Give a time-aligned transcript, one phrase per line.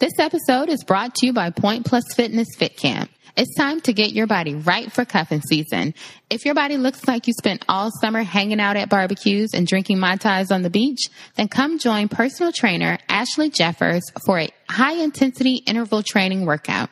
[0.00, 3.10] This episode is brought to you by Point Plus Fitness Fit Camp.
[3.36, 5.92] It's time to get your body right for cuffing season.
[6.30, 9.98] If your body looks like you spent all summer hanging out at barbecues and drinking
[9.98, 15.02] Mai Tais on the beach, then come join personal trainer Ashley Jeffers for a high
[15.02, 16.90] intensity interval training workout.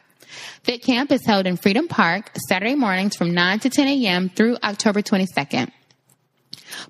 [0.65, 4.31] Fit Camp is held in Freedom Park Saturday mornings from 9 to 10 a.m.
[4.31, 5.71] through October 22nd.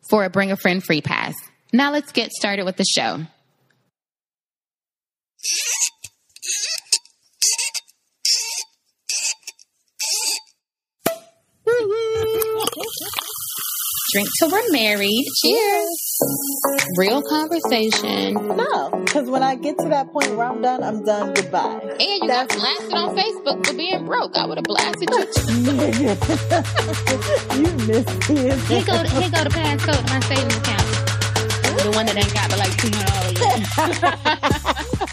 [0.09, 1.33] for a bring a friend free pass.
[1.73, 3.21] Now let's get started with the show.
[14.11, 15.25] Drink till we're married.
[15.41, 16.17] Cheers.
[16.97, 18.33] Real conversation.
[18.33, 21.33] No, because when I get to that point where I'm done, I'm done.
[21.33, 21.79] Goodbye.
[21.81, 24.35] And you got blasted on Facebook for being broke.
[24.35, 25.17] I would have blasted you.
[27.57, 28.59] you missed it.
[28.67, 30.87] Here go, here go the passcode to my savings account.
[31.81, 33.37] The one that ain't got but like two hundred
[34.67, 35.09] dollars.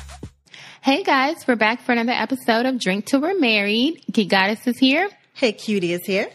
[0.82, 4.02] hey guys, we're back for another episode of Drink Till We're Married.
[4.10, 5.08] Geek Goddess is here.
[5.34, 6.28] Hey, cutie is here.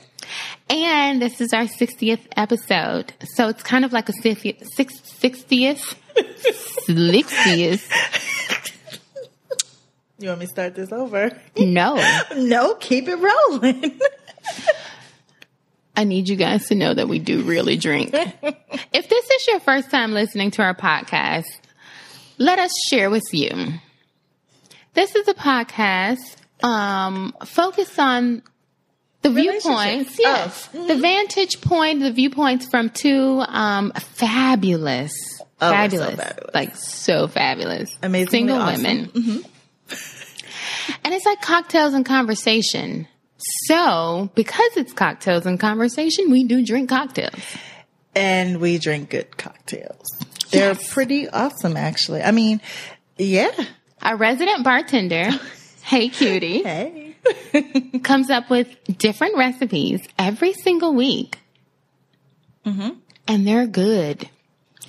[0.70, 3.14] And this is our 60th episode.
[3.36, 5.96] So it's kind of like a 60th, 60th,
[6.88, 7.90] 60th.
[10.20, 11.32] You want me to start this over?
[11.58, 12.02] No.
[12.36, 14.00] No, keep it rolling.
[15.96, 18.12] I need you guys to know that we do really drink.
[18.14, 21.46] if this is your first time listening to our podcast,
[22.38, 23.74] let us share with you.
[24.94, 28.42] This is a podcast um, focused on
[29.24, 30.88] the viewpoints, yes, Oh.
[30.88, 35.12] the vantage point, the viewpoints from two um, fabulous,
[35.62, 36.54] Oh, we're so fabulous, fabulous.
[36.54, 38.84] like so fabulous, amazing single awesome.
[38.84, 39.30] Mm-hmm.
[39.30, 39.46] women.
[41.04, 43.08] and it's like cocktails and conversation.
[43.66, 47.40] So, because it's cocktails and conversation, we do drink cocktails.
[48.16, 50.06] and we drink good cocktails.
[50.52, 52.22] They're pretty awesome, actually.
[52.22, 52.62] I mean,
[53.18, 53.50] yeah.
[54.02, 55.30] Our resident bartender,
[55.84, 57.03] Hey Cutie, Hey.
[58.04, 58.68] comes up with
[58.98, 61.40] different recipes every single week.
[62.66, 62.90] Mm-hmm.
[63.28, 64.30] And they're good.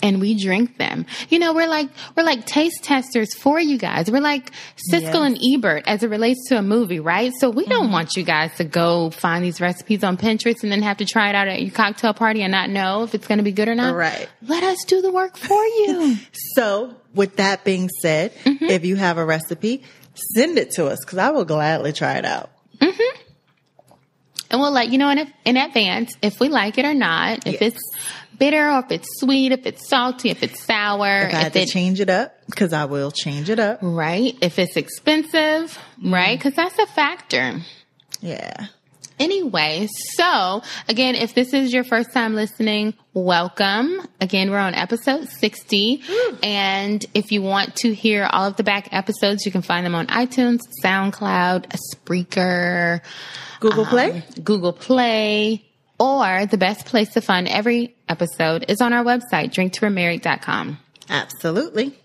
[0.03, 1.07] And we drink them.
[1.31, 4.11] You know, we're like, we're like taste testers for you guys.
[4.11, 4.51] We're like
[4.93, 5.15] Siskel Yes.
[5.15, 7.33] and Ebert as it relates to a movie, right?
[7.39, 7.93] So we don't Mm-hmm.
[7.93, 11.31] want you guys to go find these recipes on Pinterest and then have to try
[11.31, 13.69] it out at your cocktail party and not know if it's going to be good
[13.69, 13.95] or not.
[13.95, 14.29] Right.
[14.47, 16.17] Let us do the work for you.
[16.55, 18.65] So, with that being said, Mm-hmm.
[18.67, 22.25] if you have a recipe, send it to us because I will gladly try it
[22.25, 22.51] out.
[22.79, 23.21] Mm-hmm.
[24.51, 27.61] And we'll let you know in, in advance if we like it or not, if
[27.61, 27.73] Yes.
[27.75, 27.91] it's
[28.39, 31.53] bitter or if it's sweet, if it's salty, if it's sour, If I had if
[31.55, 33.79] to it, change it up, because I will change it up.
[33.83, 36.13] right, if it's expensive, mm-hmm.
[36.15, 37.61] right, because that's a factor.
[38.21, 38.67] Yeah.
[39.25, 44.07] Anyway, so again, if this is your first time listening, welcome.
[44.21, 46.03] Again, we're on episode 60.
[46.43, 49.95] And if you want to hear all of the back episodes, you can find them
[49.95, 53.01] on iTunes, SoundCloud, Spreaker,
[53.61, 54.11] Google Play?
[54.11, 55.65] um, Google Play,
[55.99, 60.79] or the best place to find every episode is on our website, drinktowemarried.com.
[61.09, 61.99] Absolutely.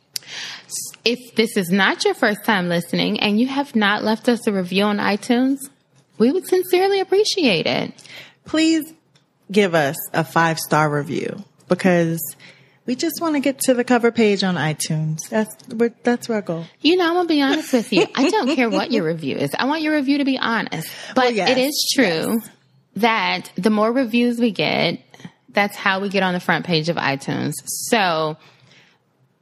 [1.04, 4.54] If this is not your first time listening and you have not left us a
[4.54, 5.58] review on iTunes,
[6.20, 7.94] we would sincerely appreciate it.
[8.46, 8.94] Please
[9.52, 12.20] give us a five star review because
[12.86, 15.20] we just want to get to the cover page on iTunes.
[15.30, 15.56] That's
[16.04, 16.66] that's our goal.
[16.82, 18.08] You know, I'm gonna be honest with you.
[18.16, 19.52] I don't care what your review is.
[19.58, 20.88] I want your review to be honest.
[20.88, 22.42] Oh, but Well, yes, it is true
[22.96, 25.00] that the more reviews we get,
[25.50, 27.54] that's how we get on the front page of iTunes.
[27.66, 28.38] So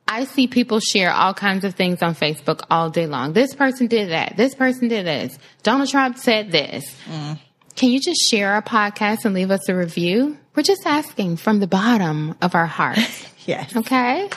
[0.07, 3.33] I see people share all kinds of things on Facebook all day long.
[3.33, 4.37] This person did that.
[4.37, 5.37] This person did this.
[5.63, 6.85] Donald Trump said this.
[7.09, 7.39] Mm.
[7.75, 10.37] Can you just share our podcast and leave us a review?
[10.55, 13.25] We're just asking from the bottom of our hearts.
[13.47, 13.73] Yes.
[13.77, 14.29] Okay.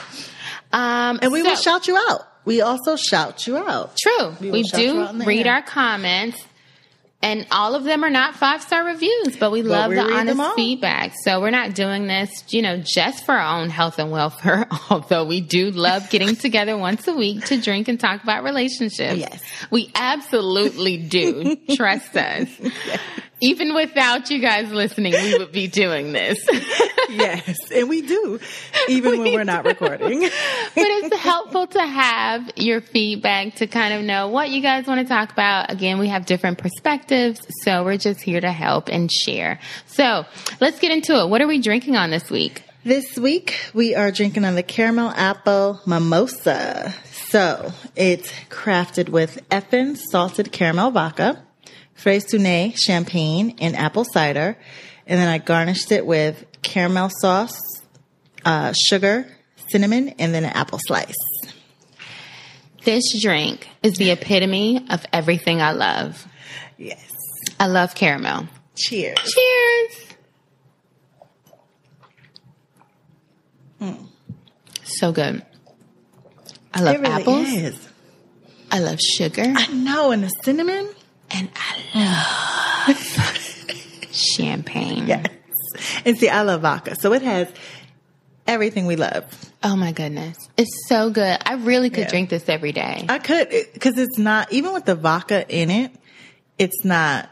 [0.71, 2.21] Um, And we will shout you out.
[2.45, 3.97] We also shout you out.
[3.97, 4.35] True.
[4.39, 5.55] We We, will shout you do read air.
[5.55, 6.41] our comments.
[7.23, 10.27] And all of them are not five star reviews, but we love we the read
[10.27, 10.47] them all.
[10.47, 11.13] honest feedback.
[11.23, 15.25] So we're not doing this, you know, just for our own health and welfare, although
[15.25, 19.19] we do love getting together once a week to drink and talk about relationships.
[19.19, 19.43] Yes.
[19.69, 21.57] We absolutely do.
[21.75, 22.49] Trust us.
[23.43, 26.37] Even without you guys listening, we would be doing this.
[27.09, 27.57] yes.
[27.73, 28.39] And we do,
[28.87, 30.19] even when we're not recording.
[30.21, 30.29] but
[30.75, 35.07] it's helpful to have your feedback to kind of know what you guys want to
[35.11, 35.71] talk about.
[35.71, 39.59] Again, we have different perspectives, so we're just here to help and share.
[39.85, 40.25] So
[40.59, 41.29] let's get into it.
[41.29, 42.63] What are we drinking on this week?
[42.83, 46.93] This week we are drinking on the caramel apple mimosa.
[47.29, 51.43] So it's crafted with Effen salted caramel vodka,
[51.97, 54.57] Freixenet champagne, and apple cider.
[55.05, 57.59] And then I garnished it with caramel sauce,
[58.45, 59.27] uh, sugar,
[59.69, 61.15] cinnamon, and then an apple slice.
[62.83, 66.25] This drink is the epitome of everything I love.
[66.81, 67.11] Yes.
[67.59, 68.47] I love caramel.
[68.75, 69.17] Cheers.
[69.19, 69.95] Cheers.
[73.79, 74.05] Hmm.
[74.83, 75.43] So good.
[76.73, 77.47] I love really apples.
[77.49, 77.87] is.
[78.71, 79.43] I love sugar.
[79.45, 80.87] I know, and the cinnamon.
[81.29, 85.07] And I love champagne.
[85.07, 85.25] Yes.
[86.05, 87.47] And see, I love vodka, so it has
[88.47, 89.23] everything we love.
[89.63, 90.37] Oh my goodness.
[90.57, 91.37] It's so good.
[91.45, 92.09] I really could Yeah.
[92.09, 93.05] drink this every day.
[93.07, 95.91] I could because it's not even with the vodka in it.
[96.61, 97.27] It's not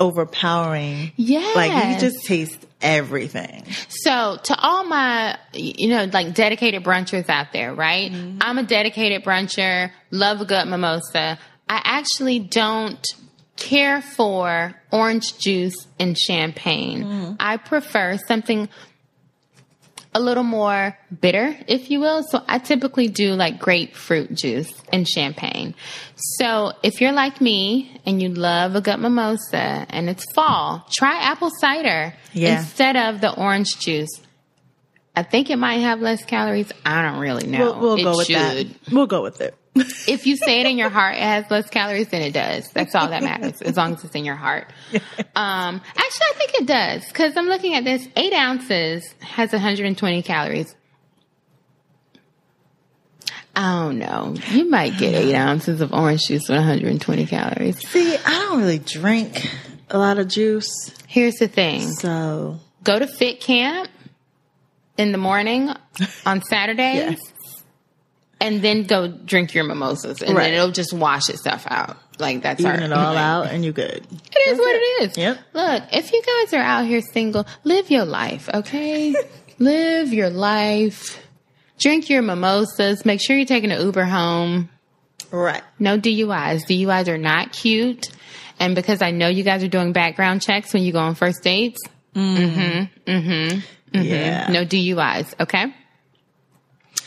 [0.00, 1.12] overpowering.
[1.14, 1.52] Yeah.
[1.54, 3.64] like you just taste everything.
[3.88, 8.10] So, to all my, you know, like dedicated brunchers out there, right?
[8.10, 8.38] Mm-hmm.
[8.40, 11.38] I'm a dedicated bruncher, love a good mimosa.
[11.68, 13.04] I actually don't
[13.56, 17.04] care for orange juice and champagne.
[17.04, 17.32] Mm-hmm.
[17.38, 18.68] I prefer something
[20.14, 22.22] a little more bitter, if you will.
[22.30, 25.74] So I typically do like grapefruit juice and champagne.
[26.38, 31.18] So if you're like me and you love a good mimosa and it's fall, try
[31.20, 32.60] apple cider Yeah.
[32.60, 34.20] instead of the orange juice.
[35.16, 36.72] I think it might have less calories.
[36.84, 37.58] I don't really know.
[37.78, 38.36] We'll, we'll go with should.
[38.36, 38.92] that.
[38.92, 39.54] We'll go with it.
[39.76, 42.68] If you say it in your heart, it has less calories than it does.
[42.70, 44.70] That's all that matters, as long as it's in your heart.
[45.36, 48.06] Um, actually, I think it does because I'm looking at this.
[48.14, 50.76] Eight ounces has 120 calories.
[53.56, 54.36] I don't know.
[54.50, 57.88] You might get eight ounces of orange juice with 120 calories.
[57.88, 59.50] See, I don't really drink
[59.90, 60.70] a lot of juice,
[61.06, 63.88] Here's the thing: so go to Fit Camp
[64.96, 65.70] in the morning
[66.26, 66.96] on Saturdays.
[67.10, 67.20] yes.
[68.40, 70.44] And then go drink your mimosas, and Right.
[70.44, 71.96] then it'll just wash itself out.
[72.18, 74.06] Like that's Even our, it all like, out, and you're good.
[74.10, 75.16] It is what it is.
[75.18, 75.38] Yep.
[75.52, 79.14] Look, if you guys are out here single, live your life, okay?
[79.58, 81.20] live your life.
[81.80, 83.04] Drink your mimosas.
[83.04, 84.68] Make sure you're taking an Uber home.
[85.30, 85.62] Right.
[85.78, 86.66] No DUIs.
[86.68, 88.10] DUIs are not cute.
[88.60, 91.42] And because I know you guys are doing background checks when you go on first
[91.42, 91.80] dates,
[92.14, 92.36] Mm.
[92.36, 93.10] Mm-hmm.
[93.10, 93.58] Mm-hmm.
[93.98, 94.02] mm-hmm.
[94.02, 94.46] Yeah.
[94.50, 95.74] no DUIs, okay?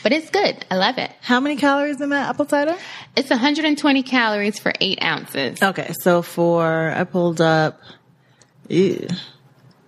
[0.03, 0.65] But it's good.
[0.71, 1.11] I love it.
[1.21, 2.75] How many calories in that apple cider?
[3.15, 5.61] It's 120 calories for eight ounces.
[5.61, 7.81] Okay, so for I pulled up.
[8.69, 9.07] Ew,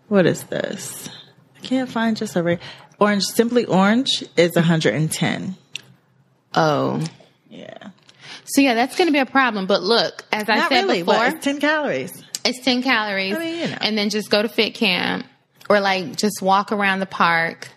[0.08, 1.10] what is this?
[1.58, 2.60] I can't find just a re-
[3.00, 3.24] orange.
[3.24, 5.56] Simply orange is 110.
[6.56, 7.04] Oh.
[7.50, 7.90] Yeah,
[8.46, 9.66] So yeah, that's going to be a problem.
[9.68, 12.24] But look, as I not said really, before, it's 10 calories.
[12.46, 13.36] It's 10 calories.
[13.36, 13.78] I mean, you know.
[13.82, 15.26] And then just go to fit camp
[15.70, 17.70] or like just walk around the park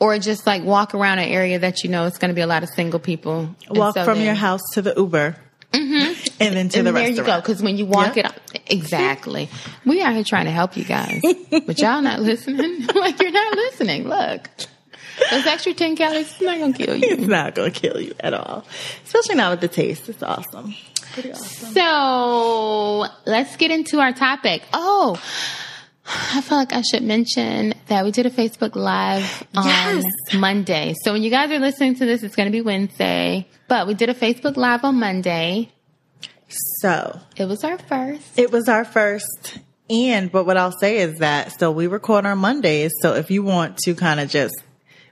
[0.00, 2.46] or just like walk around an area that you know it's going to be a
[2.46, 3.54] lot of single people.
[3.68, 5.36] Walk so from then- your house to the Uber,
[5.72, 6.24] mm-hmm.
[6.40, 7.36] and then to And the there you go.
[7.40, 8.20] Because when you walk Yeah.
[8.20, 9.48] it up, exactly.
[9.84, 11.20] We are here trying to help you guys,
[11.50, 12.86] but y'all not listening.
[12.94, 14.08] like you're not listening.
[14.08, 14.48] Look,
[15.30, 17.08] those extra 10 calories is not going to kill you.
[17.10, 18.64] It's not going to kill you at all,
[19.04, 20.08] especially not with the taste.
[20.08, 20.74] It's awesome.
[21.12, 21.72] Pretty awesome.
[21.74, 24.62] So let's get into our topic.
[24.72, 25.20] Oh,
[26.34, 30.04] I feel like I should mention that we did a Facebook Live on Yes.
[30.34, 30.94] Monday.
[31.04, 33.46] So when you guys are listening to this, it's going to be Wednesday.
[33.68, 35.70] But we did a Facebook Live on Monday.
[36.80, 38.36] So It was our first.
[38.38, 39.58] It was our first.
[39.88, 42.90] And, but what I'll say is that, so we record on Mondays.
[43.02, 44.54] So if you want to kind of just,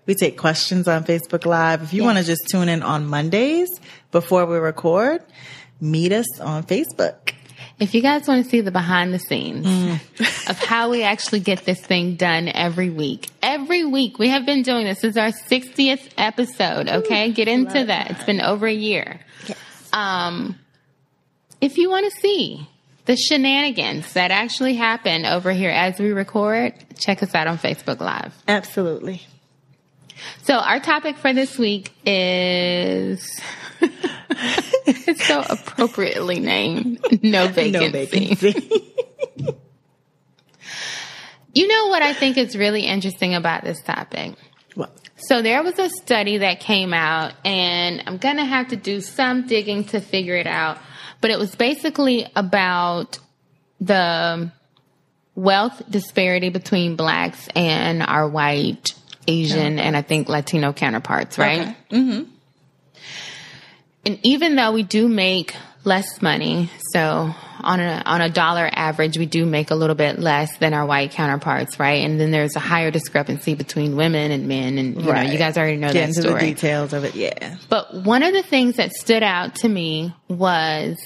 [0.07, 1.83] we take questions on Facebook Live.
[1.83, 2.07] If you Yes.
[2.07, 3.69] want to just tune in on Mondays
[4.11, 5.23] before we record,
[5.81, 7.35] meet us on Facebook.
[7.81, 9.67] If you guys want to see the behind the scenes
[10.49, 14.63] of how we actually get this thing done every week, every week we have been
[14.63, 15.03] doing this.
[15.03, 16.89] This is our 60th episode.
[16.89, 17.31] Okay.
[17.33, 18.11] Get into that.
[18.11, 19.21] It's been over a year.
[19.93, 20.59] Um,
[21.61, 22.69] if you want to see
[23.07, 28.01] the shenanigans that actually happen over here as we record, check us out on Facebook
[28.01, 28.35] Live.
[28.47, 29.23] Absolutely.
[30.43, 33.41] So our topic for this week is
[33.81, 37.87] it's so appropriately named no vacancy.
[37.87, 38.95] No vacancy.
[41.55, 44.37] You know what I think is really interesting about this topic?
[44.77, 48.77] well, So there was a study that came out and I'm going to have to
[48.77, 50.79] do some digging to figure it out,
[51.21, 53.19] but it was basically about
[53.81, 54.53] the
[55.35, 58.95] wealth disparity between blacks and our white,
[59.29, 61.61] Asian, and I think Latino counterparts, right?
[61.61, 61.77] Okay.
[61.91, 62.31] Mm-hmm.
[64.07, 65.55] And even though we do make
[65.85, 70.19] less money, so on a on a dollar average, we do make a little bit
[70.19, 72.05] less than our white counterparts, right?
[72.05, 75.59] And then there's a higher discrepancy between women and men, and you know, you guys
[75.59, 76.41] already know Get that into story.
[76.41, 77.15] the details of it.
[77.15, 77.57] Yeah.
[77.69, 80.97] But one of the things that stood out to me was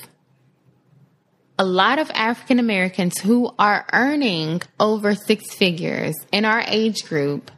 [1.58, 7.50] a lot of African Americans who are earning over six figures in our age group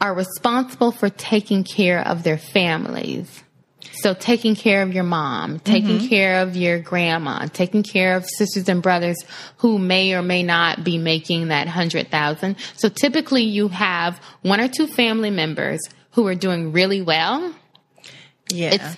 [0.00, 3.42] are responsible for taking care of their families.
[3.92, 6.08] So taking care of your mom, taking mm-hmm.
[6.08, 9.16] care of your grandma, taking care of sisters and brothers
[9.58, 12.56] who may or may not be making that hundred thousand.
[12.76, 15.80] So typically you have one or two family members
[16.12, 17.54] who are doing really well
[18.50, 18.74] Yeah.
[18.74, 18.96] it's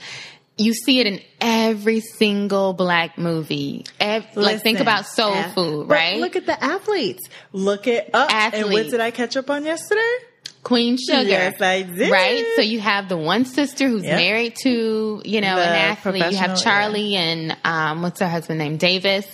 [0.56, 3.84] you see it in every single black movie.
[4.00, 6.20] Ev- like think about soul food, but right?
[6.20, 7.28] Look at the athletes.
[7.52, 8.28] Look at up.
[8.30, 8.90] And what Athletes.
[8.90, 10.16] did I catch up on yesterday?
[10.62, 11.22] Queen Sugar.
[11.28, 12.10] Yes, I did.
[12.10, 12.44] Right?
[12.56, 14.16] So you have the one sister who's Yep.
[14.16, 16.32] married to, you know, The an athlete.
[16.32, 18.76] You have Charley and um, what's her husband name?
[18.76, 19.26] Davis.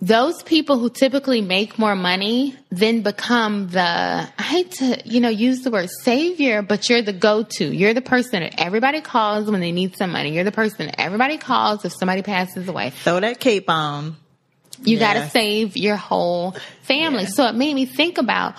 [0.00, 3.80] Those people who typically make more money then become the
[4.38, 7.64] I hate to, you know, use the word savior, but you're the go-to.
[7.64, 10.34] You're the person that everybody calls when they need some money.
[10.34, 12.90] You're the person that everybody calls if somebody passes away.
[12.90, 14.16] Throw that cape on.
[14.82, 17.24] You got to save your whole family.
[17.24, 18.56] So it made me think about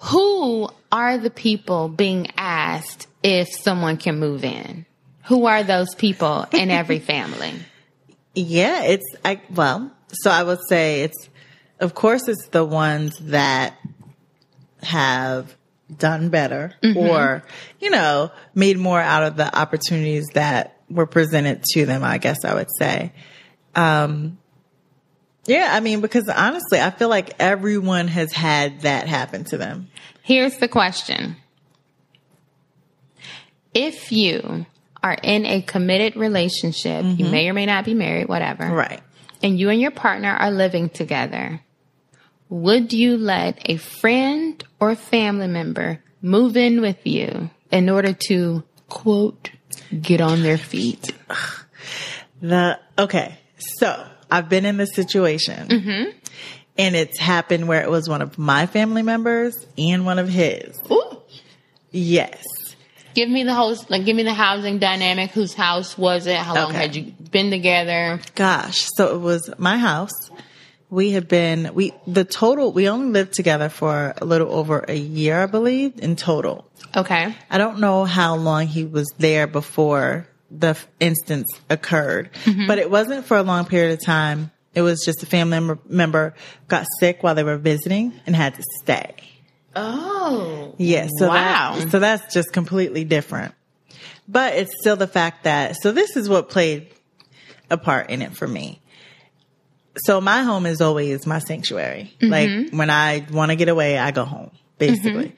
[0.00, 4.86] who are the people being asked if someone can move in?
[5.24, 7.52] Who are those people in every family?
[8.34, 11.28] Yeah, it's I well, so I would say it's
[11.78, 13.78] of course it's the ones that
[14.82, 15.54] have
[15.94, 17.44] done better or
[17.80, 22.44] you know, made more out of the opportunities that were presented to them, I guess
[22.44, 23.12] I would say.
[23.74, 24.38] Um
[25.50, 29.88] yeah, I mean because honestly, I feel like everyone has had that happen to them.
[30.22, 31.36] Here's the question.
[33.74, 34.66] If you
[35.02, 37.30] are in a committed relationship, you mm-hmm.
[37.30, 38.66] may or may not be married, whatever.
[38.66, 39.00] Right.
[39.42, 41.60] and you and your partner are living together,
[42.48, 48.62] would you let a friend or family member move in with you in order to,
[48.88, 49.50] quote,
[50.00, 51.12] get on their feet?
[52.42, 56.10] The okay, so I've been in this situation, mm-hmm.
[56.78, 60.80] and it's happened where it was one of my family members and one of his.
[60.90, 61.22] Ooh.
[61.90, 62.44] Yes,
[63.14, 65.32] Give me the host, like, give me the housing dynamic.
[65.32, 66.36] Whose house was it?
[66.36, 66.78] How long Okay.
[66.78, 68.20] had you been together?
[68.36, 68.86] gosh.
[68.94, 70.12] So it was my house.
[70.90, 72.72] We had been we the total.
[72.72, 76.70] We only lived together for a little over a year, I believe, in total.
[76.96, 77.34] Okay.
[77.50, 82.66] I don't know how long he was there before the instance occurred, mm-hmm.
[82.66, 84.50] but it wasn't for a long period of time.
[84.74, 86.34] It was just a family member, member
[86.68, 89.14] got sick while they were visiting and had to stay.
[89.74, 90.74] Oh.
[90.78, 91.76] Yeah, so Wow.
[91.76, 93.54] that, so that's just completely different.
[94.28, 96.88] But it's still the fact that so this is what played
[97.68, 98.80] a part in it for me.
[100.04, 102.14] So my home is always my sanctuary.
[102.20, 102.30] Mm-hmm.
[102.30, 104.78] Like when I want to get away, I go home, mm-hmm.
[104.78, 105.36] basically.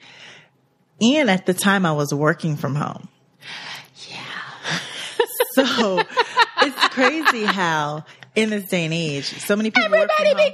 [1.01, 3.09] And at the time I was working from home.
[5.65, 6.01] So
[6.61, 8.05] it's crazy how
[8.35, 10.53] in this day and age, so many people work from Everybody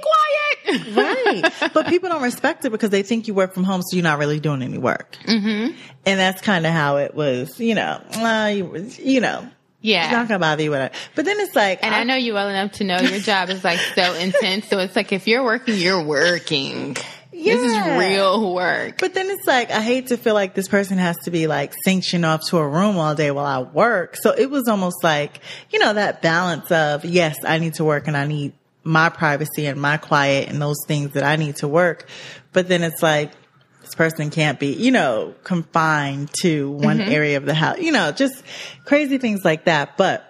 [0.64, 0.96] be quiet.
[1.62, 1.70] right.
[1.72, 4.18] But people don't respect it because they think you work from home, so you're not
[4.18, 5.16] really doing any work.
[5.26, 5.76] Mm-hmm.
[6.06, 9.48] And that's kind of how it was, you know, uh, you, you know,
[9.80, 10.04] Yeah.
[10.04, 10.92] it's not going to bother you with it.
[11.14, 13.62] But then it's like, And I know you well enough to know your job is
[13.64, 14.68] like so intense.
[14.68, 16.96] So it's like if you're working, you're working.
[17.44, 18.98] This is real work.
[18.98, 21.74] But then it's like, I hate to feel like this person has to be like
[21.84, 24.16] sanctioned off to a room all day while I work.
[24.16, 28.08] So it was almost like, you know, that balance of, yes, I need to work
[28.08, 31.68] and I need my privacy and my quiet and those things that I need to
[31.68, 32.08] work.
[32.52, 33.32] But then it's like,
[33.80, 37.10] this person can't be, you know, confined to one mm-hmm.
[37.10, 38.42] area of the house, you know, just
[38.84, 39.96] crazy things like that.
[39.96, 40.24] But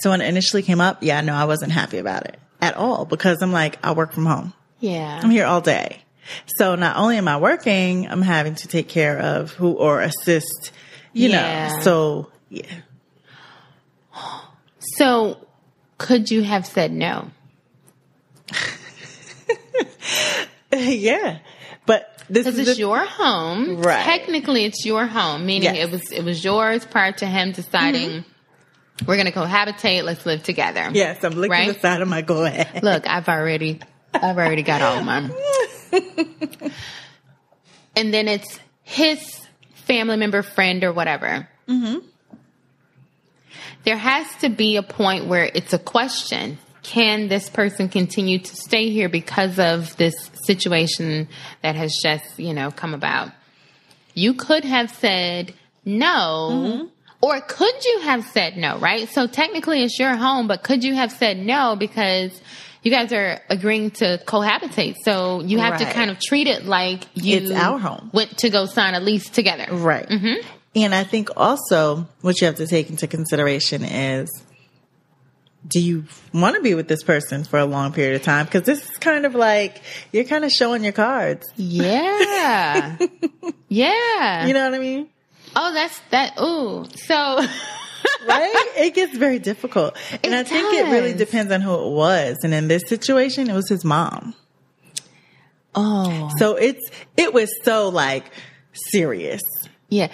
[0.00, 3.04] so when it initially came up, yeah, no, I wasn't happy about it at all
[3.04, 4.52] because I'm like, I work from home.
[4.80, 5.20] Yeah.
[5.22, 6.02] I'm here all day.
[6.56, 10.72] So not only am I working, I'm having to take care of who or assist,
[11.12, 11.76] you Yeah.
[11.76, 11.82] know.
[11.82, 12.62] So yeah.
[14.96, 15.46] So
[15.98, 17.30] could you have said no?
[20.72, 21.38] yeah.
[21.86, 23.78] But this is it's the- your home.
[23.78, 24.04] Right.
[24.04, 25.88] Technically it's your home, meaning Yes.
[25.88, 29.06] it was it was yours prior to him deciding mm-hmm.
[29.06, 30.90] we're gonna cohabitate, let's live together.
[30.92, 31.74] Yes, I'm licking Right?
[31.74, 32.82] the side of my go ahead.
[32.82, 33.80] Look, I've already
[34.22, 35.32] I've already got all mine.
[37.96, 39.40] and then it's his
[39.86, 41.48] family member, friend, or whatever.
[41.68, 42.06] Mm-hmm.
[43.84, 46.58] There has to be a point where it's a question.
[46.82, 51.28] Can this person continue to stay here because of this situation
[51.62, 53.30] that has just, you know, come about?
[54.14, 59.08] You could have said no, Or could you have said no, right?
[59.08, 62.40] So technically it's your home, but could you have said no because
[62.88, 64.96] you guys are agreeing to cohabitate?
[65.04, 68.10] So you have to kind of treat it like you It's our home.
[68.14, 69.66] went to go sign a lease together.
[69.70, 70.08] Right.
[70.08, 70.48] Mm-hmm.
[70.76, 74.28] And I think also what you have to take into consideration is
[75.66, 78.46] do you want to be with this person for a long period of time?
[78.46, 81.46] Because this is kind of like you're kind of showing your cards.
[81.56, 82.96] Yeah.
[83.68, 84.46] yeah.
[84.46, 85.08] You know what I mean?
[85.56, 86.40] oh, that's that.
[86.40, 86.86] Ooh.
[87.06, 87.40] So,
[88.26, 88.72] Right?
[88.76, 89.96] it gets very difficult.
[90.24, 92.38] And It I think it really depends on who it was.
[92.42, 94.34] And in this situation, it was his mom.
[95.74, 98.24] oh, So it's, it was so like
[98.72, 99.42] serious.
[99.88, 100.08] yeah.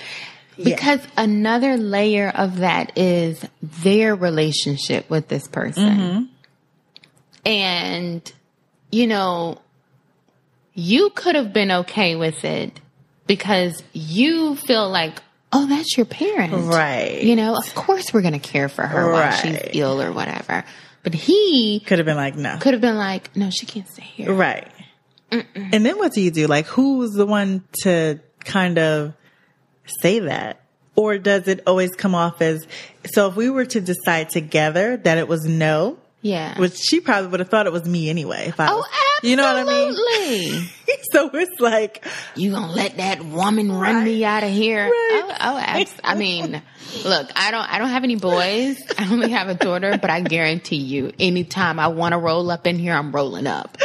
[0.63, 5.89] Because another layer of that is their relationship with this person.
[5.89, 6.23] Mm-hmm.
[7.45, 8.33] And,
[8.93, 9.61] you know,
[10.75, 12.81] you could have been okay with it
[13.27, 15.21] because you feel like,
[15.55, 16.53] oh, that's your parent.
[16.53, 17.23] Right.
[17.23, 20.65] You know, of course we're going to care for her while she's ill or whatever.
[21.03, 22.57] But he Could have been like, no.
[22.61, 24.33] could have been like, no, she can't stay here.
[24.33, 24.69] Right.
[25.31, 26.47] And then what do you do?
[26.47, 29.15] Like, who's the one to kind of
[30.01, 30.61] say that?
[30.97, 32.67] Or does it always come off as,
[33.13, 36.57] so if we were to decide together that it was no, Yeah.
[36.59, 38.47] which she probably would have thought it was me anyway.
[38.47, 39.31] If I oh, was, absolutely.
[39.31, 40.69] you know what I mean?
[41.13, 42.05] so it's like,
[42.37, 44.85] You gonna let that woman run me out of here?
[44.85, 45.23] Right.
[45.25, 46.63] Oh, oh abs- I mean,
[47.05, 48.81] look, I don't, I don't have any boys.
[48.99, 52.67] I only have a daughter, but I guarantee you, anytime I want to roll up
[52.67, 53.77] in here, I'm rolling up.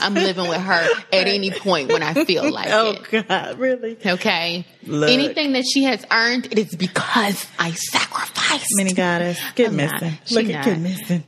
[0.00, 3.28] I'm living with her at any point when I feel like oh it.
[3.28, 3.96] God, really?
[4.04, 4.66] Okay.
[4.84, 5.10] Look.
[5.10, 8.66] Anything that she has earned, it is because I sacrificed.
[8.76, 10.18] Mini goddess, get missing.
[10.30, 10.64] Look at not.
[10.64, 11.24] get missing.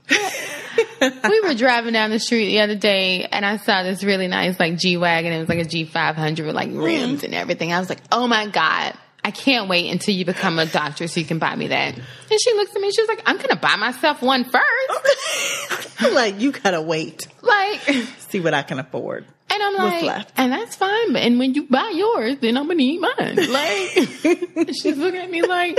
[1.29, 4.59] we were driving down the street the other day and I saw this really nice
[4.59, 5.33] like G Wagon.
[5.33, 7.73] It was like a G five hundred with like rims and everything.
[7.73, 8.95] I was like, Oh my God.
[9.25, 11.95] I can't wait until you become a doctor so you can buy me that.
[11.97, 16.01] And she looks at me, she was like, I'm gonna buy myself one first.
[16.01, 17.27] I'm like, you gotta wait.
[17.43, 17.81] like
[18.19, 19.27] See what I can afford.
[19.61, 20.33] And I'm What's like left?
[20.37, 23.37] and that's fine, but and when you buy yours, then I'm gonna eat mine.
[23.37, 25.79] Like she's looking at me like,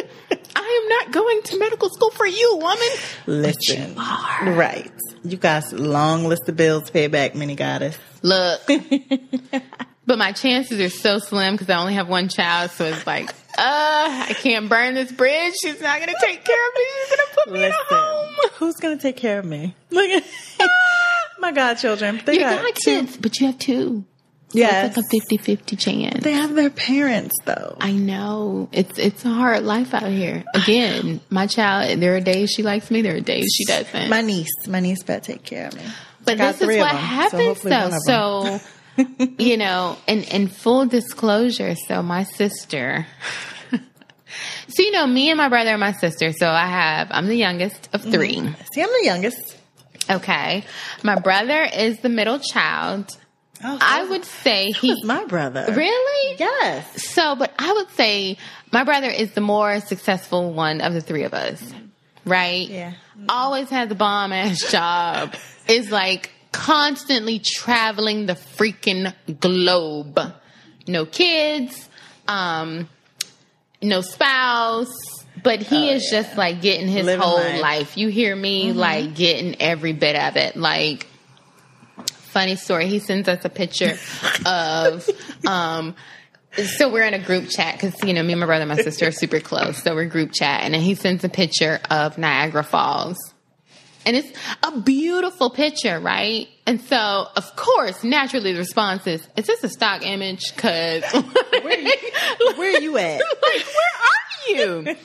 [0.56, 2.88] I am not going to medical school for you, woman.
[3.28, 3.96] Listen.
[3.98, 4.54] are.
[4.54, 4.92] Right.
[5.24, 7.98] You got a long list of bills to pay back, mini goddess.
[8.22, 8.62] Look.
[10.06, 13.30] but my chances are so slim because I only have one child, so it's like,
[13.30, 15.54] uh, I can't burn this bridge.
[15.62, 16.82] She's not gonna take care of me.
[17.02, 18.36] She's gonna put me in a home.
[18.58, 19.76] who's gonna take care of me?
[19.90, 20.24] Look at
[21.40, 22.22] my godchildren.
[22.26, 23.02] They You got, got two.
[23.02, 24.06] kids, but you have two.
[24.52, 24.98] Yes.
[24.98, 26.24] It's like a 50-50 chance.
[26.24, 27.78] They have their parents though.
[27.80, 28.68] I know.
[28.72, 30.44] It's it's a hard life out here.
[30.56, 34.10] Again, my child, there are days she likes me, there are days she doesn't.
[34.10, 35.84] My niece, my niece better take care of me.
[36.26, 37.98] But this is what them, so happens one though.
[38.06, 38.60] So,
[39.38, 43.06] you know, in, in full disclosure, so my sister,
[44.68, 47.36] so, you know, me and my brother and my sister, so I have, I'm the
[47.38, 49.58] youngest of 3 mm, See, I'm the youngest.
[50.10, 50.64] Okay.
[51.04, 53.16] My brother is the middle child.
[53.64, 55.66] Oh, I would say He's my brother.
[55.76, 56.36] really?
[56.40, 57.12] Yes.
[57.12, 58.38] So, but I would say
[58.72, 61.62] my brother is the more successful one of the three of us,
[62.26, 62.70] right?
[62.70, 62.94] Yeah.
[63.28, 65.36] Always has a bomb ass job.
[65.68, 70.20] Is like constantly traveling the freaking globe.
[70.88, 71.90] No kids,
[72.28, 72.88] um,
[73.82, 77.48] no spouse, but he is just like getting his Oh, Living whole life.
[77.52, 77.62] Mm-hmm.
[77.62, 77.98] life.
[77.98, 78.74] You hear me?
[78.74, 80.56] Like getting every bit of it.
[80.56, 81.08] Like,
[82.06, 82.88] funny story.
[82.88, 83.98] He sends us a picture
[84.46, 85.08] of,
[85.48, 85.96] um,
[86.78, 88.76] so we're in a group chat because you know me and my brother and my
[88.82, 89.82] sister are super close.
[89.84, 93.18] So we're group chat, and then he sends a picture of Niagara Falls,
[94.06, 94.32] and it's
[94.64, 96.48] a beautiful picture, right?
[96.66, 102.76] And so, of course, naturally the response is, "Is this a stock image?" Because Where
[102.76, 103.22] are you at?
[103.42, 104.96] like, where are you?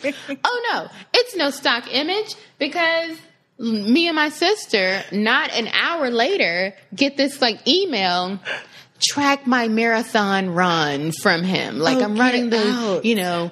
[0.45, 3.17] oh no, it's no stock image because
[3.59, 8.39] me and my sister, not an hour later, get this like email.
[9.01, 11.79] Track my marathon run from him.
[11.79, 13.05] Like Oh, I'm running the, out.
[13.05, 13.51] you know,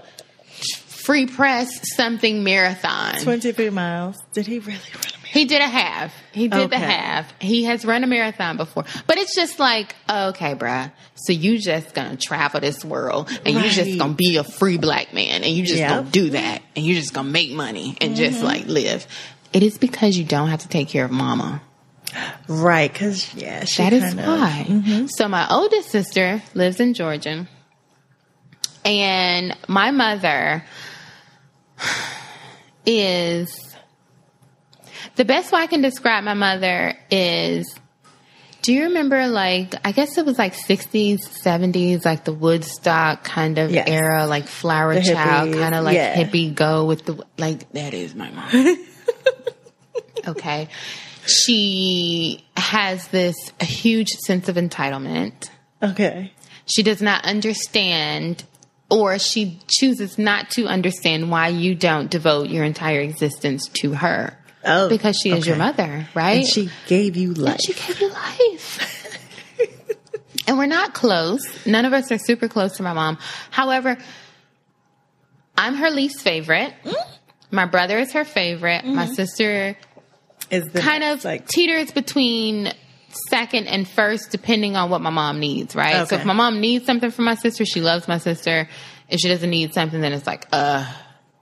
[0.86, 3.14] free press something marathon.
[3.20, 4.16] 23 miles.
[4.32, 6.14] Did he really run He did a half.
[6.32, 7.32] He did the half.
[7.40, 8.84] He has run a marathon before.
[9.06, 10.92] But it's just like, okay, bruh.
[11.14, 15.14] So you just gonna travel this world and you just gonna be a free black
[15.14, 15.88] man and you just Yep.
[15.88, 18.46] gonna do that and you just gonna make money and just mm-hmm.
[18.46, 19.06] like live.
[19.54, 21.62] It is because you don't have to take care of mama.
[22.46, 24.18] Right, because, yeah, she That is of.
[24.18, 24.66] why.
[24.68, 25.06] Mm-hmm.
[25.06, 27.48] So my oldest sister lives in Georgia,
[28.84, 30.62] and my mother
[32.84, 33.62] is
[35.16, 37.74] the best way I can describe my mother is
[38.62, 43.58] Do you remember, like, I guess it was like 60s, 70s, like the Woodstock kind
[43.58, 43.88] of Yes.
[43.88, 46.14] era, like Flower The Child, hippies, kind of like yeah.
[46.14, 48.76] hippie go with the, like, that is my mom.
[50.28, 50.68] okay.
[51.26, 55.48] She has this a huge sense of entitlement.
[55.82, 56.32] Okay.
[56.66, 58.44] She does not understand,
[58.88, 64.38] or she chooses not to understand why you don't devote your entire existence to her.
[64.64, 66.38] Oh, Because she is your mother, right?
[66.38, 67.55] And she gave you life.
[67.55, 69.59] And she gave you life.
[70.46, 71.42] and we're not close.
[71.66, 73.18] None of us are super close to my mom.
[73.51, 73.98] However,
[75.57, 76.72] I'm her least favorite.
[77.51, 78.85] My brother is her favorite.
[78.85, 79.77] My sister
[80.51, 82.72] is the kind of like teeters between
[83.29, 86.09] second and first, depending on what my mom needs, right?
[86.09, 88.68] So if my mom needs something from my sister, she loves my sister.
[89.09, 90.90] If she doesn't need something, then it's like, uh,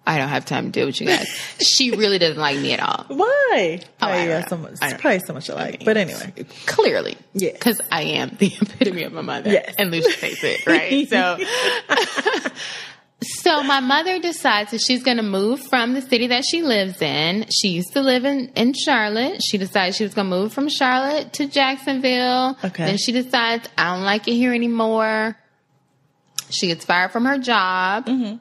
[0.06, 1.28] I don't have time to deal with you guys.
[1.60, 3.04] she really doesn't like me at all.
[3.08, 3.80] why?
[4.00, 5.82] Oh, I Oh, yeah, so much, I probably so much alike.
[5.84, 6.32] But anyway,
[6.66, 7.16] Clearly.
[7.32, 7.52] Yeah.
[7.52, 9.50] Because I am the epitome of my mother.
[9.50, 9.74] Yes.
[9.78, 11.08] And Lucia takes it, right?
[11.08, 11.38] So,
[13.22, 17.00] so my mother decides that she's going to move from the city that she lives
[17.02, 17.46] in.
[17.50, 19.42] She used to live in, in Charlotte.
[19.42, 22.56] She decides she was going to move from Charlotte to Jacksonville.
[22.64, 22.86] Okay.
[22.86, 25.36] Then she decides, I don't like it here anymore.
[26.48, 28.38] She gets fired from her job mm-hmm.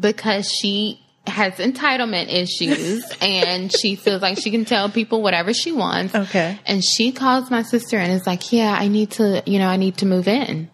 [0.00, 5.72] Because she has entitlement issues and she feels like she can tell people whatever she
[5.72, 6.14] wants.
[6.14, 6.58] Okay.
[6.66, 9.76] And she calls my sister and is like, Yeah, I need to, you know, I
[9.76, 10.70] need to move in.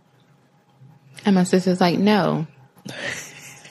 [1.24, 2.46] And my sister's like, No.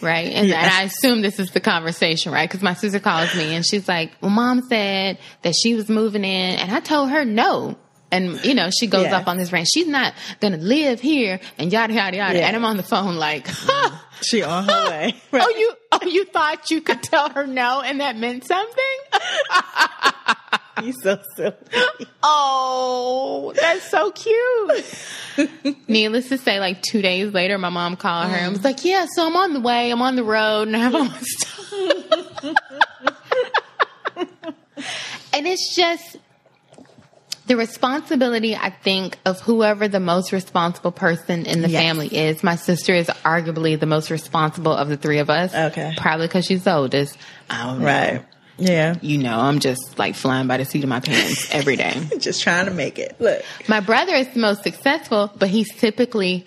[0.02, 0.34] Right.
[0.34, 2.50] And, and I assume this is the conversation, right?
[2.50, 6.26] Because my sister calls me and she's like, Well, mom said that she was moving
[6.26, 6.60] in.
[6.60, 7.78] And I told her no.
[8.14, 9.18] And, you know, she goes Yeah.
[9.18, 9.68] up on this rant.
[9.74, 12.38] She's not going to live here and yada, yada, yada.
[12.38, 12.46] Yeah.
[12.46, 14.00] And I'm on the phone like, mm.
[14.22, 15.16] she on her way.
[15.34, 18.84] Oh, you oh you thought you could tell her no and that meant something?
[20.84, 21.56] you so silly.
[22.22, 25.78] Oh, that's so cute.
[25.88, 28.66] Needless to say, like two days later, my mom called her and was mm.
[28.66, 29.90] like, "Yeah, so I'm on the way.
[29.90, 31.74] I'm on the road, and I have all my stuff."
[35.34, 36.18] and it's just
[37.48, 41.82] the responsibility, I think, of whoever the most responsible person in the Yes.
[41.82, 42.44] family is.
[42.44, 45.54] My sister is arguably the most responsible of the three of us.
[45.54, 45.94] Okay.
[45.98, 47.18] probably because she's the oldest.
[47.50, 47.86] I don't know.
[47.86, 48.26] Right.
[48.58, 48.96] Yeah.
[49.02, 52.00] You know, I'm just like flying by the seat of my pants every day.
[52.20, 53.16] Just trying to make it.
[53.20, 53.42] Look.
[53.68, 56.46] My brother is the most successful, but he's typically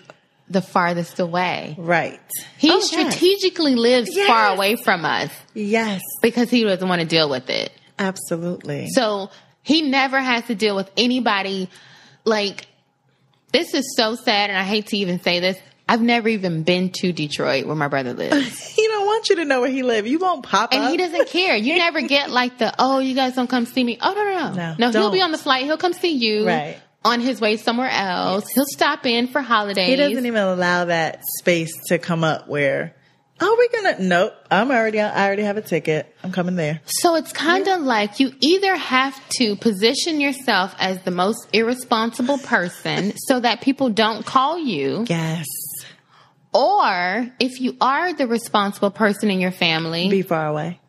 [0.49, 1.75] the farthest away.
[1.77, 2.21] Right.
[2.57, 2.87] He Oh, yes.
[2.87, 4.25] strategically lives Yes.
[4.25, 6.01] far away from us Yes.
[6.21, 7.73] because he doesn't want to deal with it.
[7.99, 8.87] Absolutely.
[8.91, 9.29] So
[9.67, 11.69] he never has to deal with anybody.
[12.23, 12.67] Like,
[13.51, 15.57] this is so sad, and I hate to even say this.
[15.89, 18.59] I've never even been to Detroit where my brother lives.
[18.75, 20.09] he don't want you to know where he lives.
[20.09, 20.91] You won't pop And up.
[20.91, 21.55] he doesn't care.
[21.55, 23.97] You never get like the, oh, you guys don't come see me.
[24.01, 24.75] Oh, no, no, no.
[24.77, 25.63] No, No, he'll be on the flight.
[25.63, 26.45] He'll come see you.
[26.45, 26.77] Right.
[27.05, 28.49] On his way somewhere else.
[28.49, 29.87] He'll stop in for holidays.
[29.87, 32.96] He doesn't even allow that space to come up where,
[33.39, 34.03] oh, we're gonna.
[34.03, 34.33] Nope.
[34.51, 34.99] I'm already.
[34.99, 36.13] I already have a ticket.
[36.23, 36.81] I'm coming there.
[36.85, 42.37] So it's kind of like you either have to position yourself as the most irresponsible
[42.39, 45.45] person so that people don't call you, Yes.
[46.53, 50.79] or if you are the responsible person in your family, be, far away.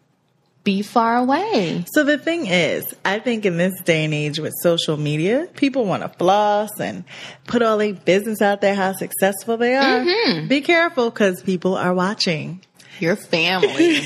[0.83, 1.85] Far away.
[1.93, 5.85] So the thing is, I think in this day and age with social media, people
[5.85, 7.05] want to floss and
[7.47, 10.01] put all their business out there, how successful they are.
[10.01, 10.49] Mm-hmm.
[10.49, 12.61] Be careful because people are watching.
[13.01, 14.01] Your family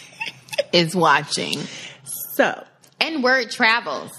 [0.72, 1.58] is watching.
[2.34, 2.64] So,
[3.00, 4.10] And word travels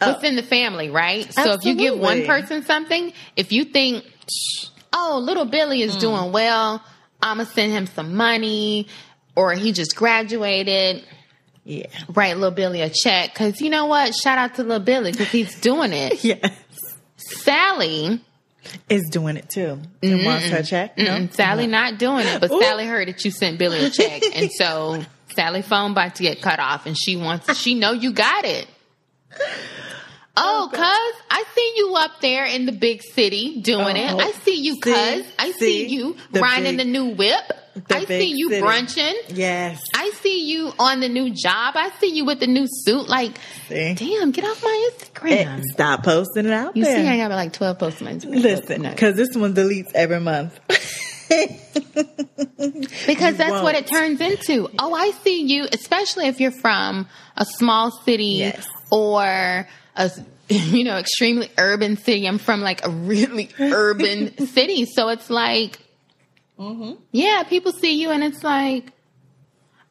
[0.00, 0.14] Oh.
[0.14, 1.32] within the family, right?
[1.34, 4.04] So if you give one person something, if you think,
[4.92, 5.86] oh, little Billy Mm.
[5.86, 6.80] is doing well,
[7.20, 8.86] I'm going to send him some money,
[9.38, 11.04] or he just graduated.
[11.64, 11.86] yeah.
[12.08, 14.14] write little Billy a check because you know what?
[14.14, 16.24] Shout out to little Billy because he's doing it.
[16.24, 16.50] Yes.
[17.16, 18.20] Sally,
[18.88, 19.78] Is doing it too.
[20.02, 20.96] And wants her check.
[20.98, 21.28] No.
[21.32, 22.60] Sally not doing it, but Ooh.
[22.62, 25.02] Sally heard that you sent Billy a check, and so
[25.34, 28.66] Sally phone about to get cut off, and she wants she know you got it.
[30.40, 30.80] Oh, cuz
[31.30, 34.12] I see you up there in the big city doing it.
[34.12, 34.20] Oh.
[34.20, 34.94] I see you, cuz.
[35.36, 35.86] I see, See?
[35.88, 37.42] you riding big- the new whip.
[37.90, 38.60] I see you city.
[38.62, 39.14] brunching.
[39.28, 39.80] Yes.
[39.94, 41.74] I see you on the new job.
[41.76, 43.08] I see you with the new suit.
[43.08, 43.32] Like,
[43.68, 43.94] See?
[43.94, 45.58] damn, get off my Instagram.
[45.58, 46.96] Eh, Stop posting it out You there.
[47.02, 48.42] see, I got like 12 posts on my Instagram.
[48.42, 50.58] Listen, because this one deletes every month.
[53.06, 53.76] because that's what won't.
[53.76, 54.68] it turns into.
[54.78, 58.66] Oh, I see you, especially if you're from a small city Yes.
[58.90, 60.10] or a,
[60.48, 62.26] you know, extremely urban city.
[62.26, 64.86] I'm from like a really urban city.
[64.86, 65.78] So it's like,
[66.58, 66.92] Mm-hmm.
[67.12, 68.92] yeah, people see you and it's like,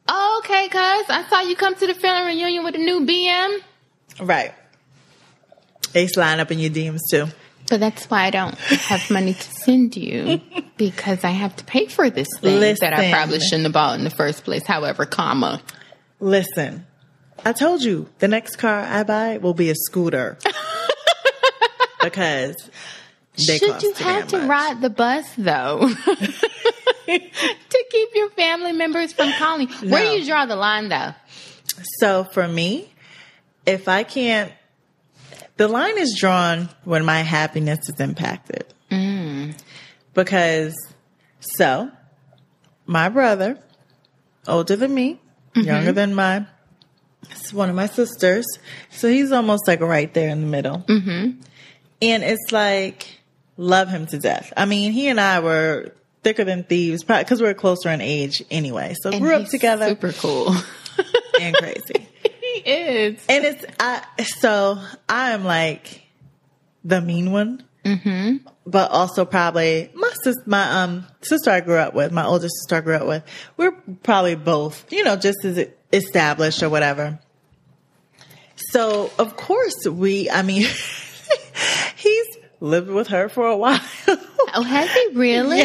[0.06, 3.60] oh, okay, cuz I saw you come to the family reunion with a new BM.
[4.20, 4.54] right.
[5.92, 7.28] They slide up in your DMs too.
[7.68, 10.40] So that's why I don't have money to send you
[10.78, 14.04] because I have to pay for this thing that I probably shouldn't have bought in
[14.04, 14.66] the first place.
[14.66, 15.60] However, comma.
[16.20, 16.86] Listen,
[17.44, 20.38] I told you the next car I buy will be a scooter
[22.02, 22.56] because
[23.46, 24.48] they Should you have to much.
[24.48, 25.88] ride the bus though?
[27.06, 29.68] to keep your family members from calling.
[29.68, 31.14] Where do you draw the line though?
[32.00, 32.92] So for me,
[33.66, 34.52] if I can't,
[35.56, 38.64] the line is drawn when my happiness is impacted.
[40.14, 40.74] Because,
[41.40, 41.90] so,
[42.86, 43.58] my brother,
[44.46, 45.20] older than me,
[45.54, 46.46] younger than my,
[47.30, 48.46] it's one of my sisters.
[48.90, 50.78] So he's almost like right there in the middle.
[50.78, 51.40] Mm-hmm.
[52.00, 53.17] And it's like,
[53.58, 54.52] love him to death.
[54.56, 55.92] I mean, he and I were
[56.22, 58.94] thicker than thieves, because we're closer in age anyway.
[59.02, 60.54] So And grew up together Super cool.
[61.40, 62.08] and crazy.
[62.40, 63.24] he is.
[63.28, 66.02] And it's I so I am like
[66.84, 67.64] the mean one.
[67.84, 68.48] Mm-hmm.
[68.66, 72.76] But also probably my sis, my um sister I grew up with, my older sister
[72.76, 73.22] I grew up with.
[73.56, 77.18] We're probably both, you know, just as established or whatever.
[78.56, 80.66] So of course we, I mean,
[81.96, 82.26] he's
[82.60, 83.80] lived with her for a while.
[84.54, 85.62] Oh, has he really?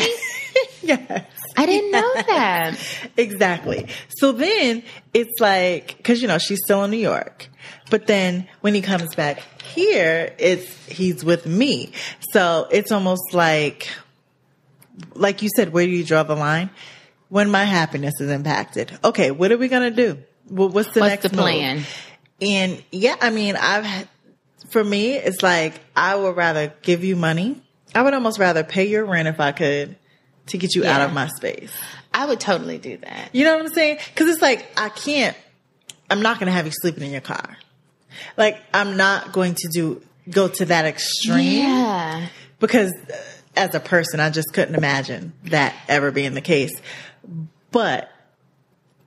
[0.81, 1.25] yes.
[1.55, 2.75] I didn't know that.
[3.15, 3.87] Exactly.
[4.17, 7.47] So then it's like, cause you know, she's still in New York,
[7.89, 11.93] but then when he comes back here, it's, he's with me.
[12.31, 13.87] So it's almost like,
[15.15, 16.69] like you said, where do you draw the line?
[17.29, 18.91] When my happiness is impacted.
[19.01, 19.31] Okay.
[19.31, 20.19] What are we going to do?
[20.49, 21.45] Well, what's the What's next the move?
[21.45, 21.83] plan?
[22.41, 24.09] And yeah, I mean, I've, had-
[24.73, 27.61] for me, it's like, I would rather give you money.
[27.95, 29.95] I would almost rather pay your rent if I could
[30.47, 31.71] to get you out of my space.
[32.13, 33.29] I would totally do that.
[33.33, 33.99] You know what I'm saying?
[34.13, 35.37] Because it's like I can't.
[36.09, 37.57] I'm not going to have you sleeping in your car.
[38.35, 42.27] Like I'm not going to do go to that extreme Yeah.
[42.59, 43.15] because uh,
[43.55, 46.73] as a person, I just couldn't imagine that ever being the case.
[47.71, 48.09] But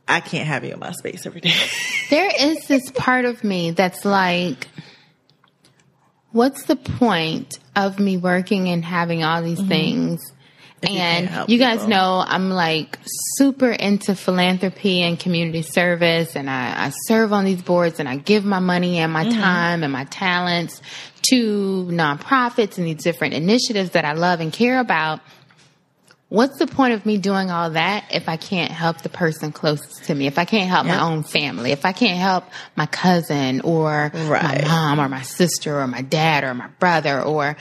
[0.09, 1.52] I can't have you in my space every day.
[2.11, 4.68] There is this part of me that's like,
[6.37, 10.20] what's the point of me working and having all these things?
[10.20, 10.33] Mm-hmm.
[10.83, 12.99] you can't And help you guys know I'm like
[13.38, 18.16] super into philanthropy and community service, and I, I serve on these boards and I
[18.16, 19.40] give my money and my Mm-hmm.
[19.40, 20.81] time and my talents
[21.31, 25.20] to nonprofits and these different initiatives that I love and care about.
[26.29, 30.05] What's the point of me doing all that if I can't help the person closest
[30.07, 30.27] to me?
[30.27, 30.97] If I can't help Yeah.
[30.97, 31.71] my own family?
[31.71, 36.43] If I can't help my cousin or my mom or my sister or my dad
[36.43, 37.57] or my brother or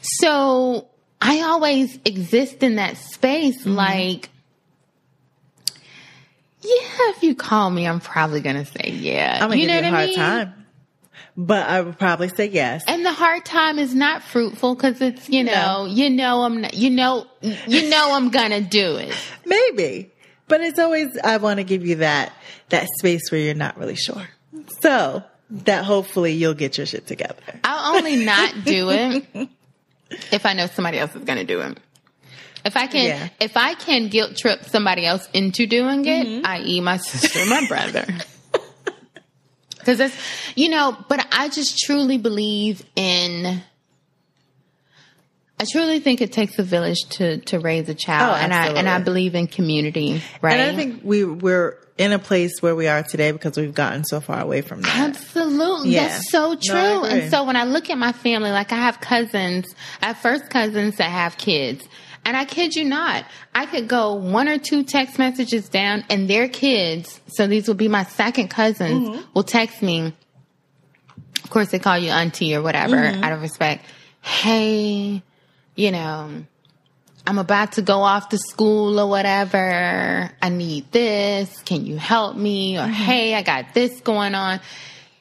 [0.00, 0.88] so
[1.20, 3.74] I always exist in that space Mm-hmm.
[3.76, 4.30] like
[6.60, 9.38] yeah, if you call me, I'm probably gonna say yeah.
[9.40, 10.16] I'm gonna you give know you a I hard mean?
[10.16, 10.66] time,
[11.38, 12.82] but I would probably say yes.
[12.88, 16.74] And the hard time is not fruitful because it's you know you know I'm not,
[16.74, 19.14] you know you know I'm gonna do it.
[19.46, 20.10] Maybe,
[20.48, 22.32] but it's always I want to give you that
[22.70, 24.28] that space where you're not really sure.
[24.80, 27.36] So that hopefully you'll get your shit together.
[27.62, 29.48] I'll only not do it
[30.32, 31.78] if I know somebody else is gonna do it.
[32.64, 33.28] If I can, Yeah.
[33.38, 36.46] if I can guilt trip somebody else into doing it, mm-hmm.
[36.46, 38.04] i.e., my sister, my brother,
[39.88, 40.16] because that's
[40.54, 40.96] you know.
[41.08, 43.62] But I just truly believe in.
[45.60, 48.68] I truly think it takes a village to to raise a child, Oh, and I
[48.68, 50.22] and I believe in community.
[50.42, 50.60] Right?
[50.60, 54.04] And I think we we're in a place where we are today because we've gotten
[54.04, 55.16] so far away from that.
[55.16, 55.90] Absolutely.
[55.90, 56.08] Yeah.
[56.08, 57.04] That's so true.
[57.04, 57.20] agree.
[57.22, 60.48] and so when I look at my family, like I have cousins, I have first
[60.48, 61.88] cousins that have kids.
[62.28, 66.28] And I kid you not, I could go one or two text messages down and
[66.28, 69.22] their kids, so these will be my second cousins, Mm-hmm.
[69.32, 70.12] will text me.
[71.42, 73.24] Of course, they call you auntie or whatever Mm-hmm.
[73.24, 73.86] out of respect.
[74.20, 75.22] Hey,
[75.74, 76.44] you know,
[77.26, 80.30] I'm about to go off to school or whatever.
[80.42, 81.62] I need this.
[81.62, 82.74] Can you help me?
[82.74, 82.90] Mm-hmm.
[82.90, 84.60] Or hey, I got this going on.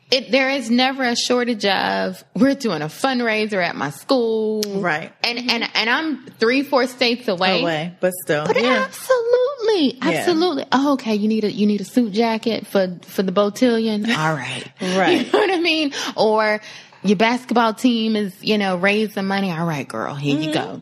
[0.10, 5.12] It, there is never a shortage of we're doing a fundraiser at my school, Right.
[5.22, 7.62] And and and I'm three, four states away.
[7.62, 8.86] away, but still, But yeah.
[8.88, 10.66] absolutely, absolutely.
[10.72, 11.16] Oh, okay.
[11.16, 14.08] You need a you need a suit jacket for for the botillion.
[14.18, 15.26] All right, Right.
[15.26, 15.92] You know what I mean?
[16.16, 16.62] Or
[17.04, 19.52] your basketball team is you know raising money.
[19.52, 20.82] All right, girl, here you go.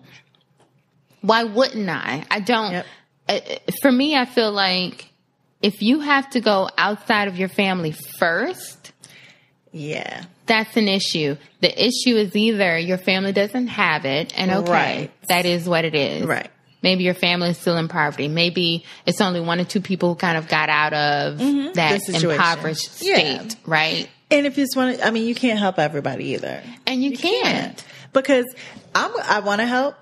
[1.21, 2.25] Why wouldn't I?
[2.29, 2.71] I don't.
[2.73, 2.85] Yep.
[3.29, 3.39] uh,
[3.81, 5.11] for me, I feel like
[5.63, 8.74] if you have to go outside of your family first,
[9.77, 11.35] yeah, that's an issue.
[11.59, 15.11] The issue is either your family doesn't have it, and okay, Right.
[15.27, 16.23] that is what it is.
[16.25, 16.49] Right.
[16.81, 18.27] Maybe your family is still in poverty.
[18.27, 21.97] Maybe it's only one or two people who kind of got out of that Mm-hmm.
[21.97, 22.31] Situation.
[22.31, 23.15] impoverished Yeah.
[23.15, 24.07] state, right?
[24.31, 26.61] And if it's one, I mean, you can't help everybody either.
[26.87, 27.83] And you, can't.
[28.13, 28.45] because
[28.93, 29.95] I'm, I want to help,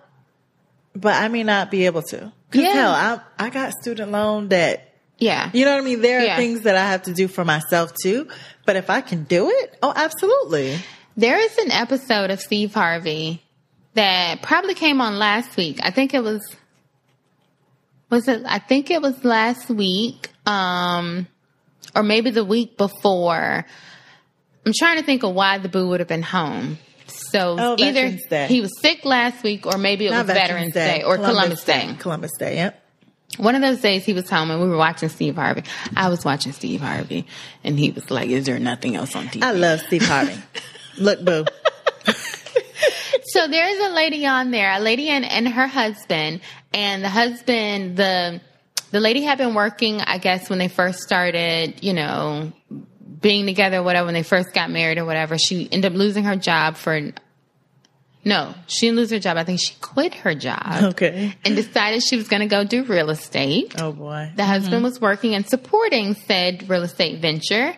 [0.95, 2.17] but I may not be able to.
[2.51, 2.73] Cause Yeah.
[2.73, 2.91] hell,
[3.39, 5.49] I, I got student loan that, Yeah.
[5.54, 6.02] you know what I mean?
[6.02, 6.36] There are Yeah.
[6.38, 8.28] things that I have to do for myself too.
[8.65, 10.78] But if I can do it, oh, absolutely.
[11.15, 13.41] There is an episode of Steve Harvey
[13.93, 15.80] that probably came on last week.
[15.84, 16.41] I think it was
[18.10, 20.30] was it I think it was last week.
[20.45, 21.28] Um
[21.95, 23.65] or maybe the week before.
[24.65, 26.80] I'm trying to think of why the boo would have been home.
[27.08, 28.08] So Oh, either
[28.47, 31.95] he was sick last week or maybe it was Veterans, Day, or Columbus, Day.
[31.99, 32.83] Columbus Day, yep.
[33.38, 35.63] One of those days he was home and we were watching Steve Harvey.
[35.96, 37.26] I was watching Steve Harvey
[37.63, 39.43] and he was like, Is there nothing else on TV?
[39.43, 40.36] I love Steve Harvey.
[40.98, 41.46] Look, boo.
[43.34, 46.41] So there's a lady on there, a lady and, and her husband,
[46.72, 48.41] and the husband, the
[48.91, 52.52] the lady had been working, I guess, when they first started, you know,
[53.22, 54.06] being together, or whatever.
[54.06, 57.12] When they first got married or whatever, she ended up losing her job for.
[58.25, 59.38] No, she didn't lose her job.
[59.38, 61.36] I think she quit her job Okay.
[61.43, 63.75] and decided she was going to go do real estate.
[63.79, 64.31] Oh boy.
[64.36, 64.83] The husband mm-hmm.
[64.86, 67.75] was working and supporting said real estate venture.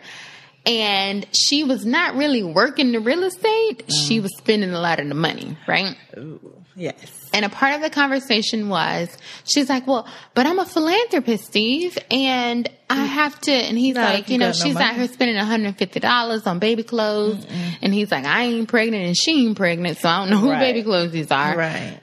[0.67, 3.83] And she was not really working the real estate.
[3.91, 4.23] She mm.
[4.23, 5.95] was spending a lot of the money, right?
[6.17, 7.29] Ooh, yes.
[7.33, 9.09] And a part of the conversation was,
[9.43, 13.07] she's like, well, but I'm a philanthropist, Steve, and I mm.
[13.07, 15.35] have to, and he's Not like, you you know, got no she's out here spending
[15.35, 17.45] $150 on baby clothes.
[17.81, 20.51] And he's like, I ain't pregnant and she ain't pregnant, so I don't know who
[20.51, 20.59] Right.
[20.59, 21.57] baby clothes these are.
[21.57, 21.99] Right.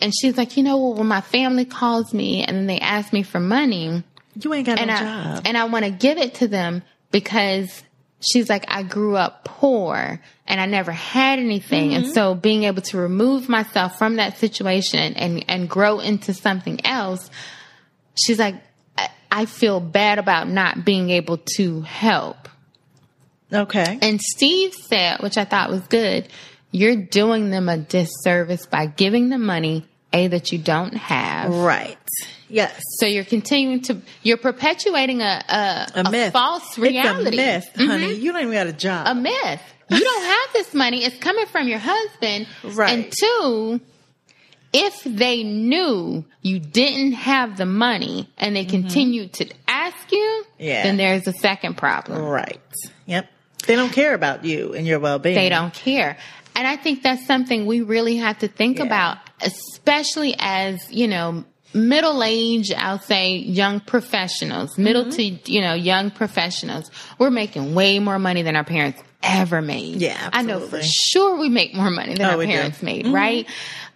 [0.00, 3.12] And she's like, you know, well, when my family calls me and then they ask
[3.12, 4.02] me for money,
[4.40, 5.42] You ain't got and no I job.
[5.46, 7.82] and I want to give it to them because
[8.20, 12.04] she's like I grew up poor and I never had anything Mm-hmm.
[12.04, 16.84] and so being able to remove myself from that situation and and grow into something
[16.86, 17.30] else
[18.14, 18.56] she's like
[18.96, 22.48] I, I feel bad about not being able to help
[23.52, 23.98] okay.
[24.00, 26.28] and Steve said which I thought was good
[26.70, 31.98] you're doing them a disservice by giving them money a that you don't have Right.
[32.48, 32.80] Yes.
[32.98, 36.32] so you're continuing to you're perpetuating a a, A myth.
[36.32, 38.14] false reality, It's a myth, honey.
[38.14, 39.06] You don't even got a job.
[39.08, 39.60] a myth.
[39.88, 41.04] You don't have this money.
[41.04, 42.46] It's coming from your husband.
[42.64, 42.92] Right.
[42.92, 43.80] And two,
[44.72, 50.18] if they knew you didn't have the money and they continued to ask you,
[50.58, 50.62] Mm-hmm.
[50.64, 50.82] Yeah.
[50.84, 52.20] then there's a second problem.
[52.22, 52.60] right.
[53.06, 53.28] Yep.
[53.66, 55.34] They don't care about you and your well being.
[55.36, 56.16] They don't care.
[56.56, 58.84] And I think that's something we really have to think Yeah.
[58.86, 61.44] about, especially as, you know,
[61.76, 65.36] middle age, I'll say young professionals, middle Mm-hmm.
[65.44, 66.90] to, you know, young professionals.
[67.18, 69.96] We're making way more money than our parents ever made.
[69.96, 72.52] Yeah, I know for sure we make more money than Oh, our we do.
[72.52, 73.46] parents made, right?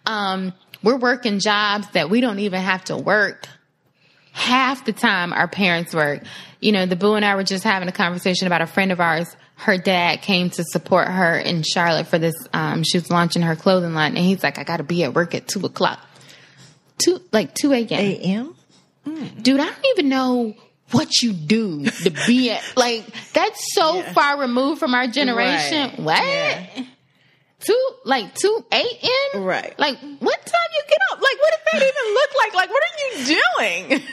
[0.07, 3.47] Um, we're working jobs that we don't even have to work
[4.33, 6.23] half the time our parents work.
[6.61, 9.01] You know, the boo and I were just having a conversation about a friend of
[9.01, 9.35] ours.
[9.57, 12.35] Her dad came to support her in Charlotte for this.
[12.55, 15.13] Um, she was launching her clothing line, and he's like, "I got to be at
[15.15, 16.01] work at two o'clock,
[17.03, 17.87] two like two a.m.
[17.91, 18.55] AM?
[19.07, 19.43] Mm.
[19.43, 20.55] Dude, I don't even know
[20.93, 24.13] what you do to be at like that's so Yeah.
[24.13, 25.91] far removed from our generation.
[25.91, 25.99] Right.
[26.01, 26.25] What?
[26.27, 26.85] Yeah.
[27.61, 29.43] Two like two a.m.
[29.45, 29.79] Right.
[29.79, 31.21] Like what time you get up?
[31.21, 32.55] Like what does that even look like?
[32.55, 33.37] Like what are you
[33.99, 34.03] doing?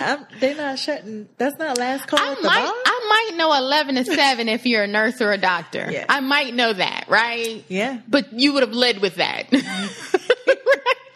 [0.00, 1.28] I'm, they're not shutting.
[1.38, 2.82] That's not last call I at might?
[2.84, 5.88] I might know 11 to 7 if you're a nurse or a doctor.
[5.88, 6.04] Yeah.
[6.08, 7.64] I might know that, right?
[7.68, 8.00] Yeah.
[8.08, 9.50] But you would have led with that.
[9.50, 10.23] Mm-hmm.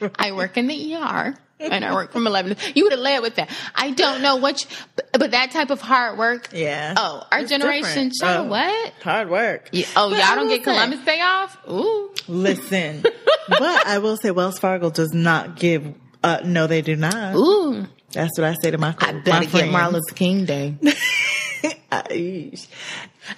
[0.18, 3.34] I work in the ER and I work from 11 you would have led with
[3.36, 3.50] that.
[3.74, 6.50] I don't know what, you, but, but that type of hard work.
[6.52, 6.94] Yeah.
[6.96, 8.14] Oh, our It's generation, different.
[8.20, 8.92] child, Oh, what?
[9.02, 9.68] Hard work.
[9.72, 11.58] Yeah, oh, But y'all I don't get say- Columbus Day off?
[11.68, 12.14] Ooh.
[12.28, 13.02] Listen.
[13.48, 17.34] but I will say Wells Fargo does not give, uh, no, they do not.
[17.34, 17.86] Ooh.
[18.12, 19.72] That's what I say to my I my better get friends.
[19.72, 20.76] Martin Luther King Day.
[21.92, 22.52] I-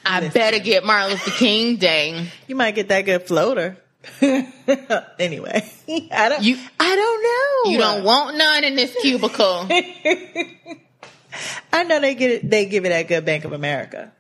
[0.05, 2.27] I better get Martin Luther King Day.
[2.47, 3.77] You might get that good floater.
[5.19, 5.71] anyway,
[6.13, 6.43] I don't.
[6.43, 7.73] You- I don't know.
[7.73, 9.67] You don't want none in this cubicle.
[11.73, 12.51] I know they get it.
[12.51, 14.13] They give it at Good Bank of America.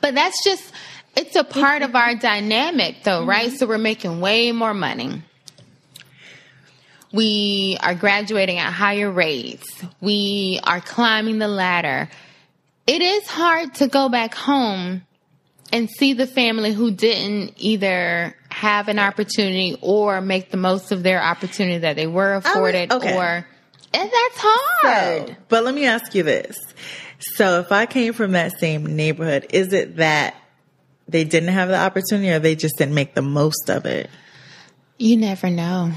[0.00, 0.72] But that's just,
[1.16, 3.48] it's a part of our dynamic though, right?
[3.48, 3.56] Mm-hmm.
[3.56, 5.22] So we're making way more money.
[7.12, 9.84] We are graduating at higher rates.
[10.00, 12.08] We are climbing the ladder.
[12.86, 15.02] It is hard to go back home
[15.72, 21.02] and see the family who didn't either have an opportunity or make the most of
[21.02, 23.16] their opportunity that they were oh, afforded okay.
[23.16, 23.46] or
[23.94, 25.28] and that's hard.
[25.28, 26.58] So, but let me ask you this:
[27.18, 30.34] So, if I came from that same neighborhood, is it that
[31.08, 34.08] they didn't have the opportunity, or they just didn't make the most of it?
[34.98, 35.92] You never know.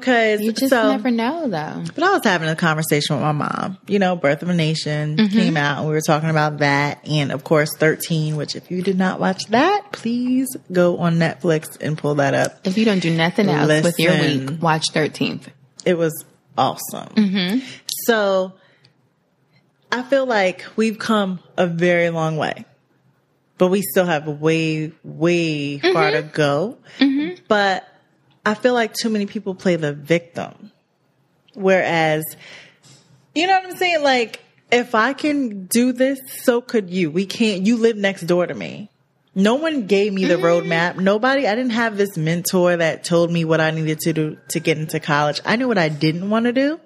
[0.00, 1.84] Because You just so, never know, though.
[1.94, 3.78] But I was having a conversation with my mom.
[3.86, 5.36] You know, Birth of a Nation Mm-hmm.
[5.38, 7.06] came out and we were talking about that.
[7.08, 11.80] And of course, 13, which if you did not watch that, please go on Netflix
[11.80, 12.66] and pull that up.
[12.66, 15.46] If you don't do nothing else with your week, watch 13th.
[15.84, 16.24] It was
[16.56, 17.08] awesome.
[17.14, 17.66] Mm-hmm.
[18.06, 18.52] So
[19.92, 22.64] I feel like we've come a very long way,
[23.58, 26.78] but we still have way, way far to go.
[27.48, 27.86] But
[28.46, 30.70] I feel like too many people play the victim.
[31.54, 32.24] Whereas,
[33.34, 34.02] you know what I'm saying?
[34.02, 34.40] Like,
[34.70, 37.10] if I can do this, so could you.
[37.10, 38.90] We can't, you live next door to me.
[39.34, 40.44] No one gave me the mm-hmm.
[40.44, 40.96] roadmap.
[40.96, 44.60] Nobody, I didn't have this mentor that told me what I needed to do to
[44.60, 45.40] get into college.
[45.44, 46.80] I knew what I didn't want to do.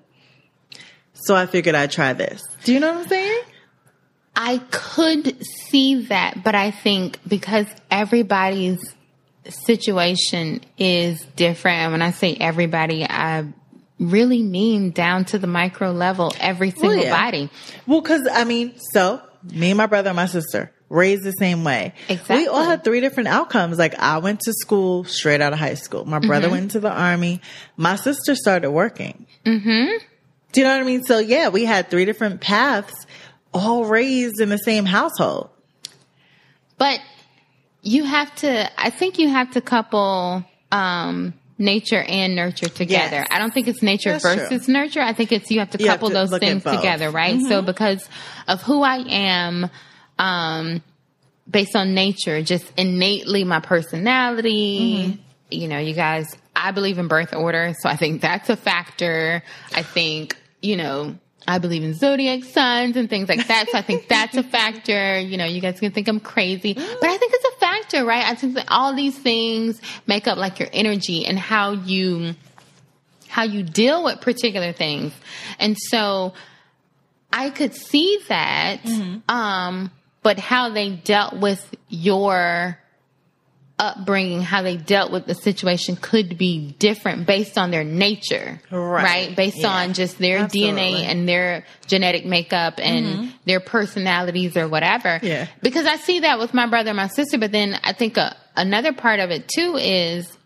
[1.12, 2.42] So I figured I'd try this.
[2.64, 3.42] Do you know what I'm saying?
[4.34, 8.94] I could see that, but I think because everybody's
[9.48, 13.46] situation is different, and when I say everybody, I
[13.98, 17.24] really mean down to the micro level, every single yeah.
[17.24, 17.50] body.
[17.86, 21.64] Well, cause I mean, so me and my brother and my sister raised the same
[21.64, 21.94] way.
[22.08, 22.36] Exactly.
[22.36, 23.78] We all had three different outcomes.
[23.78, 26.04] Like I went to school straight out of high school.
[26.04, 26.52] My brother Mm-hmm.
[26.52, 27.40] went into the army.
[27.76, 29.26] My sister started working.
[29.44, 29.98] Mm-hmm.
[30.52, 31.04] Do you know what I mean?
[31.04, 33.06] So yeah, we had three different paths,
[33.52, 35.50] all raised in the same household.
[36.78, 37.00] But
[37.88, 43.16] you have to, I think you have to couple um, nature and nurture together.
[43.16, 43.28] Yes.
[43.30, 44.34] I don't think it's nature That's true.
[44.36, 45.00] versus nurture.
[45.00, 46.62] I think it's you have to You have couple to those things.
[46.62, 46.76] Mm-hmm.
[46.76, 47.40] together, right?
[47.40, 48.06] So because
[48.46, 49.70] of who I am,
[50.18, 50.82] um,
[51.50, 55.20] based on nature, just innately my personality, Mm-hmm.
[55.50, 57.72] you know, you guys, I believe in birth order.
[57.80, 59.42] So I think that's a factor.
[59.74, 61.16] I think, you know,
[61.48, 63.70] I believe in zodiac signs and things like that.
[63.72, 65.18] So I think that's a factor.
[65.18, 68.22] You know, you guys can think I'm crazy, but I think it's a factor, right?
[68.22, 72.34] I think that all these things make up like your energy and how you,
[73.28, 75.14] how you deal with particular things.
[75.58, 76.34] And so
[77.32, 78.80] I could see that.
[79.28, 79.90] Um,
[80.22, 82.78] but how they dealt with your
[83.78, 89.34] upbringing, how they dealt with the situation could be different based on their nature, Right.
[89.36, 89.68] Based Yeah.
[89.68, 90.72] on just their Absolutely.
[90.72, 95.20] DNA and their genetic makeup and their personalities or whatever.
[95.22, 95.46] Yeah.
[95.62, 98.30] Because I see that with my brother and my sister, but then I think uh
[98.56, 100.36] another part of it too is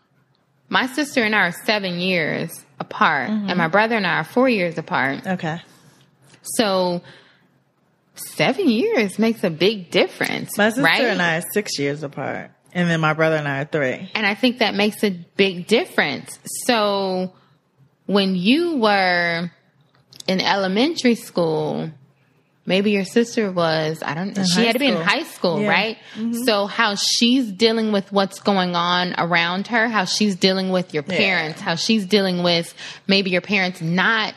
[0.69, 4.49] my sister and I are seven years apart, and my brother and I are four
[4.49, 5.27] years apart.
[5.27, 5.59] Okay.
[6.43, 7.03] So
[8.15, 10.57] seven years makes a big difference.
[10.59, 11.03] My sister right?
[11.05, 12.51] and I are six years apart.
[12.75, 14.11] And then my brother and I are three.
[14.15, 16.39] And I think that makes a big difference.
[16.67, 17.33] So
[18.07, 19.51] when you were
[20.27, 21.91] in elementary school,
[22.65, 25.69] maybe your sister was, I don't know, she had to be in high school, Yeah.
[25.69, 25.99] right?
[26.15, 26.45] Mm-hmm.
[26.45, 31.05] So how she's dealing with what's going on around her, how she's dealing with your
[31.07, 31.17] Yeah.
[31.17, 32.73] parents, how she's dealing with
[33.07, 34.35] maybe your parents not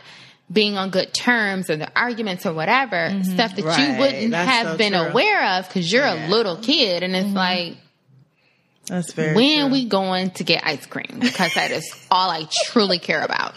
[0.52, 3.24] being on good terms or the arguments or whatever, mm-hmm.
[3.24, 5.02] stuff that you wouldn't That's have so been true.
[5.02, 6.28] aware of because you're Yeah.
[6.28, 7.38] a little kid and it's mm-hmm.
[7.38, 7.78] like,
[8.88, 9.72] That's very when true.
[9.72, 13.56] we going to get ice cream because that is all I truly care about.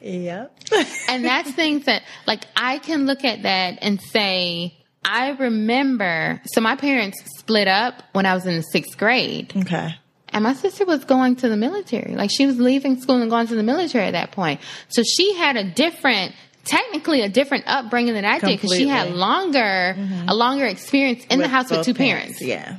[0.00, 0.52] Yep.
[1.08, 6.60] And that's things that like I can look at that and say, I remember so
[6.60, 9.52] my parents split up when I was in the sixth grade.
[9.56, 9.94] okay.
[10.30, 12.14] And my sister was going to the military.
[12.14, 14.60] Like she was leaving school and going to the military at that point.
[14.88, 19.04] So she had a different technically a different upbringing than I did because she had
[19.04, 19.20] Completely.
[19.20, 20.28] longer mm-hmm.
[20.28, 22.42] a longer experience in the house with two parents.
[22.42, 22.78] Yeah.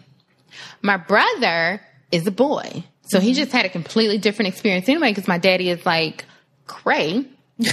[0.82, 2.84] My brother is a boy.
[3.04, 3.38] So he mm-hmm.
[3.38, 6.26] just had a completely different experience anyway because my daddy is like
[6.66, 7.26] cray.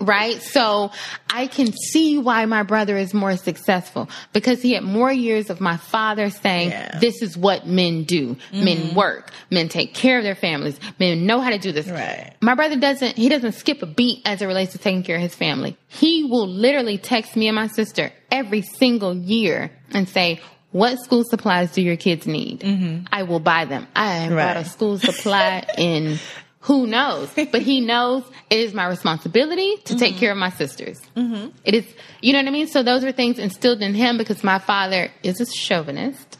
[0.00, 0.40] right?
[0.42, 0.90] So
[1.28, 5.60] I can see why my brother is more successful because he had more years of
[5.60, 6.98] my father saying, Yeah.
[6.98, 8.36] this is what men do.
[8.52, 8.96] Men mm-hmm.
[8.96, 9.30] work.
[9.50, 10.78] Men take care of their families.
[10.98, 11.88] Men know how to do this.
[11.88, 12.34] Right.
[12.40, 15.22] My brother doesn't, he doesn't skip a beat as it relates to taking care of
[15.22, 15.76] his family.
[15.88, 20.40] He will literally text me and my sister every single year and say,
[20.72, 22.60] what school supplies do your kids need?
[22.60, 23.06] Mm-hmm.
[23.12, 23.86] I will buy them.
[23.94, 26.18] I bought a school supply in
[26.60, 30.20] who knows, but he knows it is my responsibility to take mm-hmm.
[30.20, 31.00] care of my sisters.
[31.16, 31.48] Mm-hmm.
[31.64, 31.86] It is,
[32.20, 32.66] you know what I mean?
[32.66, 36.38] So those are things instilled in him because my father is a chauvinist.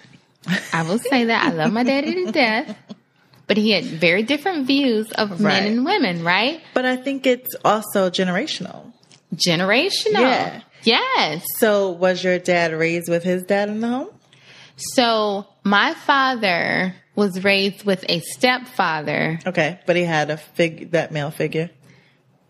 [0.72, 1.46] I will say that.
[1.46, 2.76] I love my daddy to death.
[3.46, 5.64] But he had very different views of Right.
[5.64, 6.60] men and women, right?
[6.72, 8.92] But I think it's also generational.
[9.34, 10.20] Generational.
[10.20, 10.60] Yeah.
[10.84, 11.44] Yes.
[11.58, 14.08] So was your dad raised with his dad in the home?
[14.94, 19.78] So my father was raised with a stepfather Okay.
[19.86, 21.70] But he had a fig that male figure.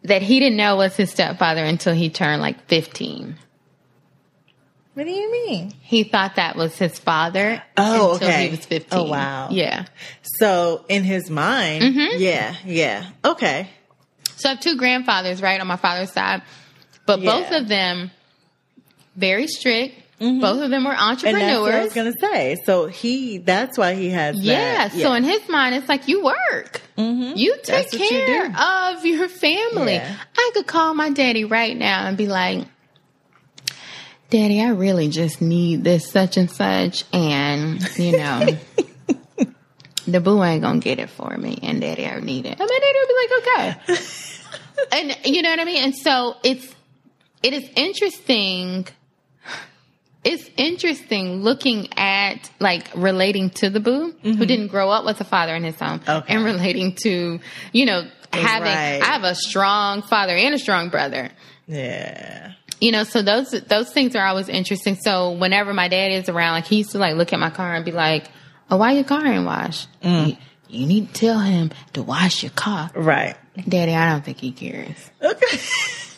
[0.05, 3.37] that he didn't know was his stepfather until he turned like 15.
[4.95, 5.73] What do you mean?
[5.81, 8.45] He thought that was his father Oh, until okay.
[8.47, 8.99] he was 15.
[8.99, 9.49] Oh, wow.
[9.51, 9.87] Yeah.
[10.39, 12.21] So in his mind, Mm-hmm.
[12.21, 13.69] yeah, yeah, okay,
[14.37, 16.43] So I have two grandfathers, right, on my father's side.
[17.07, 18.11] But both of them,
[19.17, 19.95] very strict.
[20.21, 20.41] Mm-hmm.
[20.41, 21.43] Both of them were entrepreneurs.
[21.43, 22.57] and that's what I was gonna say.
[22.67, 24.39] So he, that's why he has.
[24.39, 24.93] yeah, that.
[24.93, 26.83] so in his mind, it's like you work.
[26.99, 27.37] Mm-hmm.
[27.37, 29.95] You take what you care of your family.
[29.95, 30.17] Yeah.
[30.37, 32.67] I could call my daddy right now and be like,
[34.31, 37.05] Daddy, I really just need this such and such.
[37.13, 38.47] And, you know,
[40.07, 41.59] the boo ain't going to get it for me.
[41.65, 42.61] And Daddy, I need it.
[42.61, 44.17] And my daddy would be like, okay.
[44.93, 45.83] and you know what I mean?
[45.83, 46.75] And so it's,
[47.43, 48.87] it is interesting.
[50.23, 55.25] It's interesting looking at like relating to the boo who didn't grow up with a
[55.25, 56.11] father in his home Mm-hmm.
[56.11, 56.35] Okay.
[56.35, 57.41] and relating to,
[57.73, 58.03] you know,
[58.33, 59.01] having, Right.
[59.03, 61.31] I have a strong father and a strong brother
[61.67, 62.53] Yeah.
[62.81, 66.53] you know so those those things are always interesting so whenever my dad is around
[66.55, 68.29] like he used to like look at my car and be like
[68.71, 70.37] oh why your car ain't washed you,
[70.69, 73.37] you need to tell him to wash your car Right.
[73.69, 75.59] daddy i don't think he cares Okay.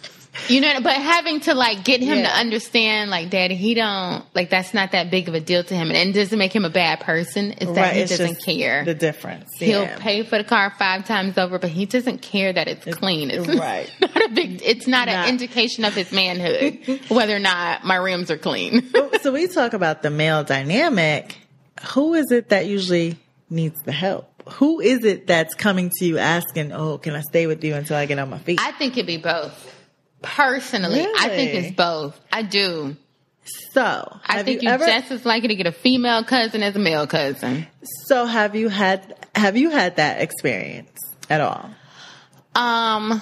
[0.49, 4.49] you know but having to like get him to understand like daddy he don't like
[4.49, 6.70] that's not that big of a deal to him and it doesn't make him a
[6.70, 7.97] bad person it's that right.
[7.97, 9.51] he it's doesn't care The difference.
[9.59, 13.30] He'll pay for the car five times over, but he doesn't care that it's, clean.
[13.30, 13.93] It's right.
[14.01, 14.62] not a big.
[14.64, 18.91] It's not, Not- an indication of his manhood whether or not my rims are clean.
[19.22, 21.39] so we talk about the male dynamic.
[21.95, 23.18] Who is it that usually
[23.51, 24.28] needs the help?
[24.55, 27.97] Who is it that's coming to you asking, "Oh, can I stay with you until
[27.97, 29.72] I get on my feet?" I think it'd be both.
[30.23, 32.18] Personally, I think it's both.
[32.33, 32.97] I do.
[33.73, 34.87] so, I think you you're ever?
[34.87, 37.66] just as likely to get a female cousin as a male cousin.
[38.07, 40.99] so, have you had have you had that experience
[41.29, 41.70] at all?
[42.55, 43.20] Um,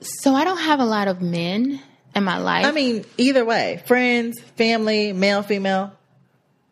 [0.00, 1.80] so I don't have a lot of men
[2.14, 2.66] in my life.
[2.66, 5.92] I mean, either way, friends, family, male, female.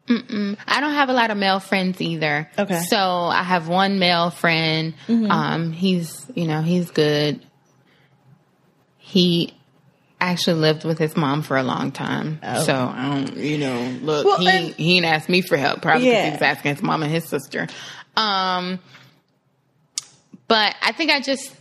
[0.06, 0.56] Mm.
[0.66, 2.50] I don't have a lot of male friends either.
[2.58, 2.74] Okay.
[2.74, 2.84] Mm-hmm.
[2.84, 4.94] So I have one male friend.
[5.08, 7.44] Um, he's you know he's good.
[9.08, 9.54] He
[10.20, 12.40] actually lived with his mom for a long time.
[12.42, 12.62] Oh.
[12.62, 15.80] So I don't you know look Well, he and- he didn't ask me for help
[15.80, 16.24] probably because Yeah.
[16.26, 17.68] he was asking his mom and his sister.
[18.16, 18.80] Um,
[20.48, 21.54] but I think I just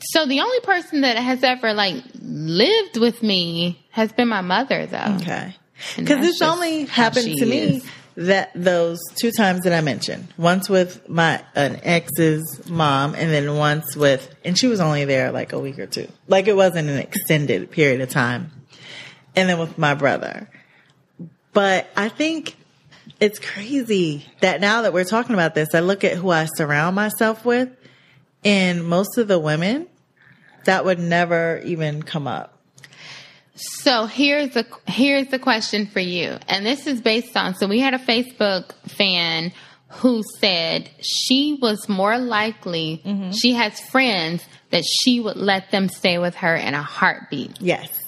[0.00, 4.86] so the only person that has ever like lived with me has been my mother
[4.86, 5.16] though.
[5.20, 5.54] Okay.
[5.96, 7.86] Because this only happened to me is.
[8.16, 10.28] That those two times that I mentioned.
[10.36, 15.32] Once with my an ex's mom, and then once with, and she was only there
[15.32, 16.08] like a week or two.
[16.28, 18.50] Like it wasn't an extended period of time.
[19.36, 20.48] And then with my brother.
[21.52, 22.56] But I think
[23.20, 26.96] it's crazy that now that we're talking about this, I look at who I surround
[26.96, 27.68] myself with,
[28.44, 29.88] and most of the women
[30.64, 32.53] that would never even come up.
[33.54, 37.54] So here's the here's the question for you, and this is based on.
[37.54, 39.52] So we had a Facebook fan
[39.88, 43.00] who said she was more likely.
[43.04, 43.30] Mm-hmm.
[43.30, 47.60] She has friends that she would let them stay with her in a heartbeat.
[47.60, 48.00] Yes.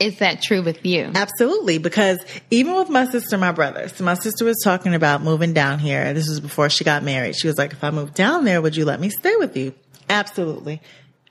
[0.00, 1.10] Is that true with you?
[1.14, 2.18] Absolutely, because
[2.50, 6.12] even with my sister, my brother, so my sister was talking about moving down here.
[6.12, 7.36] This was before she got married.
[7.36, 9.72] She was like, "If I moved down there, would you let me stay with you?"
[10.10, 10.82] Absolutely.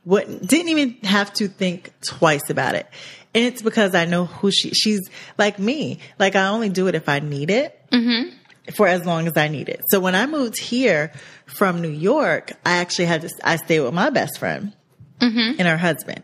[0.06, 2.88] Wouldn't didn't even have to think twice about it,
[3.36, 4.72] and it's because I know who she.
[4.72, 5.02] She's
[5.38, 6.00] like me.
[6.20, 7.80] Like I only do it if I need it.
[7.92, 8.30] Mm-hmm.
[8.76, 9.82] For as long as I need it.
[9.90, 11.12] So when I moved here
[11.48, 13.30] from New York, I actually had to.
[13.44, 14.72] I stayed with my best friend
[15.20, 15.60] mm-hmm.
[15.60, 16.24] and her husband,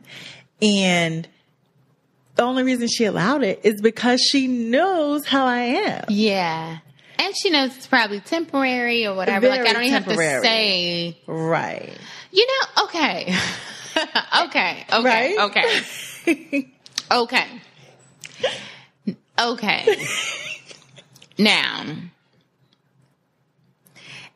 [0.62, 1.28] and
[2.36, 6.06] the only reason she allowed it is because she knows how I am.
[6.08, 6.78] Yeah.
[7.18, 9.50] And she knows it's probably temporary or whatever.
[9.50, 11.92] like I don't even have to say, Right.
[12.32, 13.36] you know, okay.
[14.46, 14.86] okay.
[14.90, 15.04] Okay.
[15.04, 15.38] Right?
[15.38, 16.70] Okay.
[17.12, 17.48] Okay.
[19.40, 20.06] Okay.
[21.38, 21.86] now,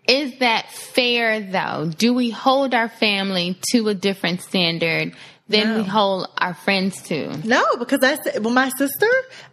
[0.08, 1.92] is that fair though?
[1.96, 5.14] Do we hold our family to a different standard
[5.48, 5.78] than No.
[5.78, 7.38] we hold our friends to?
[7.48, 9.08] No, because I said, well, my sister,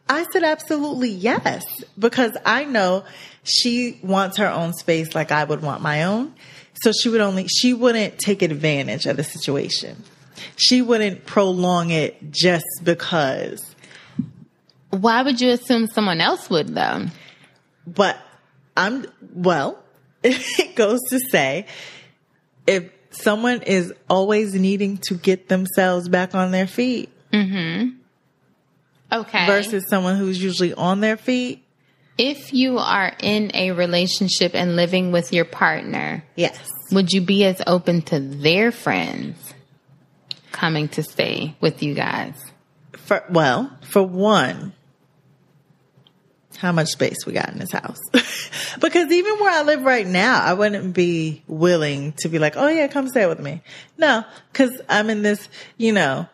[0.08, 1.64] I said absolutely yes,
[1.98, 3.04] because I know
[3.42, 6.34] she wants her own space like I would want my own.
[6.82, 10.02] So she would only, she wouldn't take advantage of the situation.
[10.57, 13.74] She wouldn't prolong it just because.
[14.91, 17.07] Why would you assume someone else would though?
[17.86, 18.18] But
[18.76, 19.82] I'm, well,
[20.22, 21.66] it goes to say
[22.66, 27.97] if someone is always needing to get themselves back on their feet Mm-hmm.
[29.12, 29.47] Okay.
[29.47, 31.64] versus someone who's usually on their feet,
[32.18, 36.59] if you are in a relationship and living with your partner, yes.
[36.93, 39.55] would you be as open to their friends
[40.53, 42.34] coming to stay with you guys?
[42.92, 44.72] For, well, for one,
[46.61, 47.98] how much space we got in this house.
[48.80, 52.68] because even where I live right now, I wouldn't be willing to be like, oh
[52.68, 53.62] yeah, come stay with me.
[53.96, 55.48] No, because I'm in this,
[55.78, 56.28] you know,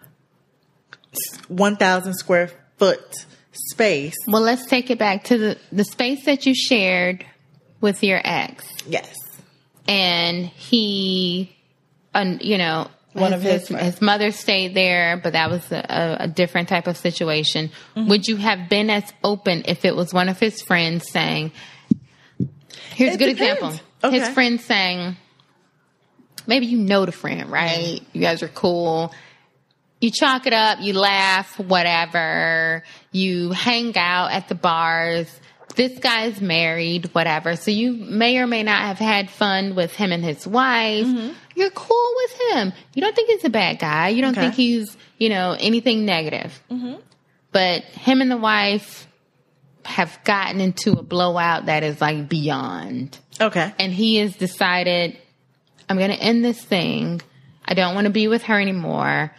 [1.48, 3.14] 1,000 square foot
[3.52, 4.14] space.
[4.26, 7.24] Well, let's take it back to the, the space that you shared
[7.80, 8.64] with your ex.
[8.86, 9.14] Yes.
[9.88, 11.54] And he,
[12.14, 12.90] uh, you know,
[13.20, 16.86] One of his his, his mother stayed there, but that was a, a different type
[16.86, 17.70] of situation.
[17.96, 18.08] Mm-hmm.
[18.08, 21.52] Would you have been as open if it was one of his friends saying,
[22.94, 23.58] here's a good depends.
[23.58, 23.80] example.
[24.04, 24.18] Okay.
[24.20, 25.16] His friend saying,
[26.46, 28.00] maybe you know the friend, right?
[28.12, 29.12] You guys are cool.
[30.00, 32.84] You chalk it up, you laugh, whatever.
[33.12, 35.28] You hang out at the bars.
[35.74, 37.56] This guy's married, whatever.
[37.56, 41.06] So you may or may not have had fun with him and his wife.
[41.06, 41.32] Mm-hmm.
[41.56, 42.72] You're cool with him.
[42.94, 44.08] You don't think he's a bad guy.
[44.10, 44.42] You don't Okay.
[44.42, 46.62] think he's, you know, anything negative.
[46.70, 46.94] Mm-hmm.
[47.50, 49.08] But him and the wife
[49.84, 53.72] have gotten into a blowout that is like beyond Okay.
[53.78, 55.16] and he has decided
[55.88, 57.22] I'm going to end this thing.
[57.64, 59.32] I don't want to be with her anymore.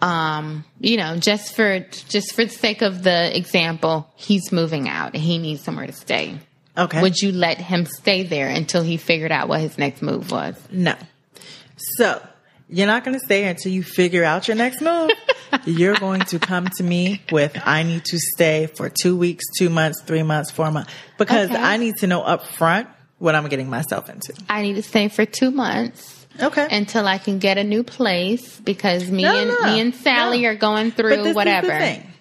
[0.00, 5.14] Um, you know, just for just for the sake of the example, he's moving out
[5.14, 6.38] and he needs somewhere to stay.
[6.76, 7.00] Okay.
[7.00, 10.56] Would you let him stay there until he figured out what his next move was?
[10.70, 10.94] No.
[11.96, 12.20] So
[12.68, 15.10] you're not going to stay until you figure out your next move.
[15.66, 19.68] you're going to come to me with, I need to stay for two weeks, two
[19.68, 21.60] months, three months, four months, because Okay.
[21.60, 24.32] I need to know up front what I'm getting myself into.
[24.48, 26.66] I need to stay for two months Okay.
[26.70, 30.42] until I can get a new place because me No, and no, me and Sally
[30.42, 30.48] no.
[30.48, 31.66] are going But through this whatever.
[31.66, 32.12] is the thing.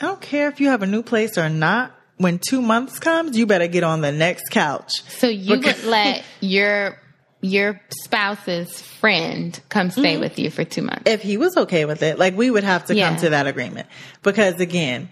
[0.00, 1.92] I don't care if you have a new place or not.
[2.18, 4.90] When two months comes, you better get on the next couch.
[5.08, 6.98] So you would let your
[7.42, 10.20] your spouse's friend come stay Mm-hmm.
[10.20, 11.02] with you for two months.
[11.06, 13.08] if he was okay with it, like we would have to Yeah.
[13.10, 13.86] come to that agreement.
[14.22, 15.10] Because again,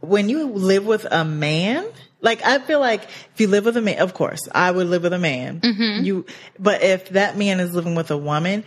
[0.00, 1.84] when you live with a man,
[2.20, 5.02] like I feel like if you live with a man, of course, I would live
[5.02, 5.60] with a man.
[5.60, 6.04] Mm-hmm.
[6.04, 6.26] You,
[6.58, 8.64] but if that man is living with a woman,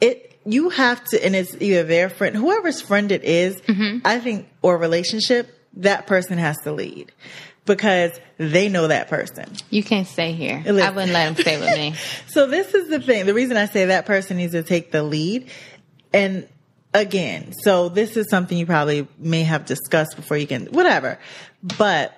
[0.00, 3.98] it you have to, and it's either their friend, whoever's friend it is, Mm-hmm.
[4.06, 7.12] I think, or relationship, that person has to lead
[7.74, 9.46] because they know that person.
[9.70, 10.62] You can't stay here.
[10.64, 10.80] Listen.
[10.80, 11.94] I wouldn't let him stay with me.
[12.28, 13.26] So this is the thing.
[13.26, 15.48] The reason I say that person needs to take the lead.
[16.12, 16.48] And
[16.94, 21.18] again, so this is something you probably may have discussed before you can, whatever.
[21.62, 22.16] But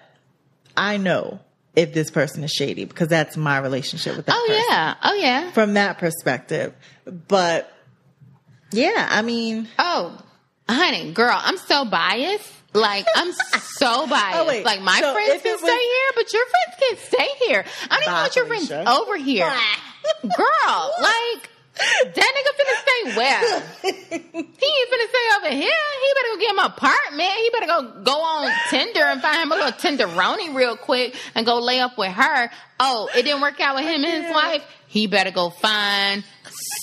[0.77, 1.41] I know
[1.75, 4.95] if this person is shady because that's my relationship with that Oh person yeah.
[5.03, 5.51] Oh yeah.
[5.53, 6.75] from that perspective.
[7.05, 7.73] But
[8.71, 10.19] yeah, I mean, Oh,
[10.69, 12.51] honey, girl, I'm so biased.
[12.75, 14.39] Like I'm so biased.
[14.41, 14.65] Oh, wait.
[14.65, 17.65] Like my So friends can it stay here, but your friends can't stay here.
[17.91, 19.53] I don't even want your friends over here,
[20.23, 20.91] girl.
[21.01, 23.61] Like that nigga finna stay where?
[23.83, 23.89] he
[24.29, 25.71] ain't finna stay over here.
[26.03, 27.31] He better go get him an apartment.
[27.31, 31.45] He better go go on Tinder and find him a little tenderoni real quick and
[31.47, 32.51] go lay up with her.
[32.81, 34.65] Oh, it didn't work out with him and his wife.
[34.87, 36.25] He better go find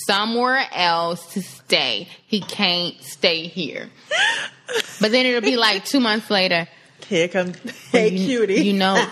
[0.06, 2.08] somewhere else to stay.
[2.26, 3.90] He can't stay here.
[5.00, 6.68] But then it'll be like two months later.
[7.08, 7.56] here comes,
[7.90, 8.62] hey you, cutie.
[8.64, 9.06] You know,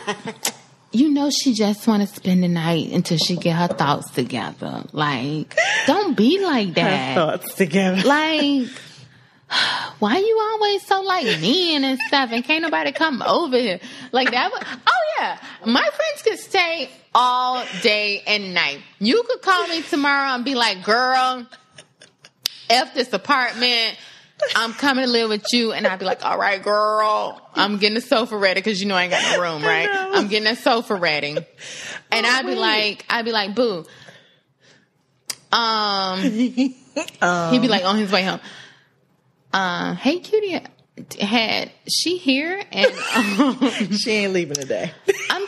[0.93, 4.85] you know she just want to spend the night until she get her thoughts together.
[4.93, 5.57] Like,
[5.87, 7.15] don't be like Her that.
[7.15, 8.03] thoughts together.
[8.07, 8.69] Like,
[9.99, 13.81] why you always so like mean and stuff and can't nobody come over here?
[14.13, 15.39] Like that was, oh yeah.
[15.65, 18.81] My friends could stay all day and night.
[18.99, 21.47] You could call me tomorrow and be like, girl,
[22.69, 23.97] F this apartment.
[24.57, 25.73] I'm coming to live with you.
[25.73, 28.95] And I'd be like, all right, girl, I'm getting the sofa ready because you know
[28.95, 29.89] I ain't got no room, right?
[29.91, 31.37] I'm getting that sofa ready.
[32.11, 32.59] And I'd be wait.
[32.59, 33.85] like, I'd be like, boo.
[35.53, 36.21] Um,
[37.21, 38.41] Um, He'd be like on his way home.
[39.53, 40.61] Uh, hey, cutie,
[41.21, 42.63] had she here?
[42.73, 44.91] And um, she ain't leaving today.
[45.31, 45.47] I'm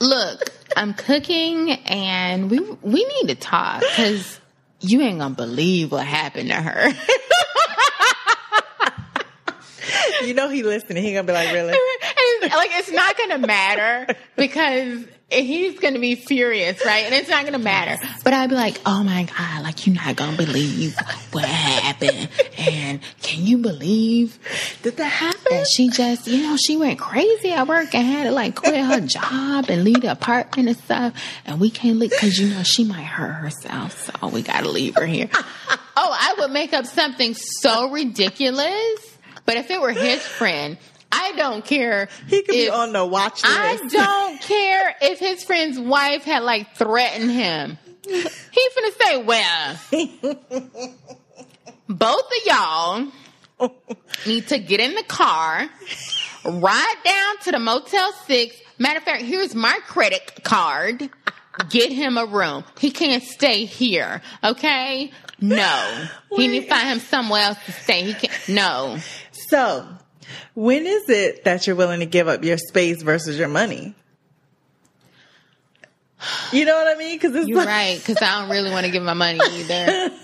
[0.00, 4.38] look, I'm cooking, and we we need to talk because
[4.80, 6.90] you ain't gonna believe what happened to her.
[10.26, 11.02] You know he listening.
[11.02, 11.74] He gonna be like, really?
[12.42, 14.06] And, like it's not gonna matter
[14.36, 17.04] because he's gonna be furious, right?
[17.04, 18.02] And it's not gonna matter.
[18.22, 20.96] But I'd be like, oh my god, like you're not gonna believe
[21.32, 24.38] what happened, and can you believe
[24.82, 25.52] Did that happen?
[25.52, 28.84] And she just, you know, she went crazy at work and had to like quit
[28.84, 31.14] her job and leave the apartment and stuff.
[31.46, 34.04] And we can't leave because, you know, she might hurt herself.
[34.04, 35.28] So we got to leave her here.
[35.96, 39.13] oh, I would make up something so ridiculous.
[39.46, 40.78] But if it were his friend,
[41.12, 42.08] I don't care.
[42.28, 43.46] He could be on the watch list.
[43.46, 47.78] I don't care if his friend's wife had like threatened him.
[48.06, 49.78] He finna say, well,
[51.88, 53.70] both of y'all
[54.26, 55.68] need to get in the car
[56.44, 58.56] ride down to the Motel 6.
[58.78, 61.08] Matter of fact, here's my credit card.
[61.70, 62.64] Get him a room.
[62.78, 64.20] He can't stay here.
[64.42, 65.12] Okay?
[65.40, 66.06] No.
[66.34, 68.02] He need to find him somewhere else to stay.
[68.02, 68.48] He can't.
[68.48, 68.98] No.
[69.48, 69.86] So,
[70.54, 73.94] when is it that you're willing to give up your space versus your money?
[76.52, 77.18] You know what I mean?
[77.18, 80.10] Because You're like, right, because I don't really want to give my money either.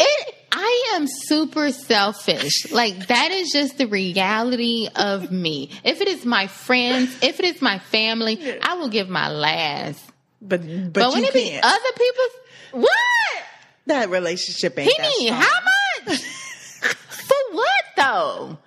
[0.00, 2.70] It, I am super selfish.
[2.70, 5.70] Like that is just the reality of me.
[5.82, 10.00] If it is my friends, if it is my family, I will give my last.
[10.40, 11.64] but but, But, when it be can't.
[11.64, 13.44] other people's, what?
[13.86, 15.60] that relationship ain't He that need how
[16.06, 16.20] much?
[16.22, 18.58] For what though?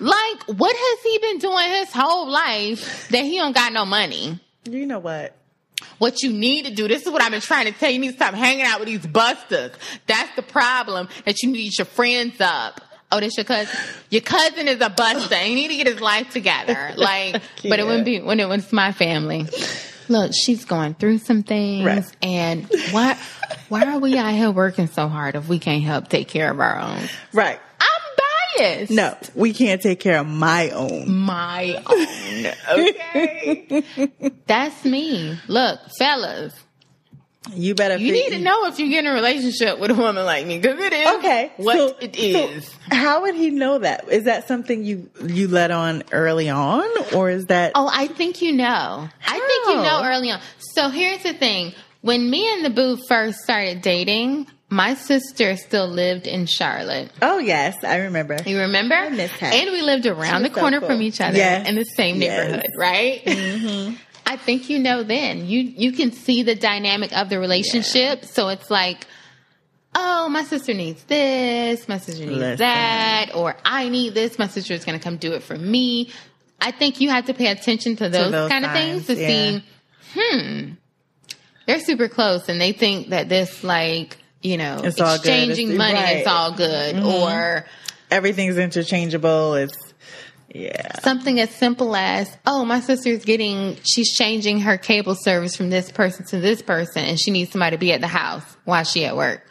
[0.00, 4.40] Like, what has he been doing his whole life that he don't got no money?
[4.64, 5.36] You know what?
[5.98, 7.94] What you need to do, this is what I've been trying to tell you.
[7.94, 9.72] You need to stop hanging out with these busters.
[10.06, 12.80] That's the problem, that you need your friends up.
[13.12, 13.76] Oh, this your cousin?
[14.10, 15.44] Your cousin is a buster.
[15.44, 16.92] You need to get his life together.
[16.96, 19.46] Like, but it wouldn't be when it was my family.
[20.08, 22.04] Look, she's going through some things, Right.
[22.22, 23.16] and why,
[23.68, 26.58] why are we out here working so hard if we can't help take care of
[26.58, 27.08] our own?
[27.32, 27.60] Right.
[28.90, 31.10] No, we can't take care of my own.
[31.10, 32.78] my own.
[32.78, 33.82] Okay,
[34.46, 35.38] that's me.
[35.48, 36.54] Look, fellas,
[37.54, 37.96] You better.
[37.96, 40.58] You need to know if you get in a relationship with a woman like me
[40.58, 44.08] because it is Okay, what so- it so how would he know that?
[44.10, 46.84] Is that something you you let on early on,
[47.14, 47.72] or is that?
[47.74, 49.08] oh, I think you know.
[49.26, 50.40] I think you know early on.
[50.58, 51.72] So here's the thing:
[52.02, 57.12] when me and the boo first started dating, my sister still lived in Charlotte.
[57.20, 58.38] Oh yes, I remember.
[58.46, 58.94] You remember?
[58.94, 59.46] I miss her.
[59.46, 60.88] And we lived around the so corner cool.
[60.88, 61.68] from each other Yes.
[61.68, 62.46] in the same Yes.
[62.48, 63.22] neighborhood, right?
[63.24, 63.94] Mm-hmm.
[64.26, 65.46] I think you know then.
[65.46, 68.24] You you can see the dynamic of the relationship.
[68.24, 69.06] So it's like,
[69.94, 72.58] oh, my sister needs this, my sister needs Listen.
[72.58, 76.10] that, or I need this, my sister is going to come do it for me.
[76.62, 79.26] I think you have to pay attention to those, those kind of things to yeah.
[79.28, 79.64] see,
[80.14, 80.70] hmm,
[81.66, 85.26] they're super close and they think that this, like, you know, It's all good.
[85.26, 86.16] exchanging It's- money right.
[86.18, 87.06] is all good, Mm-hmm.
[87.06, 87.64] or
[88.10, 89.54] Everything's interchangeable.
[89.54, 89.76] It's
[90.52, 90.98] yeah.
[91.00, 95.90] something as simple as, oh, my sister's getting, she's changing her cable service from this
[95.90, 99.06] person to this person, and she needs somebody to be at the house while she
[99.06, 99.46] at work.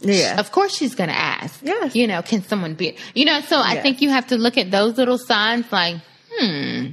[0.00, 0.38] Yeah.
[0.38, 1.58] Of course, she's going to ask.
[1.62, 1.86] Yeah.
[1.94, 4.70] You know, can someone be, you know, so I think you have to look at
[4.70, 5.96] those little signs like,
[6.30, 6.88] hmm,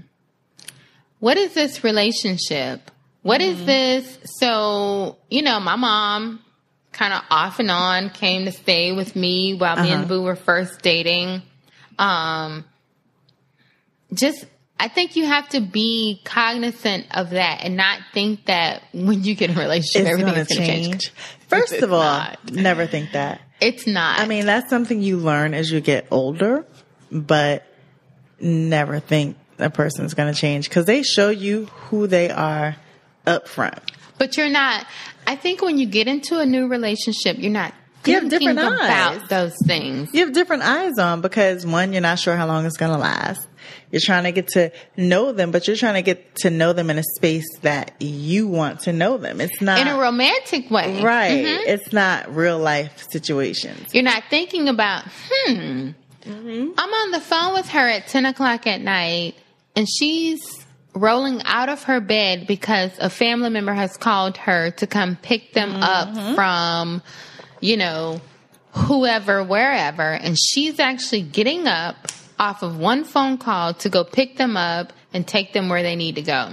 [1.19, 2.89] what is this relationship?
[3.24, 3.65] What is Mm-hmm.
[3.65, 4.17] this?
[4.39, 6.39] So, you know, my mom
[6.91, 9.99] kind of off and on came to stay with me while me Uh-huh.
[9.99, 11.41] and Boo were first dating.
[11.97, 12.65] Um,
[14.13, 14.45] just,
[14.80, 19.34] I think you have to be cognizant of that and not think that when you
[19.36, 20.91] get in a relationship, everything going is to going to change.
[20.91, 21.13] change.
[21.47, 22.51] First of all, not.
[22.51, 23.41] never think that.
[23.61, 24.19] It's not.
[24.19, 26.65] I mean, that's something you learn as you get older,
[27.11, 27.65] but
[28.39, 32.76] never think a person's going to change because they show you who they are
[33.26, 33.80] up front.
[34.17, 34.86] But you're not.
[35.28, 37.74] I think when you get into a new relationship, you're not
[38.05, 38.82] You have thinking different about
[39.21, 39.30] eyes.
[39.30, 40.09] those things.
[40.13, 42.97] You have different eyes on because one, you're not sure how long it's going to
[42.97, 43.47] last.
[43.91, 46.89] You're trying to get to know them, but you're trying to get to know them
[46.89, 49.39] in a space that you want to know them.
[49.39, 51.01] It's not In a romantic way.
[51.01, 51.45] right.
[51.45, 51.59] Mhm.
[51.67, 53.93] It's not real life situations.
[53.93, 55.89] You're not thinking about, hmm,
[56.26, 56.71] Mm-hmm.
[56.78, 59.36] I'm on the phone with her at 10 o'clock at night
[59.76, 60.62] and she's
[60.93, 65.53] rolling out of her bed because a family member has called her to come pick
[65.53, 65.83] them Mm-hmm.
[65.83, 67.01] up from,
[67.59, 68.21] you know,
[68.73, 70.03] whoever, wherever.
[70.03, 71.95] And she's actually getting up
[72.39, 75.95] off of one phone call to go pick them up and take them where they
[75.95, 76.49] need to go.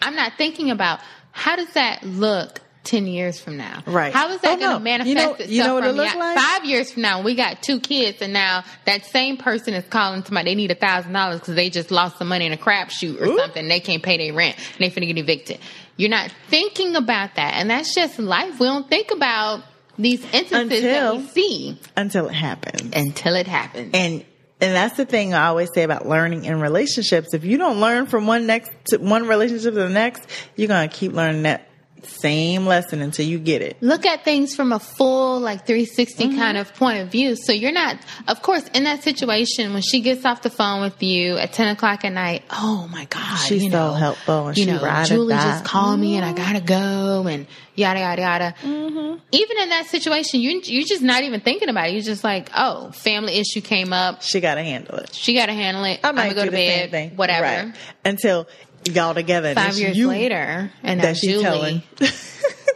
[0.00, 1.00] I'm not thinking about
[1.32, 3.82] how does that look 10 years from now?
[3.86, 4.12] Right.
[4.12, 4.78] How is that Oh, going to no.
[4.78, 6.38] manifest You know- itself you know what it from look ya- like?
[6.38, 7.22] five years from now?
[7.22, 10.74] We got two kids and now that same person is calling somebody, they need a
[10.74, 13.38] thousand dollars because they just lost some money in a crapshoot or Ooh.
[13.38, 13.66] something.
[13.68, 15.58] They can't pay their rent and they finna get evicted.
[15.96, 17.54] You're not thinking about that.
[17.54, 18.58] And that's just life.
[18.60, 19.62] We don't think about
[19.98, 22.90] these instances that we see until it happens.
[22.94, 23.90] until it happens.
[23.94, 24.24] And
[24.60, 27.34] and that's the thing I always say about learning in relationships.
[27.34, 30.26] If you don't learn from one next to one relationship to the next,
[30.56, 31.68] you're gonna keep learning that
[32.06, 33.76] same lesson until you get it.
[33.80, 36.38] look at things from a full like 360 Mm-hmm.
[36.38, 37.96] kind of point of view so you're not
[38.28, 41.68] of course in that situation when she gets off the phone with you at 10
[41.68, 45.02] o'clock at night oh my god She's you so know, helpful and you she know
[45.04, 49.18] julie just called me and i gotta go and yada yada yada Mm-hmm.
[49.32, 52.50] even in that situation you, you're just not even thinking about it you're just like
[52.56, 55.14] oh family issue came up She gotta handle it.
[55.14, 57.74] she gotta handle it I i'm might gonna go to bed whatever Right.
[58.04, 58.46] Until
[58.86, 59.54] y'all together.
[59.54, 61.82] five years you later and that she's julie telling.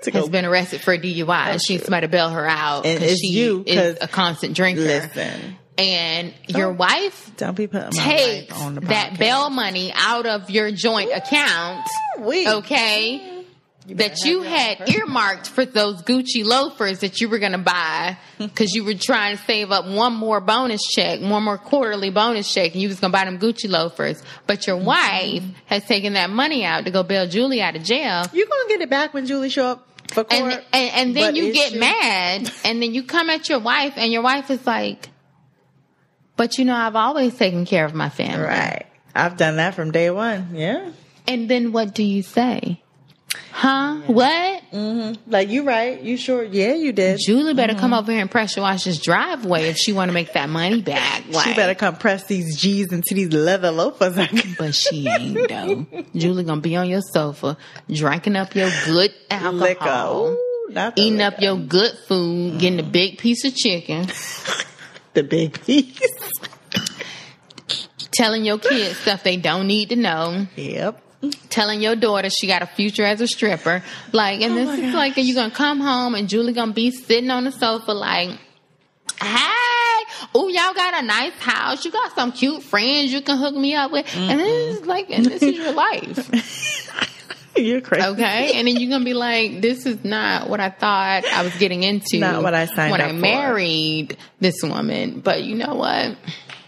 [0.03, 2.87] To has go been arrested for a DUI and she's somebody to bail her out
[2.87, 4.81] And because she you, is a constant drinker.
[4.81, 5.57] listen.
[5.77, 6.59] and oh.
[6.59, 11.11] your wife Don't be putting takes on the that bail money out of your joint
[11.13, 11.85] account,
[12.21, 13.38] We okay,
[13.97, 18.17] better that you had earmarked for those Gucci loafers that you were going to buy
[18.39, 22.53] because you were trying to save up one more bonus check, one more quarterly bonus
[22.53, 24.23] check, and you was going to buy them Gucci loafers.
[24.47, 24.87] But your mm-hmm.
[24.87, 28.25] wife has taken that money out to go bail Julie out of jail.
[28.33, 30.33] You're gonna get it back when Julie show up for court.
[30.33, 33.95] And, and, and then you get she- mad, and then you come at your wife,
[33.97, 35.09] and your wife is like,
[36.37, 38.87] "But you know, I've always taken care of my family." Right.
[39.15, 40.51] I've done that from day one.
[40.55, 40.91] Yeah.
[41.27, 42.81] And then what do you say?
[43.59, 43.97] Huh?
[44.07, 44.63] What?
[44.73, 45.31] Mm-hmm.
[45.31, 46.01] Like you right.
[46.01, 46.45] You sure?
[46.45, 47.19] Yeah, you did.
[47.19, 47.99] Julie better come mm-hmm.
[47.99, 51.25] over here and pressure wash this driveway if she want to make that money back.
[51.39, 54.17] She better come press these G's into these leather loafers.
[54.59, 55.87] But she ain't though.
[56.15, 57.57] Julie gonna be on your sofa,
[57.91, 60.79] drinking up your good alcohol, liquor.
[60.79, 62.59] Ooh, eating up your good food, mm-hmm.
[62.59, 64.07] getting a big piece of chicken,
[65.15, 66.01] the big piece.
[68.13, 70.47] telling your kids stuff they don't need to know.
[70.57, 71.03] yep.
[71.51, 73.83] Telling your daughter she got a future as a stripper.
[74.13, 77.31] Like, and oh this is like, you're gonna come home and Julie gonna be sitting
[77.31, 78.31] on the sofa like,
[79.21, 80.05] hey,
[80.35, 81.85] oh, y'all got a nice house.
[81.85, 84.07] You got some cute friends you can hook me up with.
[84.17, 86.75] And this is like, and this is your life.
[87.57, 88.07] You're crazy.
[88.07, 88.53] Okay.
[88.55, 91.83] And then you're gonna be like, this is not what I thought I was getting
[91.83, 92.19] into.
[92.19, 93.15] Not what I signed when I for.
[93.15, 95.21] married this woman.
[95.21, 96.17] But you know what?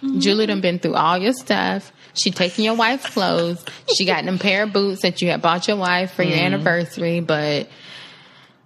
[0.03, 0.19] Mm-hmm.
[0.19, 1.93] Julie done been through all your stuff.
[2.23, 3.65] She taking your wife's clothes.
[3.97, 6.45] She got them pair of boots that you had bought your wife for your Mm-hmm.
[6.55, 7.69] anniversary, but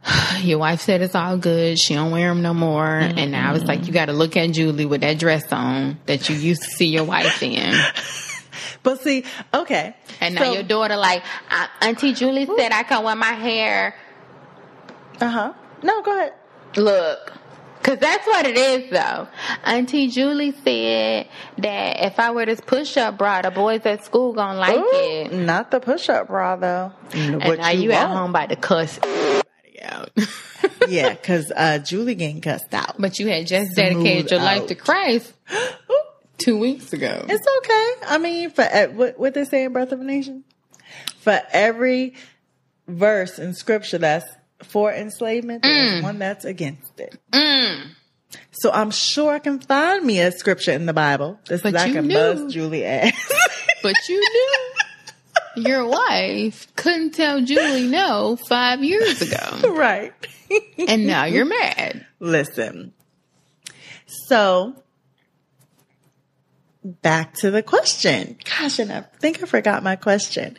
[0.41, 1.79] your wife said it's all good.
[1.79, 2.87] She don't wear them no more.
[2.87, 6.29] And now it's like you got to look at Julie with that dress on that
[6.29, 7.75] you used to see your wife in.
[8.83, 9.25] But see,
[9.55, 9.97] okay.
[10.21, 13.95] And now So- your daughter like, uh, Auntie Julie said I can wear my hair.
[15.23, 15.53] Uh huh.
[15.83, 16.35] No, go ahead.
[16.77, 17.33] Look,
[17.85, 19.29] cause that's what it is though.
[19.65, 21.29] Auntie Julie said
[21.59, 25.33] that if I wear this push-up bra, the boys at school gonna like Ooh, it.
[25.33, 26.93] not the push-up bra though.
[27.13, 30.11] And now you, at home by the cuss everybody out.
[30.89, 32.97] yeah, because uh, Julie getting cussed out.
[32.99, 35.33] but you had just dedicated your life to Christ
[36.39, 37.25] two weeks ago.
[37.29, 38.07] It's okay.
[38.15, 40.45] I mean, for uh, what what they say in Birth of a Nation,
[41.19, 42.15] for every
[42.89, 44.27] verse in Scripture that's
[44.65, 47.17] for enslavement, there's one that's against it.
[47.33, 47.89] Mm.
[48.53, 51.91] So I'm sure I can find me a scripture in the Bible that says I
[51.93, 52.15] can knew.
[52.15, 53.13] bust Julie ass.
[53.83, 59.75] But you knew your wife couldn't tell Julie no five years ago.
[59.75, 60.13] right.
[60.89, 62.07] And now you're mad.
[62.19, 62.95] Listen.
[64.07, 64.83] So
[66.83, 68.39] back to the question.
[68.45, 70.57] Gosh, and I think I forgot my question.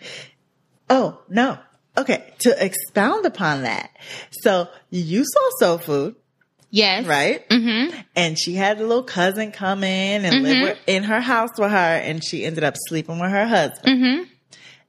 [0.89, 1.57] Oh, no.
[1.97, 2.33] Okay.
[2.39, 3.89] To expound upon that.
[4.41, 6.15] So you saw soul food,
[6.69, 7.05] Yes.
[7.05, 7.47] right?
[7.49, 7.97] Mm-hmm.
[8.15, 11.71] And she had a little cousin come in and live with, in her house with
[11.71, 14.01] her and she ended up sleeping with her husband.
[14.03, 14.23] Mm-hmm.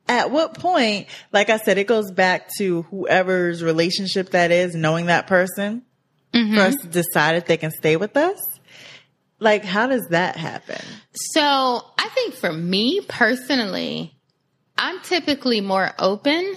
[0.09, 5.07] At what point, like I said, it goes back to whoever's relationship that is, knowing
[5.07, 5.83] that person
[6.35, 6.55] Mm-hmm.
[6.55, 8.37] for us to decide if they can stay with us.
[9.39, 10.83] Like, how does that happen?
[11.15, 14.15] So I think for me personally,
[14.77, 16.57] I'm typically more open.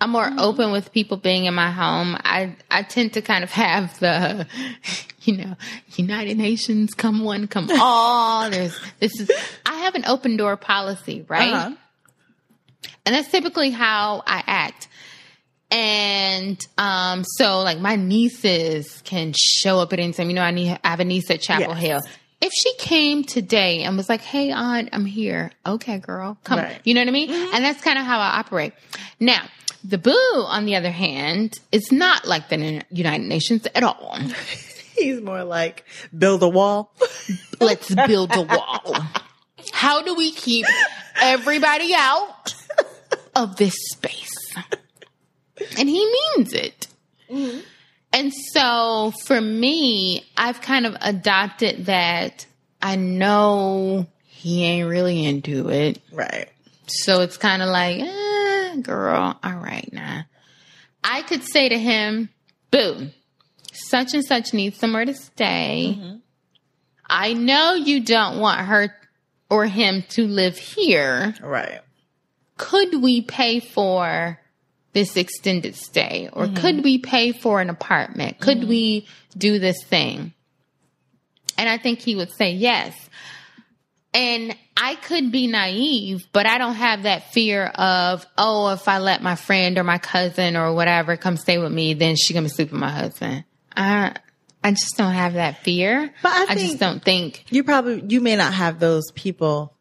[0.00, 2.16] I'm more open with people being in my home.
[2.24, 4.46] I I tend to kind of have the,
[5.22, 5.56] you know,
[5.96, 8.50] United Nations come one, come all.
[8.50, 9.30] There's this is
[9.64, 11.52] I have an open door policy, right?
[11.52, 11.76] Uh-huh.
[13.06, 14.88] And that's typically how I act.
[15.70, 20.28] And um, so like my nieces can show up at any time.
[20.28, 21.78] You know, I need I have a niece at Chapel Yes.
[21.80, 22.00] Hill.
[22.40, 26.58] If she came today and was like, "Hey, aunt, I'm here," okay, girl, come.
[26.58, 26.78] Right.
[26.84, 27.30] You know what I mean?
[27.30, 28.74] And that's kind of how I operate.
[29.18, 29.44] Now,
[29.84, 34.18] the boo, on the other hand, is not like the United Nations at all.
[34.96, 35.84] He's more like
[36.16, 36.92] build a wall.
[37.60, 38.96] Let's build a wall.
[39.72, 40.66] How do we keep
[41.20, 42.54] everybody out
[43.34, 44.32] of this space?
[45.78, 46.04] And he
[46.36, 46.86] means it.
[48.12, 52.46] And so for me, I've kind of adopted that
[52.80, 56.00] I know he ain't really into it.
[56.12, 56.48] right.
[56.86, 58.33] So it's kind of like, eh,
[58.80, 60.24] girl, all right now.
[61.02, 62.30] I could say to him,
[62.70, 63.10] boo,
[63.72, 65.96] such and such needs somewhere to stay.
[65.98, 66.16] Mm-hmm.
[67.08, 68.94] I know you don't want her
[69.50, 71.34] or him to live here.
[71.42, 71.80] Right.
[72.56, 74.40] Could we pay for
[74.92, 76.30] this extended stay?
[76.32, 76.54] Or mm-hmm.
[76.54, 78.40] could we pay for an apartment?
[78.40, 78.68] Could mm-hmm.
[78.68, 80.32] we do this thing?
[81.58, 83.03] And I think he would say yes.
[84.14, 88.98] And I could be naive, but I don't have that fear of, oh, if I
[88.98, 92.48] let my friend or my cousin or whatever come stay with me, then she gonna
[92.48, 93.44] sleep with my husband.
[93.76, 94.14] I
[94.62, 96.14] I just don't have that fear.
[96.22, 97.44] But I I just don't think.
[97.50, 99.74] You probably you may not have those people.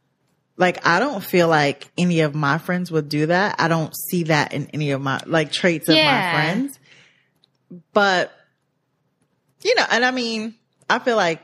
[0.58, 3.56] Like I don't feel like any of my friends would do that.
[3.60, 6.06] I don't see that in any of my like traits of Yeah.
[6.06, 6.80] my friends.
[7.94, 8.32] But
[9.64, 10.56] you know, and I mean,
[10.90, 11.42] I feel like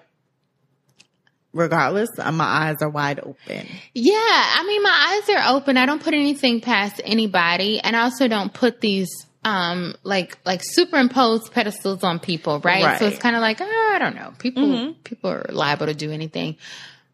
[1.54, 3.68] regardless, uh, my eyes are wide open.
[3.94, 5.78] Yeah, I mean, my eyes are open.
[5.78, 9.10] I don't put anything past anybody, and I also don't put these
[9.46, 12.82] um like like superimposed pedestals on people, right?
[12.82, 12.96] So Right.
[12.98, 13.06] Mm-hmm.
[13.06, 14.34] it's kind of like oh, I don't know.
[14.38, 16.58] People people are liable to do anything,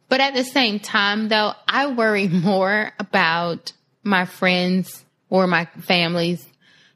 [0.10, 3.72] but at the same time, though, I worry more about
[4.04, 6.46] my friends or my family's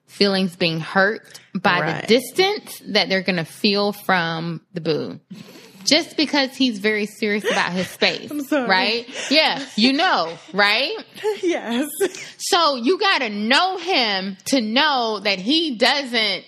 [0.08, 2.02] feelings being hurt by Right.
[2.02, 5.20] the distance that they're going to feel from the boo.
[5.90, 8.68] Just because he's very serious about his space, sorry.
[8.70, 9.32] right?
[9.32, 10.96] Yeah, you know, right?
[11.44, 11.90] yes.
[12.38, 16.46] So you got to know him to know that he doesn't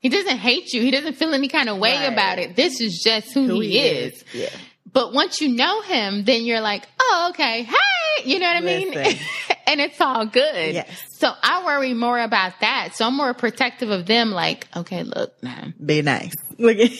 [0.00, 0.82] he doesn't hate you.
[0.82, 2.12] He doesn't feel any kind of way Right.
[2.12, 2.56] about it.
[2.56, 4.24] This is just who, he, is.
[4.34, 4.48] Yeah.
[4.92, 7.62] But once you know him, then you're like, "Oh, okay.
[7.62, 7.76] Hey."
[8.24, 8.90] You know what I mean?
[8.92, 9.18] Listen.
[9.66, 10.74] and it's all good.
[10.74, 10.88] Yes.
[11.18, 12.90] So I worry more about that.
[12.94, 15.72] So I'm more protective of them like, "Okay, look, man.
[15.84, 16.34] Be nice.
[16.58, 16.90] Look at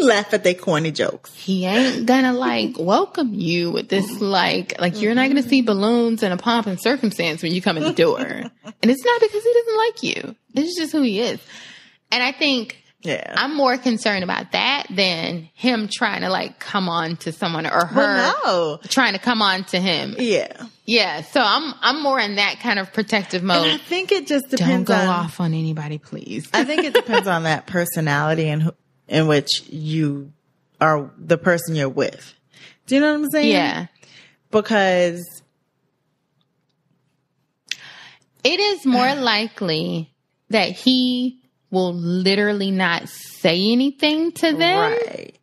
[0.06, 1.34] laugh at their corny jokes.
[1.34, 6.22] He ain't gonna like welcome you with this like like you're not gonna see balloons
[6.22, 8.18] and a pomp and circumstance when you come in the door.
[8.20, 8.50] and
[8.82, 10.36] it's not because he doesn't like you.
[10.54, 11.40] It's just who he is.
[12.12, 13.32] And I think Yeah.
[13.36, 17.86] I'm more concerned about that than him trying to like come on to someone or
[17.86, 18.88] her well, no.
[18.88, 20.16] trying to come on to him.
[20.18, 20.66] Yeah.
[20.86, 21.22] Yeah.
[21.22, 24.88] So I'm I'm more in that kind of protective And I think it just depends.
[24.88, 26.48] Don't go on off on anybody, please.
[26.52, 28.72] I think it depends on that personality and who,
[29.10, 30.32] in which you
[30.80, 32.32] are the person you're with.
[32.86, 33.52] Do you know what I'm saying?
[33.52, 33.86] yeah.
[34.50, 35.22] Because
[38.42, 40.10] It is more likely
[40.48, 41.40] that he
[41.70, 45.38] will literally not say anything to them, right,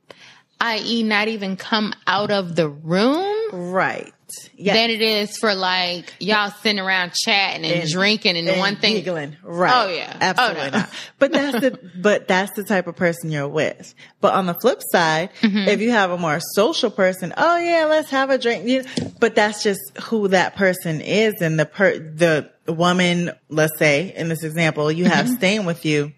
[0.59, 4.13] i.e., not even come out of the room, right,
[4.55, 8.51] yeah, than it is for like y'all sitting around chatting and, And- drinking and, the
[8.53, 8.95] and one thing.
[8.95, 9.85] giggling, right?
[9.85, 10.17] Oh, yeah.
[10.19, 10.77] absolutely Oh, no.
[10.79, 10.89] not.
[11.19, 13.93] But that's the but that's the type of person you're with.
[14.21, 15.67] But on the flip side, Mm-hmm.
[15.69, 18.67] if you have a more social person, oh yeah, let's have a drink.
[18.67, 18.83] You,
[19.19, 24.27] but that's just who that person is, and the per the woman, let's say in
[24.29, 25.35] this example, you have Mm-hmm.
[25.35, 26.11] staying with you,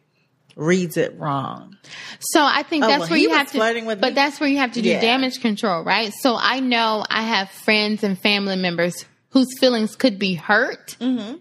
[0.59, 1.77] reads it wrong.
[2.19, 4.09] So I think Oh, that's well, where you have to, but me.
[4.11, 4.99] that's where you have to do Yeah.
[4.99, 6.11] damage control, right?
[6.21, 11.37] So I know I have friends and family members whose feelings could be hurt Mm-hmm.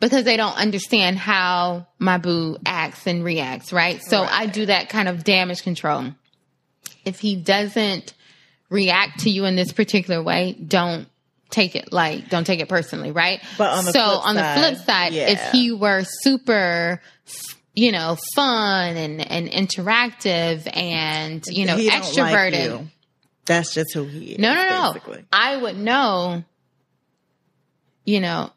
[0.00, 4.02] because they don't understand how my boo acts and reacts, right?
[4.02, 6.06] So I do that kind of damage control.
[7.04, 8.12] If he doesn't
[8.70, 11.06] react to you in this particular way, don't
[11.50, 13.40] take it like don't take it personally, right?
[13.58, 17.00] But on the so flip on the flip side, side, if he were super
[17.74, 22.64] you know, fun and, and interactive and, you know, He don't like extroverted.
[22.64, 22.88] you.
[23.44, 24.38] That's just who he is.
[24.38, 24.92] no, no, no.
[24.92, 25.24] basically.
[25.32, 26.44] I would know,
[28.04, 28.50] you know,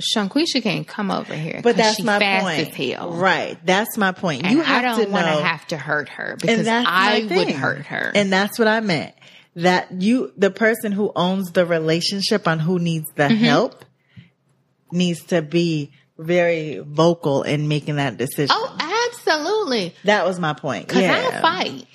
[0.00, 1.60] Shanquisha can't come over here.
[1.62, 2.76] But that's she my point.
[2.98, 3.58] Right.
[3.64, 4.42] That's my point.
[4.44, 7.50] And you have I don't to want to have to hurt her because I would
[7.50, 8.10] hurt her.
[8.14, 9.14] And that's what I meant.
[9.54, 13.44] That you, the person who owns the relationship on who needs the Mm-hmm.
[13.44, 13.84] help,
[14.90, 15.92] needs to be
[16.22, 18.48] very vocal in making that decision.
[18.50, 19.94] oh, absolutely.
[20.04, 20.88] that was my point.
[20.88, 21.30] Cause yeah.
[21.32, 21.86] I'll fight.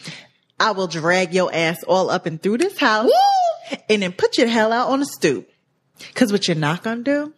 [0.59, 3.11] I will drag your ass all up and through this house,
[3.89, 5.49] and then put your hell out on the stoop.
[6.13, 7.33] Cause what you're not gonna do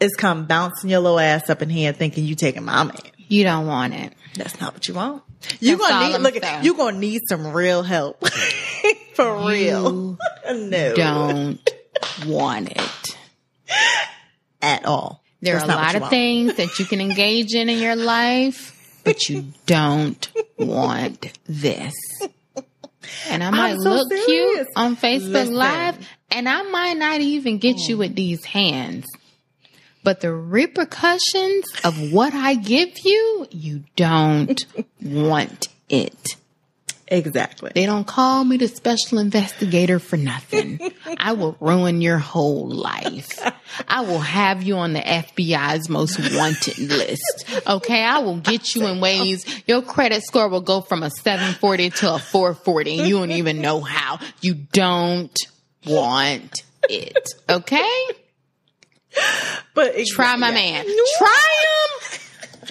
[0.00, 2.96] is come bouncing your little ass up in here thinking you taking my man.
[3.28, 4.14] You don't want it.
[4.36, 5.22] That's not what you want.
[5.60, 8.26] You That's gonna need look at you gonna need some real help.
[9.14, 10.18] For real.
[10.50, 10.94] no.
[10.94, 11.70] Don't
[12.26, 13.16] want it.
[14.62, 15.22] at all.
[15.40, 16.10] There That's are a lot of want.
[16.10, 20.28] things that you can engage in in your life, but you don't
[20.58, 21.94] want this.
[23.30, 24.26] And I might so look serious.
[24.26, 25.54] cute on Facebook Listen.
[25.54, 29.06] Live, and I might not even get you with these hands.
[30.04, 34.64] But the repercussions of what I give you, you don't
[35.02, 36.36] want it.
[37.10, 37.72] Exactly.
[37.74, 40.78] They don't call me the special investigator for nothing.
[41.18, 43.38] I will ruin your whole life.
[43.88, 47.44] I will have you on the FBI's most wanted list.
[47.66, 48.04] Okay.
[48.04, 52.14] I will get you in ways your credit score will go from a 740 to
[52.14, 54.18] a 440 and you don't even know how.
[54.42, 55.36] You don't
[55.86, 57.28] want it.
[57.48, 57.98] Okay.
[59.74, 60.84] But Try my man.
[61.18, 62.68] Try him.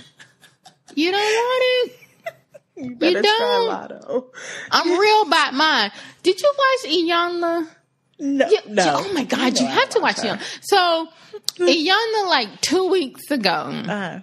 [0.94, 1.97] You don't want it.
[2.78, 3.38] You better don't.
[3.38, 4.32] try Lotto.
[4.72, 5.92] I'm real about mine.
[6.24, 7.68] Did you watch Iyanla?
[8.20, 9.04] No, Yeah, no.
[9.06, 10.28] Oh my God, you, know have to watch her.
[10.38, 10.60] Iyanla.
[10.62, 11.08] So,
[11.60, 14.20] Iyanla, like two weeks ago, Uh,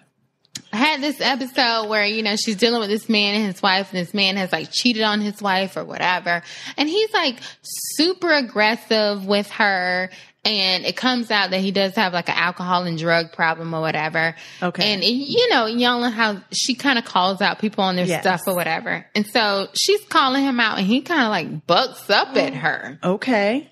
[0.73, 4.01] had this episode where you know she's dealing with this man and his wife, and
[4.05, 6.43] this man has like cheated on his wife or whatever,
[6.77, 10.11] and he's like super aggressive with her.
[10.45, 13.80] And it comes out that he does have like an alcohol and drug problem or
[13.80, 14.36] whatever.
[14.62, 14.92] Okay.
[14.92, 18.22] And you know, y'all know how she kind of calls out people on their Yes.
[18.22, 19.07] stuff or whatever.
[19.14, 22.57] And so she's calling him out and he kind of like bucks up at oh,
[22.57, 22.99] her.
[23.03, 23.70] Okay.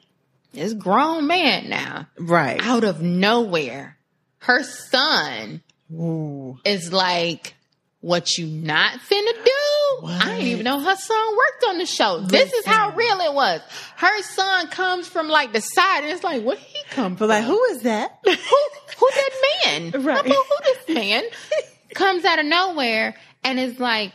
[0.52, 2.60] This grown man now Right.
[2.62, 3.96] out of nowhere,
[4.38, 5.62] her son
[5.92, 6.58] Ooh.
[6.64, 7.54] is like,
[8.02, 12.20] "What you not finna do?" I didn't even know her son worked on the show.
[12.20, 13.60] This is how real it was.
[13.96, 17.28] Her son comes from like the side, and it's like, where he come from?
[17.28, 18.18] like, who is that?
[18.24, 19.30] who, who that
[19.64, 19.92] man?
[20.04, 20.18] Right.
[20.18, 21.22] I mean, who this man
[21.94, 24.12] comes out of nowhere and is like,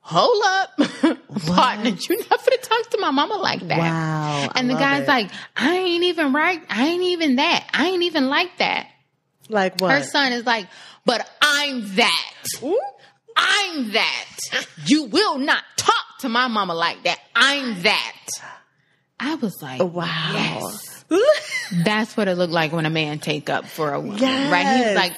[0.00, 0.76] hold up,
[1.46, 3.78] partner, you not finna talk to my mama like that.
[3.78, 4.48] Wow.
[4.54, 5.08] I And the guy's it.
[5.08, 6.62] like, I ain't even right.
[6.70, 7.68] I ain't even that.
[7.74, 8.88] I ain't even like that.
[9.48, 9.90] like what?
[9.92, 10.66] Her son is like,
[11.04, 12.32] but I'm that.
[12.62, 12.80] Ooh.
[13.36, 14.26] I'm that.
[14.86, 17.18] You will not talk to my mama like that.
[17.34, 18.26] I'm that.
[19.18, 20.30] I was like, oh, Wow.
[20.32, 21.04] yes.
[21.84, 24.66] That's what it looked like when a man take up for a woman, right?
[24.76, 24.96] He's Yes.
[24.96, 25.12] like,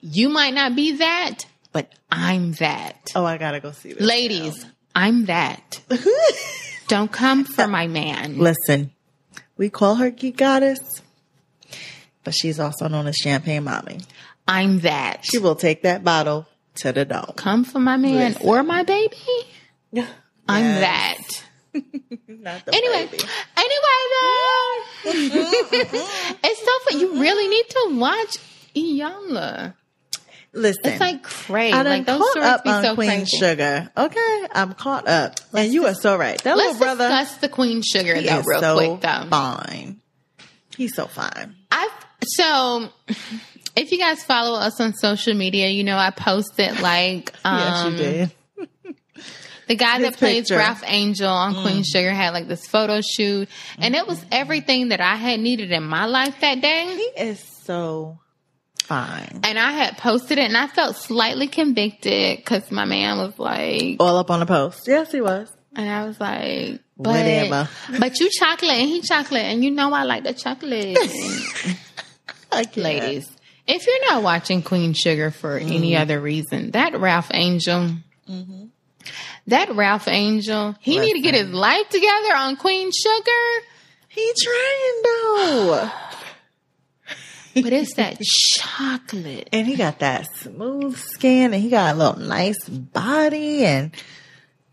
[0.00, 3.10] you might not be that, but I'm that.
[3.14, 4.02] oh, I gotta go see this.
[4.02, 5.80] Ladies, I'm that.
[6.88, 8.38] Don't come for my man.
[8.38, 8.92] Listen,
[9.56, 11.02] we call her Geek Goddess,
[12.22, 14.00] but she's also known as Champagne Mommy.
[14.46, 15.24] I'm that.
[15.24, 16.46] She will take that bottle
[16.76, 17.32] to the dome.
[17.36, 18.48] Come for my man Listen.
[18.48, 19.16] or my baby.
[20.48, 21.16] I'm that.
[22.28, 23.24] Not the Anyway, baby.
[23.56, 24.82] anyway though,
[26.44, 27.00] it's so fun.
[27.00, 28.36] You really need to watch
[28.76, 29.74] Iyanla.
[30.52, 31.72] Listen, It's like crazy.
[31.72, 33.36] I done Like those caught stories up be on so Queen crazy.
[33.38, 33.90] Sugar.
[33.96, 36.40] Okay, I'm caught up, and you are so right.
[36.44, 39.26] That Let's little brother, discuss the Queen Sugar he though, is real so quick though.
[39.30, 40.00] fine.
[40.76, 41.56] He's so fine.
[41.72, 41.88] I
[42.22, 42.88] so
[43.76, 47.84] if you guys follow us on social media, you know I posted like um, yes,
[47.84, 48.96] you did.
[49.68, 50.54] the guy His that plays picture.
[50.54, 50.58] Mm.
[50.58, 53.48] Ralph Angel on Queen Sugar had like this photo shoot,
[53.78, 56.94] and it was everything that I had needed in my life that day.
[56.94, 58.18] He is so
[58.84, 59.40] fine.
[59.42, 63.96] And I had posted it, and I felt slightly convicted because my man was like,
[63.98, 64.86] All up on the post.
[64.86, 65.50] Yes, he was.
[65.74, 67.68] and I was like, but, Whatever.
[67.98, 70.96] but you chocolate and he chocolate, and you know I like the chocolate.
[72.76, 73.26] Ladies,
[73.66, 75.72] if you're not watching Queen Sugar for Mm-hmm.
[75.72, 77.90] any other reason, that Ralph Angel,
[79.46, 83.64] that Ralph Angel, he need to get his life together on Queen Sugar.
[84.08, 85.90] he trying though,
[87.62, 89.48] But it's that chocolate.
[89.52, 93.92] and he got that smooth skin, and he got a little nice body, and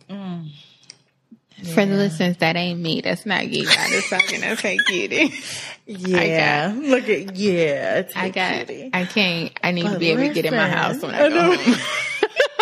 [0.10, 3.02] For the listeners, that ain't me.
[3.02, 3.68] That's not geek.
[3.70, 4.80] I just talking to fake
[5.86, 8.00] yeah, look at yeah.
[8.00, 8.68] It's I got.
[8.68, 8.90] cutie.
[8.94, 9.52] I can't.
[9.64, 11.56] I need to be able to get in my house when I I go know.
[11.56, 11.76] home.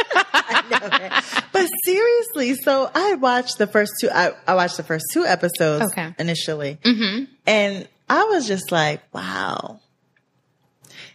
[1.52, 4.10] But seriously, so I watched the first two.
[4.10, 6.14] I, I watched the first two episodes Okay.
[6.18, 9.80] initially, hmm and I was just like, "Wow,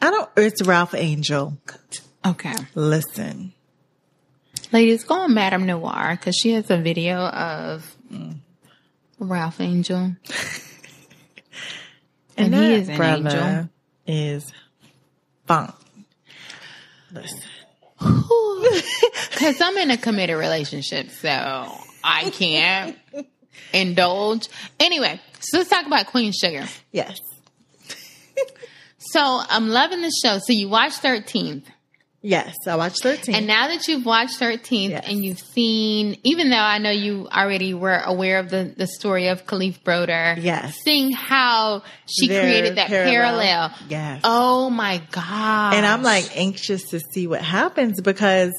[0.01, 0.29] I don't.
[0.37, 1.57] It's Ralph Angel.
[2.25, 2.55] Okay.
[2.75, 3.53] Listen,
[4.71, 8.37] Ladies, go on MadameNoire because she has a video of mm.
[9.19, 10.15] Ralph Angel.
[12.39, 13.21] And he that is an angel.
[13.23, 13.69] brother
[14.05, 14.53] Is
[15.47, 15.73] fine.
[17.11, 17.41] Listen,
[19.47, 21.29] Because I'm in a committed relationship, so
[22.03, 22.97] I can't
[23.73, 24.47] indulge.
[24.79, 26.65] Anyway, so let's talk about Queen Sugar.
[26.91, 27.19] yes,
[28.99, 30.39] So I'm loving the show.
[30.45, 31.63] So you watched 13th.
[32.21, 32.55] yes.
[32.67, 33.35] I watched thirteen.
[33.35, 35.05] And now that you've watched 13th Yes.
[35.07, 39.27] and you've seen, even though I know you already were aware of the, the story
[39.29, 40.75] of Kalief Browder, Yes.
[40.83, 43.69] seeing how she Their created that parallel.
[43.69, 43.73] parallel.
[43.87, 44.21] Yes.
[44.25, 45.73] Oh my God.
[45.75, 48.51] and I'm like anxious to see what happens because.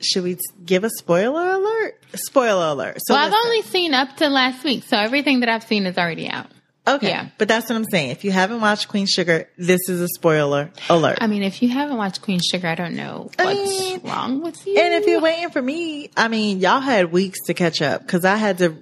[0.00, 2.00] Should we give a spoiler alert?
[2.14, 2.98] Spoiler alert.
[3.06, 5.96] So well, I've only seen up to last week, so everything that I've seen is
[5.96, 6.46] already out.
[6.88, 7.08] Okay.
[7.08, 7.30] Yeah.
[7.38, 8.10] But that's what I'm saying.
[8.10, 11.18] If you haven't watched Queen Sugar, this is a spoiler alert.
[11.20, 14.40] I mean, if you haven't watched Queen Sugar, I don't know I what's mean, wrong
[14.42, 14.78] with you.
[14.78, 18.24] and if you're waiting for me, I mean, y'all had weeks to catch up because
[18.24, 18.76] I had to,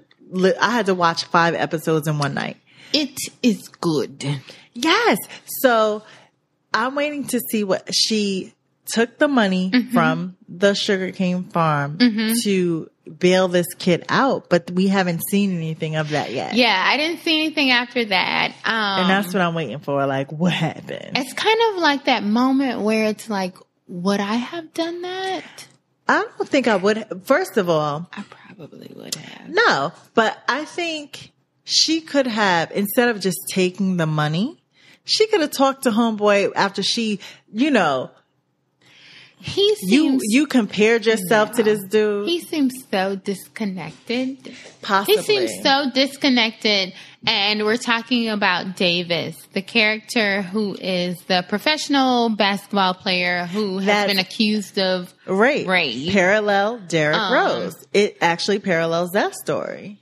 [0.61, 2.57] I had to watch five episodes in one night.
[2.93, 4.41] it is good.
[4.75, 5.19] Yes.
[5.61, 6.03] So
[6.75, 8.53] I'm waiting to see what she
[8.87, 9.91] took the money Mm-hmm.
[9.93, 11.99] from the sugarcane farm
[12.45, 16.55] to bail this kid out, but we haven't seen anything of that yet.
[16.55, 18.53] Yeah, I didn't see anything after that.
[18.65, 20.07] Um, And that's what I'm waiting for.
[20.07, 21.13] Like, what happened?
[21.17, 23.57] it's kind of like that moment where it's like,
[23.89, 25.45] would I have done that?
[26.09, 27.05] I don't think I would.
[27.25, 29.49] First of all, I probably would have.
[29.49, 31.31] no, but I think
[31.65, 34.63] she could have, instead of just taking the money,
[35.05, 37.21] she could have talked to homeboy after she,
[37.53, 38.11] you know,
[39.47, 42.27] He seems you you compared yourself to this dude.
[42.29, 44.55] he seems so disconnected.
[44.81, 45.17] possibly.
[45.17, 46.95] He seems so disconnected.
[47.27, 53.87] And we're talking about Davis, the character who is the professional basketball player who has
[53.87, 55.67] That's- been accused of Right.
[55.67, 56.13] Rape.
[56.13, 57.87] Parallel Derrick Um, Rose.
[57.93, 59.99] It actually parallels that story.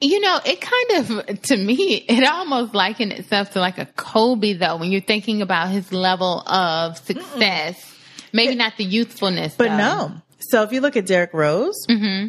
[0.00, 4.52] You know, it kind of, to me, it almost likened itself to like a Kobe
[4.54, 7.92] though, when you're thinking about his level of success.
[8.34, 9.76] Maybe not the youthfulness, But though.
[9.78, 10.12] no.
[10.40, 12.28] So if you look at Derrick Rose, Mm-hmm.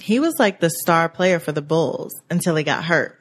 [0.00, 3.18] he was like the star player for the Bulls until he got hurt.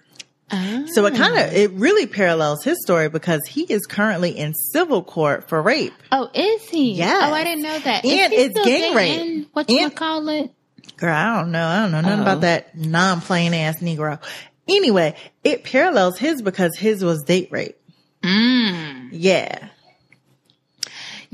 [0.51, 0.83] Ah.
[0.93, 5.01] So it kind of, it really parallels his story because he is currently in civil
[5.03, 5.93] court for rape.
[6.11, 6.91] Oh, is he?
[6.93, 7.29] Yeah.
[7.31, 8.05] Oh, I didn't know that.
[8.05, 9.49] And it's gang rape.
[9.53, 10.51] What you call it?
[10.97, 11.65] Girl, I don't know.
[11.65, 12.21] I don't know nothing Oh.
[12.21, 14.19] about that non-plain ass Negro.
[14.67, 17.77] Anyway, it parallels his because his was date rape.
[18.23, 19.09] Mm.
[19.11, 19.69] Yeah.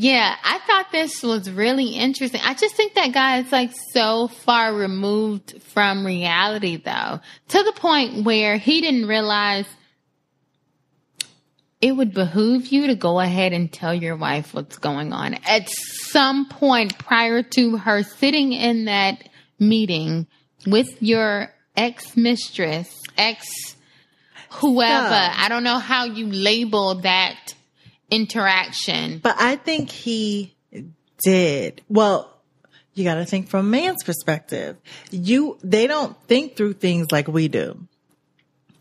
[0.02, 2.42] Yeah, I thought this was really interesting.
[2.44, 7.20] I just think that guy is like so far removed from reality though,
[7.50, 9.68] to the point where he didn't realize
[11.82, 15.70] it would behoove you to go ahead and tell your wife what's going on at
[15.70, 19.30] some point prior to her sitting in that
[19.60, 20.26] meeting
[20.66, 23.46] with your ex mistress, ex
[24.50, 25.10] whoever.
[25.10, 27.54] So- I don't know how you label that
[28.12, 29.20] interaction.
[29.20, 30.54] But I think he
[31.24, 31.82] did.
[31.90, 32.32] Well,
[32.94, 34.78] you got to think from a man's perspective.
[35.10, 37.88] You, they don't think through things like we do.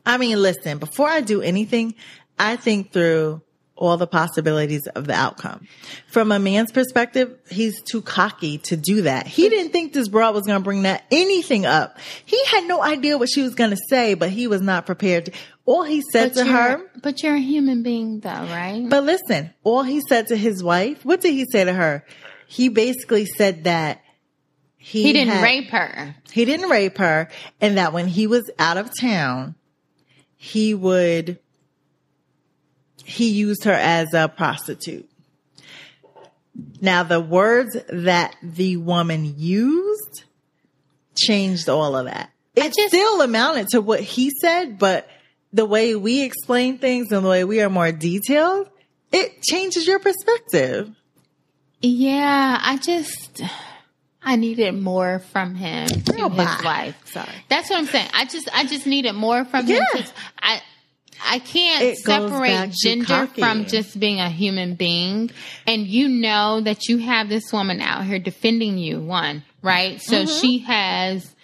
[0.05, 1.95] I mean, listen, before I do anything,
[2.39, 3.43] I think through
[3.81, 5.67] all the possibilities of the outcome.
[6.09, 9.27] From a man's perspective, he's too cocky to do that.
[9.27, 11.99] He didn't think this broad was going to bring that anything up.
[12.27, 15.27] He had no idea what she was going to say, but he was not prepared
[15.27, 15.33] to.
[15.71, 18.85] All he said to her, but you're a human being, though, right?
[18.91, 22.05] but listen, all he said to his wife, what did he say to her?
[22.49, 24.01] He basically said that
[24.77, 26.17] he, he didn't had- rape her.
[26.33, 27.29] He didn't rape her,
[27.61, 29.55] and that when he was out of town,
[30.37, 31.39] he would
[33.05, 35.09] he used her as a prostitute.
[36.81, 40.25] Now, the words that the woman used
[41.15, 42.31] changed all of that.
[42.57, 45.09] It just- still amounted to what he said, but
[45.53, 48.69] the way we explain things and the way we are more detailed,
[49.13, 50.91] it changes your perspective.
[51.81, 53.43] Yeah, I just
[54.23, 56.61] I needed more from him Girl, oh, his bye.
[56.65, 56.97] wife.
[57.07, 57.29] Sorry.
[57.49, 58.09] That's what I'm saying.
[58.13, 59.77] I just I just needed more from him.
[59.77, 59.85] Yeah.
[60.01, 60.61] 'cause I
[61.23, 65.31] I can't It separate gender from just being a human being.
[65.67, 70.01] And you know that you have this woman out here defending you, one, right?
[70.01, 70.41] So mm-hmm.
[70.41, 71.35] she has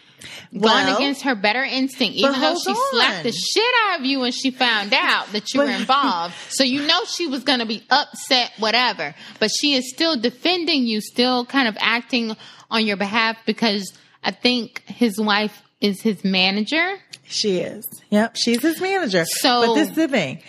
[0.52, 0.96] gone Mm-hmm.
[0.96, 4.50] Against her better instinct, even though she slapped the shit out of you when she
[4.50, 6.34] found out that you But- were involved.
[6.50, 9.14] So you know she was going to be upset, whatever.
[9.40, 12.36] But she is still defending you, still kind of acting
[12.70, 13.92] on your behalf because
[14.24, 16.96] I think his wife is his manager.
[17.28, 17.84] She is.
[18.10, 19.24] Yep, she's his manager.
[19.24, 20.42] So- but this is the thing.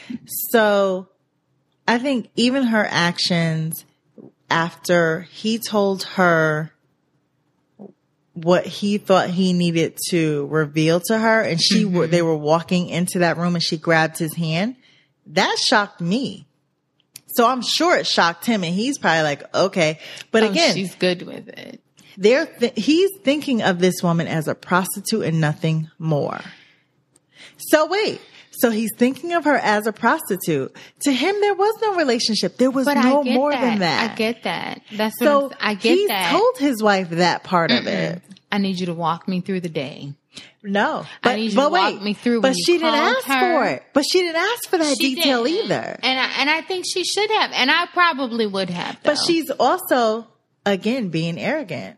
[0.51, 1.09] So,
[1.87, 3.85] I think even her actions
[4.49, 6.71] after he told her
[8.43, 11.95] what he thought he needed to reveal to her, and she Mm-hmm.
[11.97, 14.75] were they were walking into that room, and she grabbed his hand.
[15.27, 16.45] That shocked me.
[17.35, 19.99] So I'm sure it shocked him, and he's probably like, okay.
[20.31, 21.81] But Oh, again, she's good with it.
[22.17, 26.39] they're th- he's thinking of this woman as a prostitute and nothing more.
[27.57, 28.21] So wait,
[28.59, 30.75] so he's thinking of her as a prostitute.
[31.01, 32.57] To him, there was no relationship.
[32.57, 33.61] There was But no more that.
[33.61, 34.11] than that.
[34.11, 34.81] I get that.
[34.93, 36.31] That's what So I get he that.
[36.31, 38.21] told his wife that part of it.
[38.51, 40.13] I need you to walk me through the day.
[40.63, 43.39] No, but need you but to walk wait, me through But she didn't ask her.
[43.55, 43.83] for it.
[43.93, 45.65] But she didn't ask for that She detail didn't.
[45.65, 45.99] either.
[46.03, 47.51] And I, and I think she should have.
[47.53, 48.97] And I probably would have.
[49.03, 50.27] But she's also
[50.65, 51.97] again being arrogant.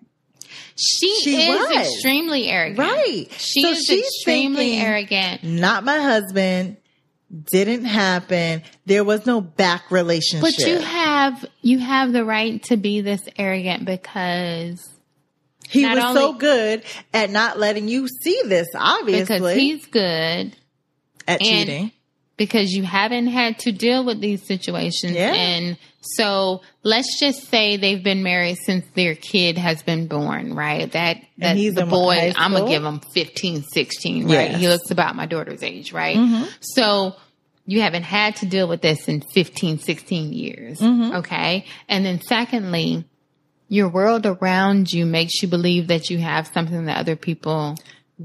[0.76, 1.78] She, She is was.
[1.88, 2.80] extremely arrogant.
[2.80, 3.28] Right.
[3.38, 5.44] She So is extremely thinking- arrogant.
[5.44, 6.78] Not my husband.
[7.52, 8.64] didn't happen.
[8.88, 10.42] There was no back relationship.
[10.42, 14.84] But you have you have the right to be this arrogant because
[15.68, 16.82] he was so good
[17.14, 20.56] at not letting you see this, obviously, because he's good
[21.28, 21.92] at cheating.
[22.38, 25.32] because you haven't had to deal with these situations Yeah.
[25.32, 30.92] and so let's just say they've been married since their kid has been born right
[30.94, 34.60] that that he's the boy i'm gonna give him 15 16 right Yes.
[34.62, 36.46] he looks about my daughter's age right Mm-hmm.
[36.62, 37.16] so
[37.66, 41.18] you haven't had to deal with this in 15 16 years Mm-hmm.
[41.18, 43.06] okay and then secondly
[43.68, 47.76] your world around you makes you believe that you have something that other people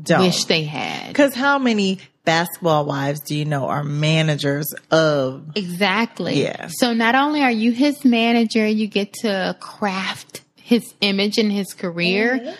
[0.01, 0.21] Don't.
[0.23, 5.53] wish they had Because how many basketball wives do you know are managers of?
[5.55, 6.43] Exactly.
[6.43, 6.69] Yeah.
[6.69, 11.75] So not only are you his manager, you get to craft his image and his
[11.75, 12.39] career.
[12.39, 12.55] Mm-hmm.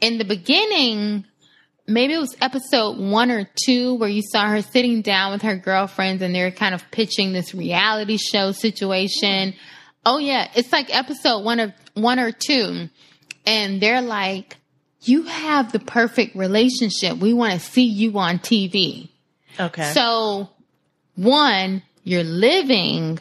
[0.00, 1.24] In the beginning,
[1.86, 5.56] maybe it was episode one or two where you saw her sitting down with her
[5.56, 9.54] girlfriends and they're kind of pitching this reality show situation.
[10.06, 12.88] Oh yeah, it's like episode one of one or two.
[13.46, 14.56] And they're like,
[15.02, 17.18] you have the perfect relationship.
[17.18, 19.08] We want to see you on TV.
[19.58, 19.92] Okay.
[19.92, 20.50] So,
[21.16, 23.18] one, you're living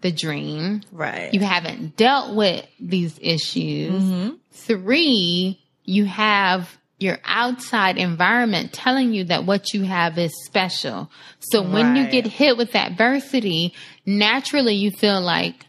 [0.00, 0.82] the dream.
[0.90, 1.32] right.
[1.32, 4.02] You haven't dealt with these issues.
[4.02, 4.30] Mm-hmm.
[4.50, 11.10] Three, you have your outside environment telling you that what you have is special.
[11.40, 13.74] So when you get hit with adversity,
[14.06, 15.66] naturally you feel like,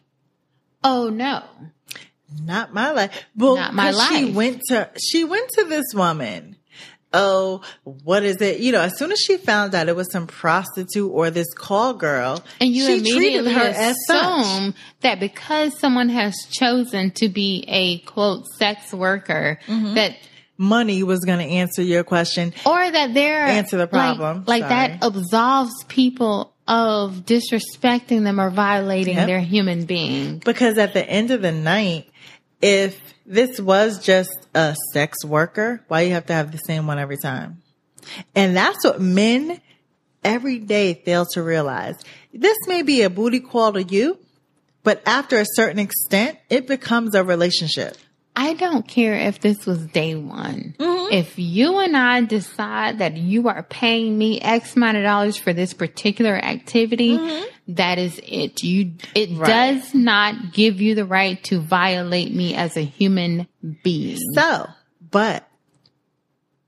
[0.83, 1.43] oh no.
[2.45, 3.11] Not my life.
[3.35, 6.55] Well, Not my 'cause She went to she went to this woman.
[7.15, 8.59] Oh, what is it?
[8.59, 11.93] You know, as soon as she found out it was some prostitute or this call
[11.93, 13.15] girl, And you she treated
[13.45, 14.41] immediately her as such.
[14.45, 19.93] assume that because someone has chosen to be a quote sex worker, Mm-hmm.
[19.93, 20.15] that
[20.57, 22.53] Money was going to answer your question.
[22.65, 24.43] or that they're Answer the problem.
[24.47, 24.69] Like, Sorry.
[24.69, 29.27] that absolves people of disrespecting them or violating Yep.
[29.27, 30.39] their human being.
[30.45, 32.07] Because at the end of the night,
[32.63, 36.97] if this was just a sex worker, why you have to have the same one
[36.97, 37.61] every time?
[38.33, 39.59] And that's what men
[40.23, 41.95] every day fail to realize.
[42.33, 44.17] This may be a booty call to you,
[44.81, 47.97] but after a certain extent, it becomes a relationship.
[48.35, 50.73] I don't care if this was day one.
[50.79, 51.13] Mm-hmm.
[51.13, 55.53] If you and I decide that you are paying me X amount of dollars for
[55.53, 57.15] this particular activity,
[57.67, 58.63] that is it.
[58.63, 59.39] You, it Mm-hmm.
[59.39, 59.47] Right.
[59.81, 63.47] does not give you the right to violate me as a human
[63.83, 64.17] being.
[64.33, 64.67] So,
[65.11, 65.47] but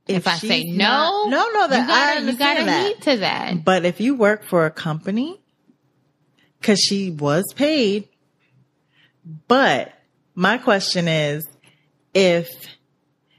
[0.08, 3.02] if, I say no, not- no, no, that you gotta, I you gotta that.
[3.02, 3.64] to that.
[3.66, 5.42] But if you work for a company,
[6.62, 8.08] because she was paid,
[9.48, 9.92] but
[10.36, 11.48] my question is
[12.16, 12.50] if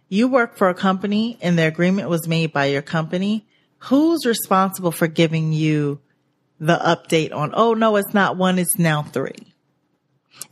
[0.09, 3.45] you work for a company and the agreement was made by your company,
[3.79, 5.99] who's responsible for giving you
[6.61, 9.55] the update on, oh no, it's not one, it's now three?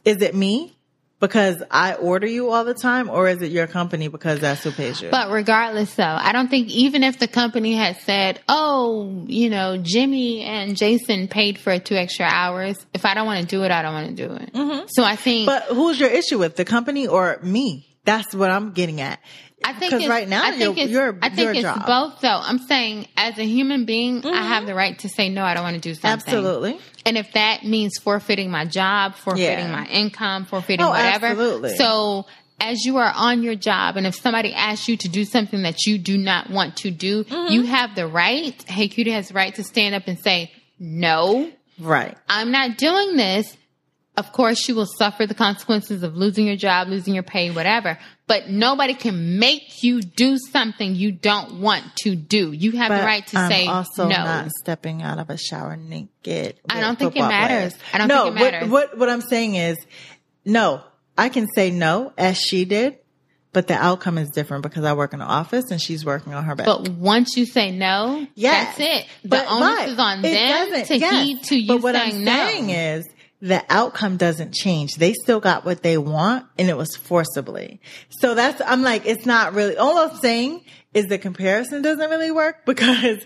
[0.04, 0.76] Is it me?
[1.20, 4.72] Because I order you all the time, or is it your company because that's who
[4.72, 5.08] pays you?
[5.10, 9.78] But regardless, though, I don't think even if the company had said, "Oh, you know,
[9.78, 13.70] Jimmy and Jason paid for two extra hours," if I don't want to do it,
[13.70, 14.52] I don't want to do it.
[14.52, 14.86] Mm-hmm.
[14.88, 17.93] So I think, But who's your issue with the company or me?
[18.04, 19.20] That's what I'm getting at.
[19.66, 21.86] I think it's- right now I think you're, it's, you're, I think your it's job.
[21.86, 22.20] both.
[22.20, 25.42] Though I'm saying, as a human being, I have the right to say no.
[25.42, 26.10] I don't want to do something.
[26.10, 26.78] Absolutely.
[27.06, 29.72] And if that means forfeiting my job, forfeiting Yeah.
[29.72, 31.26] my income, forfeiting Oh, whatever.
[31.28, 31.76] absolutely.
[31.76, 32.26] So
[32.60, 35.86] as you are on your job and if somebody asks you to do something that
[35.86, 37.52] you do not want to do, Mm-hmm.
[37.52, 41.50] you have the right, Hey Cutie has the right to stand up and say, no,
[41.78, 42.16] Right.
[42.28, 43.56] I'm not doing this.
[44.16, 47.98] Of course, you will suffer the consequences of losing your job, losing your pay, whatever.
[48.28, 52.52] But nobody can make you do something you don't want to do.
[52.52, 54.14] You have But the right to I'm say also no.
[54.16, 56.60] not stepping out of a shower naked.
[56.68, 57.74] I don't think it matters.
[57.74, 57.76] players.
[57.92, 58.68] I don't no, think it matters.
[58.70, 59.78] What, what what I'm saying is,
[60.44, 60.82] no,
[61.18, 62.98] I can say no as she did,
[63.52, 66.44] but the outcome is different because I work in the office and she's working on
[66.44, 66.66] her back.
[66.66, 68.76] But once you say no, Yes.
[68.76, 69.06] that's it.
[69.24, 71.24] The But- onus but is on them doesn't- to yes.
[71.24, 72.46] heed to you But what saying I'm no.
[72.46, 73.08] saying is
[73.40, 74.94] the outcome doesn't change.
[74.94, 77.80] They still got what they want and it was forcibly.
[78.08, 82.30] So that's, I'm like, it's not really, all I'm saying is the comparison doesn't really
[82.30, 83.24] work because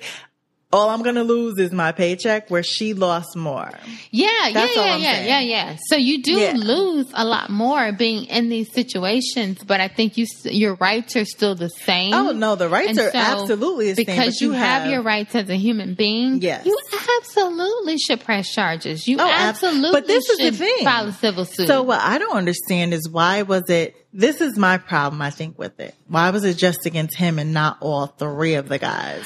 [0.71, 3.71] all I'm going to lose is my paycheck where she lost more.
[4.11, 5.27] Yeah, That's yeah, all yeah, I'm yeah, saying.
[5.29, 5.77] yeah, yeah.
[5.89, 6.53] So you do Yeah.
[6.57, 11.25] lose a lot more being in these situations, but I think you your rights are
[11.25, 12.13] still the same.
[12.13, 14.07] Oh no, the rights And are so, absolutely the same.
[14.07, 16.43] because but you, have, your rights as a human being.
[16.43, 16.67] Yes.
[16.67, 16.77] you
[17.21, 19.09] absolutely should press charges.
[19.09, 20.85] You Oh, ab- absolutely but this is the thing.
[20.85, 21.67] file a civil suit.
[21.67, 23.95] So what I don't understand is why was it?
[24.13, 25.23] This is my problem.
[25.23, 25.95] I think with it.
[26.09, 29.25] Why was it just against him and not all three of the guys?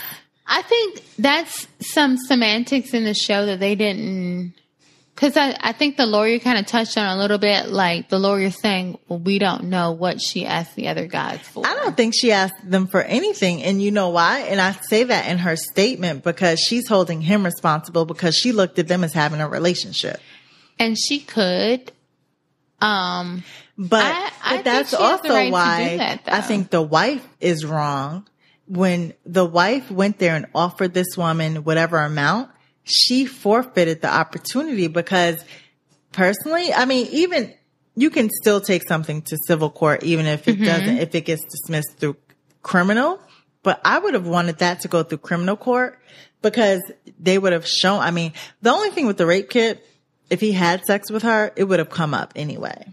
[0.54, 4.52] I think that's some semantics in the show that they didn't.
[5.14, 8.18] Because I, I think the lawyer kind of touched on a little bit, like the
[8.18, 11.66] lawyer saying, well, we don't know what she asked the other guys for.
[11.66, 13.62] I don't think she asked them for anything.
[13.62, 14.40] And you know why?
[14.40, 18.78] And I say that in her statement because she's holding him responsible because she looked
[18.78, 20.20] at them as having a relationship.
[20.78, 21.92] And she could.
[22.80, 23.44] Um,
[23.78, 26.82] But, I- I but that's she has the also right why that, I think the
[26.82, 28.26] wife is wrong.
[28.72, 32.48] When the wife went there and offered this woman whatever amount,
[32.84, 35.44] she forfeited the opportunity because
[36.12, 37.52] personally, I mean, even
[37.96, 40.62] you can still take something to civil court, even if Mm-hmm.
[40.62, 42.16] it doesn't, if it gets dismissed through
[42.62, 43.20] criminal.
[43.62, 45.98] But I would have wanted that to go through criminal court
[46.40, 46.80] because
[47.20, 48.32] they would have shown, I mean,
[48.62, 49.86] the only thing with the rape kit,
[50.30, 52.86] if he had sex with her, it would have come up anyway.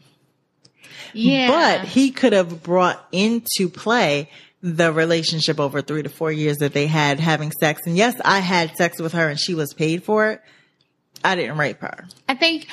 [1.13, 1.47] yeah.
[1.47, 4.29] But he could have brought into play
[4.61, 7.81] the relationship over three to four years that they had having sex.
[7.85, 10.41] And yes, I had sex with her and she was paid for it.
[11.23, 12.05] I didn't rape her.
[12.27, 12.67] I think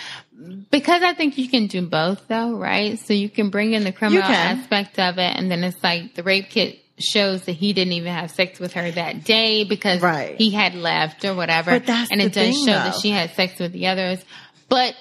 [0.71, 2.99] because I think you can do both though, right?
[2.99, 6.23] So you can bring in the criminal aspect of it and then it's like the
[6.23, 10.37] rape kit shows that he didn't even have sex with her that day because Right.
[10.37, 11.73] he had left or whatever.
[11.73, 14.19] But that's and it does thing, show that she had sex with the others.
[14.69, 14.95] But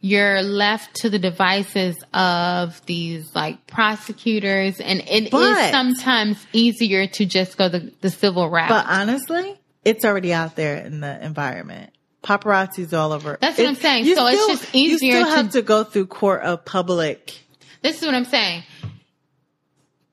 [0.00, 7.06] you're left to the devices of these like prosecutors and it is But- sometimes easier
[7.06, 8.68] to just go the, the civil route.
[8.70, 11.92] But honestly, it's already out there in the environment.
[12.22, 13.38] Paparazzi's all over.
[13.40, 14.14] That's what I'm saying.
[14.14, 17.38] So it's just easier You still to- have to go through court of public.
[17.82, 18.62] This is what I'm saying.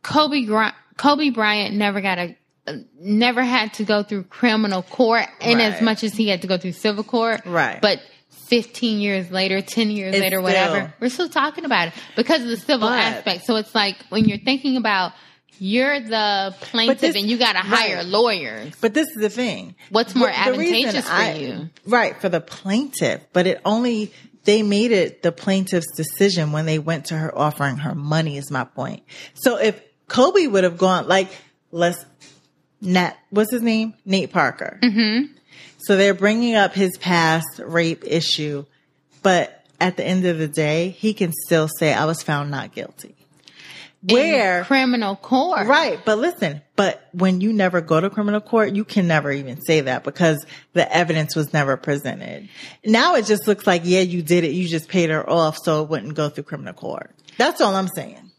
[0.03, 0.47] Kobe
[0.95, 2.35] Kobe Bryant never got a
[2.99, 6.57] never had to go through criminal court in as much as he had to go
[6.57, 7.41] through civil court.
[7.45, 7.79] Right.
[7.81, 8.01] But
[8.47, 12.41] 15 years later, 10 years It's later, whatever, still- we're still talking about it because
[12.41, 13.45] of the civil But- aspect.
[13.45, 15.11] So it's like when you're thinking about
[15.59, 18.05] you're the plaintiff this- and you got to hire right.
[18.05, 18.73] lawyers.
[18.79, 19.75] But this is the thing.
[19.89, 21.69] What's more The- the advantageous for I- you?
[21.85, 23.21] Right, for the plaintiff.
[23.33, 24.11] But it only,
[24.43, 28.51] they made it the plaintiff's decision when they went to her offering her money is
[28.51, 29.01] my point.
[29.33, 31.29] So if Kobe would have gone, like,
[31.71, 32.05] let's,
[32.79, 33.95] Nat, what's his name?
[34.05, 34.79] Nate Parker.
[34.83, 35.33] Mm-hmm.
[35.87, 38.65] So they're bringing up his past rape issue,
[39.23, 42.73] but at the end of the day, he can still say, I was found not
[42.75, 43.15] guilty.
[44.05, 45.65] In Where, criminal court.
[45.65, 49.61] Right, but listen, but when you never go to criminal court, you can never even
[49.61, 52.49] say that because the evidence was never presented.
[52.83, 54.51] Now it just looks like, yeah, you did it.
[54.51, 57.11] You just paid her off so it wouldn't go through criminal court.
[57.37, 58.29] That's all I'm saying.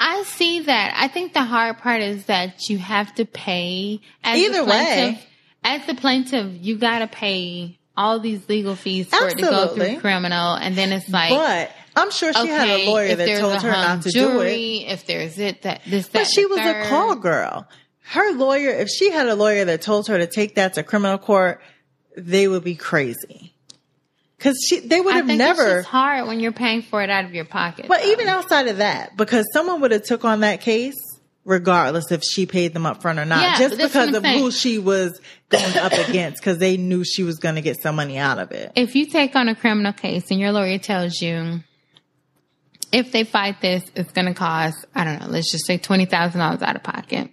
[0.00, 0.94] I see that.
[0.96, 5.27] I think the hard part is that you have to pay as Either the way.
[5.64, 9.68] As the plaintiff, you got to pay all these legal fees for it to go
[9.74, 13.40] through criminal, and then it's like, But I'm sure she okay, had a lawyer that
[13.40, 14.32] told her not to do it.
[14.32, 17.68] jury, if there's it that this that But she was a call girl.
[18.02, 21.18] Her lawyer, if she had a lawyer that told her to take that to criminal
[21.18, 21.60] court,
[22.16, 23.52] they would be crazy.
[24.38, 25.80] Cause she, they would have never.
[25.80, 27.86] it's hard when you're paying for it out of your pocket.
[27.88, 28.12] But though.
[28.12, 30.94] even outside of that, because someone would have took on that case,
[31.48, 34.16] regardless if she paid them up front or not, Yeah, just but that's what because
[34.16, 34.38] of saying.
[34.38, 37.96] who she was going up against, because they knew she was going to get some
[37.96, 38.72] money out of it.
[38.76, 41.60] if you take on a criminal case and your lawyer tells you
[42.92, 46.62] if they fight this, it's going to cost, I don't know, let's just say $20,000
[46.62, 47.30] out of pocket.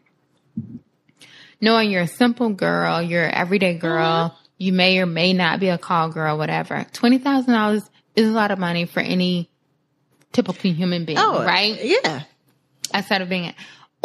[1.62, 4.64] Knowing you're a simple girl, you're an everyday girl, Mm-hmm.
[4.64, 6.86] you may or may not be a call girl, whatever.
[6.94, 7.82] $20,000
[8.16, 9.50] is a lot of money for any
[10.32, 11.78] typical human being, oh, right?
[11.84, 12.24] Yeah.
[12.94, 13.56] outside of being it.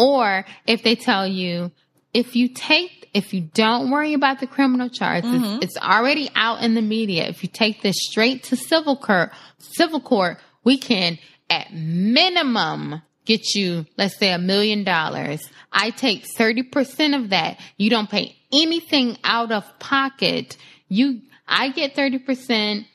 [0.01, 1.71] Or if they tell you,
[2.15, 5.63] if you take, if you don't worry about the criminal charges, Mm-hmm.
[5.63, 7.25] it's already out in the media.
[7.29, 11.19] If you take this straight to civil court, civil court, we can
[11.51, 15.41] at minimum get you, let's say a million dollars.
[15.73, 17.59] I take 30% of that.
[17.77, 20.57] You don't pay anything out of pocket.
[20.89, 22.87] You, I get 30%.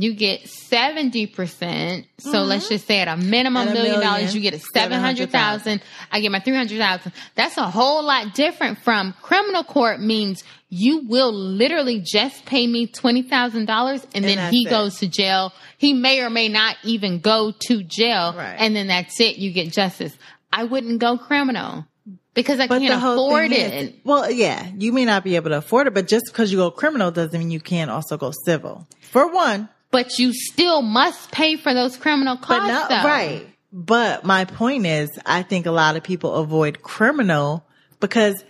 [0.00, 2.04] You get 70%.
[2.18, 3.76] So let's just say at a minimum Mm-hmm.
[3.76, 5.82] At a million dollars, you get a 700,000.
[6.12, 7.12] I get my 300,000.
[7.34, 12.86] That's a whole lot different from criminal court means you will literally just pay me
[12.86, 14.70] $20,000 and then he it.
[14.70, 15.52] goes to jail.
[15.78, 18.34] He may or may not even go to jail.
[18.36, 18.56] Right.
[18.58, 19.36] And then that's it.
[19.38, 20.16] You get justice.
[20.52, 21.86] I wouldn't go criminal
[22.34, 23.72] because I But can't afford it.
[23.72, 26.58] is, well, yeah, you may not be able to afford it, but just because you
[26.58, 28.86] go criminal doesn't mean you can't also go civil.
[29.00, 32.68] For one, but you still must pay for those criminal but costs.
[32.68, 33.08] not though.
[33.08, 33.46] right.
[33.72, 37.66] But my point is, I think a lot of people avoid criminal
[38.00, 38.42] because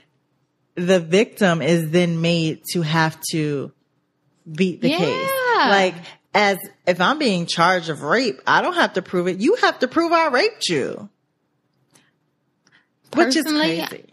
[0.77, 3.73] the victim is then made to have to
[4.51, 5.31] beat the case.
[5.57, 5.95] Like,
[6.35, 9.41] as if I'm being charged of rape, I don't have to prove it.
[9.41, 11.09] You have to prove I raped you.
[13.15, 14.05] Which is Personally, crazy.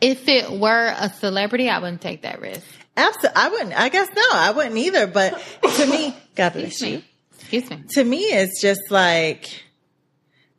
[0.00, 2.66] If it were a celebrity, I wouldn't take that risk.
[2.96, 3.30] Absolutely.
[3.42, 3.72] I wouldn't.
[3.80, 5.06] I guess no, I wouldn't either.
[5.06, 5.42] But
[5.76, 6.96] to me, God bless Excuse you.
[6.98, 7.04] me.
[7.38, 7.84] Excuse me.
[7.94, 9.46] To me, it's just like,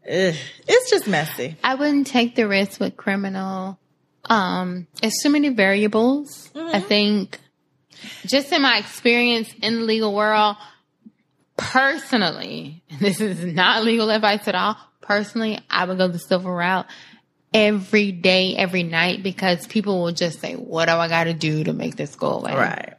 [0.06, 0.36] ugh,
[0.68, 1.56] it's just messy.
[1.64, 3.78] I wouldn't take the risk with criminal.
[4.26, 6.50] Um, it's too many variables.
[6.56, 7.40] I think
[8.26, 10.56] just in my experience in the legal world,
[11.58, 14.78] personally, this is not legal advice at all.
[15.02, 16.86] Personally, I would go the civil route
[17.54, 21.64] every day, every night, because people will just say, what do I got to do
[21.66, 22.54] to make this go away?
[22.54, 22.94] Right.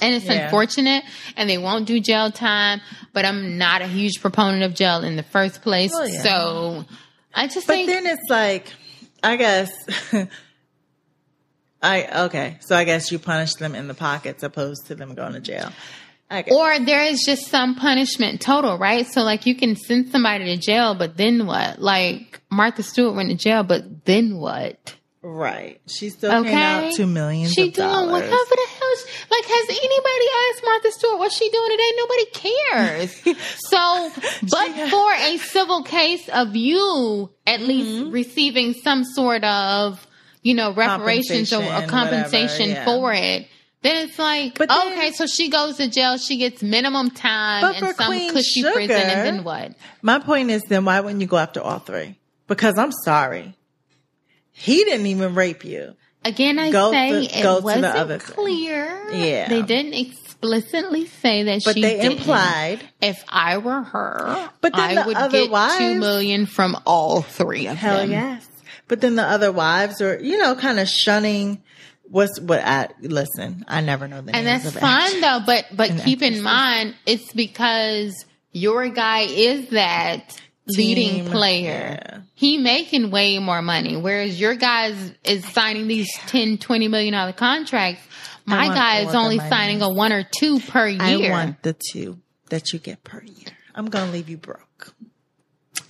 [0.00, 0.44] And it's Yeah.
[0.44, 1.04] unfortunate
[1.36, 2.80] and they won't do jail time,
[3.12, 5.92] but I'm not a huge proponent of jail in the first place.
[5.92, 6.22] Well, yeah.
[6.22, 6.84] So
[7.34, 8.66] I just But think then it's like,
[9.22, 9.70] I guess,
[11.82, 12.58] I, okay.
[12.60, 15.72] So I guess you punish them in the pockets opposed to them going to jail.
[16.40, 16.54] Guess.
[16.54, 19.06] or there is just some punishment total, right?
[19.06, 21.80] So like you can send somebody to jail, but then what?
[21.80, 24.94] Like Martha Stewart went to jail, but then what?
[25.24, 25.80] right.
[25.86, 26.52] She still came Okay.
[26.88, 28.10] out to millions She doing dollars.
[28.10, 28.88] whatever the hell.
[28.98, 31.92] She, like, has anybody asked Martha Stewart what she doing today?
[31.96, 33.38] Nobody cares.
[33.68, 34.10] so,
[34.50, 38.10] but for a civil case of you at least Mm-hmm.
[38.10, 40.04] receiving some sort of,
[40.42, 42.84] you know, reparations or, Compensation, compensation whatever, yeah.
[42.84, 43.46] for it.
[43.82, 47.74] Then it's like, But then- okay, so she goes to jail, she gets minimum time
[47.74, 49.72] for some Queen cushy Sugar- prison, and then what?
[50.02, 52.16] My point is then why wouldn't you go after all three?
[52.46, 53.54] Because I'm sorry.
[54.52, 55.94] He didn't even rape you.
[56.24, 58.36] Again, I Go say to- it wasn't other thing.
[58.36, 59.02] clear.
[59.12, 59.48] Yeah.
[59.48, 62.18] they didn't explicitly say that But she they didn't.
[62.18, 62.80] implied.
[63.00, 66.76] If I were her, But then I the would other get wives- two million from
[66.86, 68.10] all three of Hell them.
[68.12, 68.46] Hell yes.
[68.86, 71.62] But then the other wives are, you know, kind of shunning
[72.12, 76.00] what's what I listen, I never know the And that's fine though, but but and
[76.02, 81.98] keep in mind it's because your guy is that leading player.
[82.00, 82.18] yeah.
[82.34, 84.94] He making way more money, whereas your guy
[85.24, 88.02] is, signing these 10 20 million dollar contracts.
[88.44, 89.50] My want guy is only money.
[89.50, 91.30] signing a one or two per year.
[91.30, 92.20] I want the two
[92.50, 93.56] that you get per year.
[93.74, 94.94] I'm gonna leave you broke.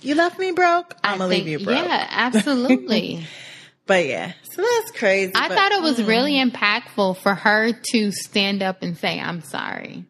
[0.01, 0.95] You left me broke.
[1.03, 1.83] I'm gonna leave you broke.
[1.83, 3.25] Yeah, absolutely.
[3.85, 5.33] But yeah, so that's crazy.
[5.35, 6.07] I but- thought it was mm.
[6.07, 10.05] really impactful for her to stand up and say, "I'm sorry."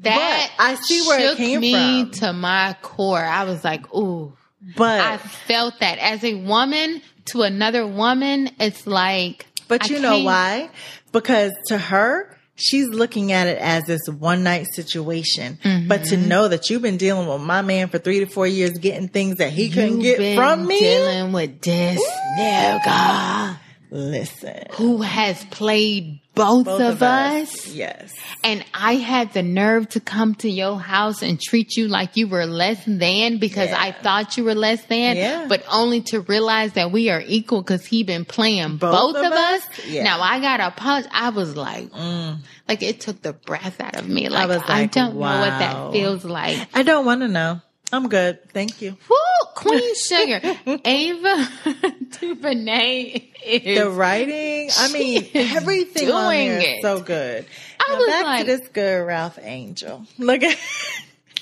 [0.00, 2.10] That But I see where it shook came me from.
[2.12, 3.24] to my core.
[3.24, 4.32] I was like, "Ooh."
[4.76, 9.46] But I felt that as a woman to another woman, it's like.
[9.68, 10.70] But you know why?
[11.12, 15.58] Because to her, she's looking at it as this one night situation.
[15.62, 16.04] But Mm-hmm.
[16.10, 19.08] to know that you've been dealing with my man for three to four years, getting
[19.08, 20.80] things that he couldn't get from me.
[20.80, 22.02] dealing with this
[22.38, 23.58] nigga
[23.94, 27.66] Listen, who has played both, both of, us.
[27.66, 32.16] yes, And I had the nerve to come to your house and treat you like
[32.16, 33.78] you were less than because Yeah.
[33.82, 35.44] I thought you were less than, Yeah.
[35.46, 39.26] but only to realize that we are equal because he been playing both, Both of
[39.26, 39.60] of us.
[39.68, 39.86] us?
[39.86, 40.04] Yeah.
[40.04, 41.06] Now I got a punch.
[41.12, 42.38] I was like, mm.
[42.66, 44.30] like it took the breath out of me.
[44.30, 46.66] Like I, was like, don't know what that feels like.
[46.72, 47.60] I don't want to know.
[47.92, 48.96] I'm good, thank you.
[49.08, 49.16] Woo,
[49.54, 50.40] Queen Sugar,
[50.84, 51.48] Ava
[52.20, 57.44] DuVernay is The writing, I mean, everything on doing there is so good.
[57.78, 60.06] I now was back like- to this good Ralph Angel.
[60.18, 60.56] Look at.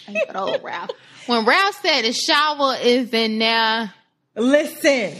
[0.08, 0.90] good old Ralph.
[1.26, 3.92] When Ralph said the shower is in there,
[4.34, 5.14] Listen,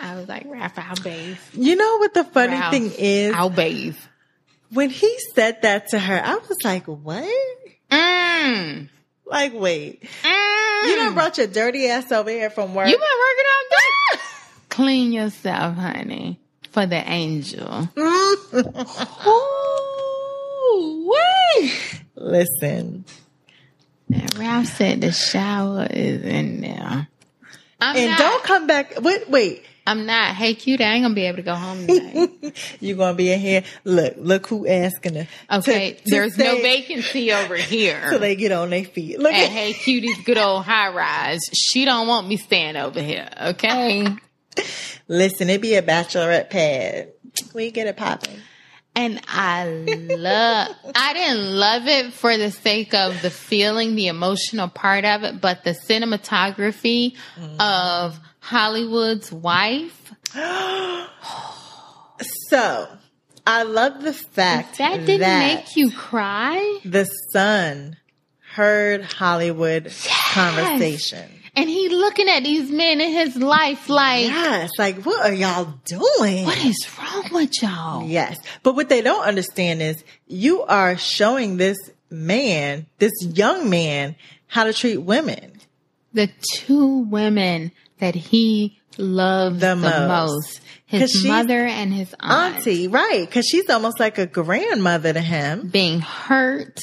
[0.00, 1.36] I was like, Ralph, I'll bathe.
[1.52, 3.34] you know what the funny Ralph, thing is?
[3.34, 3.96] I'll bathe.
[4.72, 7.24] when he said that to her, I was like, what?
[7.90, 8.88] Mm.
[9.26, 10.49] Like, wait, Mm.
[10.88, 12.88] You done brought your dirty ass over here from work.
[12.88, 14.20] You been working on that?
[14.70, 16.38] Clean yourself, honey,
[16.70, 17.88] for the angel.
[17.96, 19.28] Mm-hmm.
[19.28, 21.72] Ooh, wee.
[22.16, 23.04] Listen,
[24.12, 27.08] And Ralph said the shower is in there.
[27.80, 28.18] I'm and not.
[28.18, 29.00] don't come back.
[29.00, 29.64] Wait, wait.
[29.90, 30.36] I'm not.
[30.36, 30.80] Hey, cute.
[30.80, 32.30] I ain't gonna be able to go home tonight.
[32.80, 33.64] you gonna be in here?
[33.82, 35.28] Look, look who asking her.
[35.50, 38.00] Okay, to- to there's no vacancy over here.
[38.08, 39.18] so they get on their feet.
[39.18, 41.40] Look At Hey Cutie's good old high rise.
[41.52, 43.28] She don't want me staying over here.
[43.48, 44.06] Okay.
[45.08, 47.08] Listen, it be a bachelorette pad.
[47.52, 48.36] We get it popping.
[48.94, 54.68] And I love, I didn't love it for the sake of the feeling, the emotional
[54.68, 57.60] part of it, but the cinematography mm.
[57.60, 60.12] of Hollywood's wife,
[62.48, 62.88] So,
[63.46, 66.80] I love the fact that didn't that make you cry.
[66.84, 67.96] the son
[68.54, 69.92] heard Hollywood
[70.32, 71.30] conversation.
[71.56, 75.74] And he looking at these men in his life like, Yes, like what are y'all
[75.84, 76.44] doing?
[76.44, 78.06] what is wrong with y'all?
[78.06, 78.38] Yes.
[78.62, 81.76] But what they don't understand is you are showing this
[82.10, 84.14] man, this young man,
[84.46, 85.52] how to treat women.
[86.12, 90.08] The two women that he loves The the, most.
[90.08, 90.60] most.
[90.86, 93.24] His mother and his aunt Auntie, right?
[93.24, 96.80] Because she's almost like a grandmother to him being hurt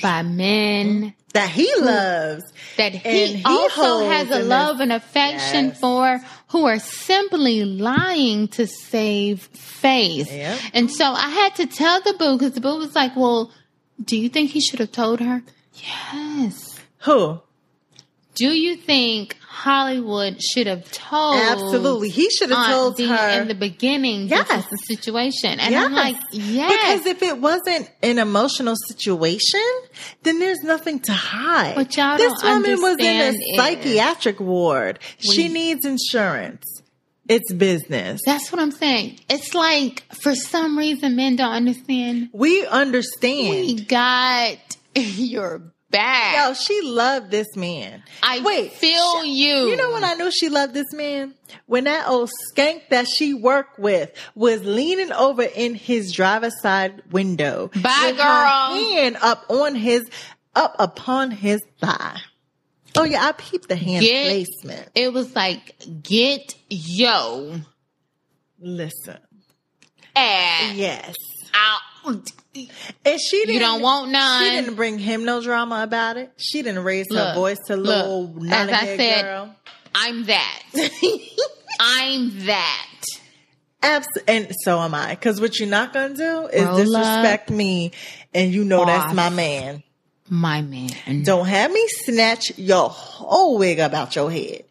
[0.00, 2.44] by men that he loves.
[2.76, 5.80] that And he, he also has a love his- and affection Yes.
[5.80, 10.30] for who are simply lying to save face.
[10.30, 10.60] Yep.
[10.74, 13.50] And so I had to tell the boo because the boo was like, well,
[14.04, 15.42] do you think he should have told her?
[15.74, 16.78] Yes.
[17.00, 17.40] Who?
[18.34, 21.36] Do you think Hollywood should have told?
[21.36, 22.08] Absolutely.
[22.08, 23.40] He should have told her.
[23.42, 24.28] in the beginning.
[24.28, 24.48] Yes.
[24.48, 26.72] This is the situation, and I'm like, yes.
[26.72, 29.60] Because if it wasn't an emotional situation,
[30.22, 31.76] then there's nothing to hide.
[31.76, 34.98] What y'all this woman was in a is- psychiatric ward.
[35.18, 36.64] she needs insurance.
[37.28, 38.20] It's business.
[38.26, 39.20] That's what I'm saying.
[39.30, 42.30] It's like for some reason men don't understand.
[42.32, 43.50] We understand.
[43.66, 44.56] We got
[44.96, 45.62] your
[45.92, 46.48] back.
[46.48, 48.02] Yo, she loved this man.
[48.22, 49.68] I Wait, feel you.
[49.68, 51.34] You know when I knew she loved this man?
[51.66, 57.02] When that old skank that she worked with was leaning over in his driver's side
[57.12, 57.70] window.
[57.80, 58.74] Bye, girl.
[58.76, 60.02] hand up on his,
[60.56, 62.18] up upon his thigh.
[62.96, 64.90] Oh yeah, I peeped the hand Get- placement.
[64.94, 67.60] It was like get yo
[68.60, 69.18] Listen.
[70.14, 71.14] ass Yes.
[71.54, 71.80] out.
[72.54, 73.60] And she didn't.
[73.62, 74.42] don't want none.
[74.44, 76.30] She didn't bring him no drama about it.
[76.36, 77.86] She didn't raise her voice to look,
[78.36, 79.56] little as none I said, girl.
[79.94, 80.62] I'm that.
[81.80, 82.88] I'm that.
[83.82, 85.10] Abs- and so am I.
[85.10, 87.92] Because what you're not gonna do is Roll disrespect me,
[88.34, 89.82] and you know that's my man.
[90.28, 91.22] My man.
[91.24, 94.64] Don't have me snatch your whole wig about your head,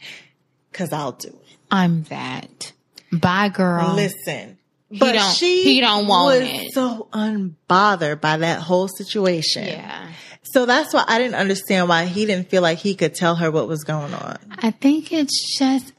[0.71, 1.57] because I'll do it.
[1.69, 2.71] I'm that.
[3.11, 3.93] Bye, girl.
[3.95, 4.57] Listen,
[4.99, 6.73] but don't- she he don't want was it.
[6.73, 9.65] so unbothered by that whole situation.
[9.65, 10.07] Yeah.
[10.43, 13.49] So that's why I didn't understand why he didn't feel like he could tell her
[13.51, 14.37] what was going on.
[14.57, 15.93] I think it's just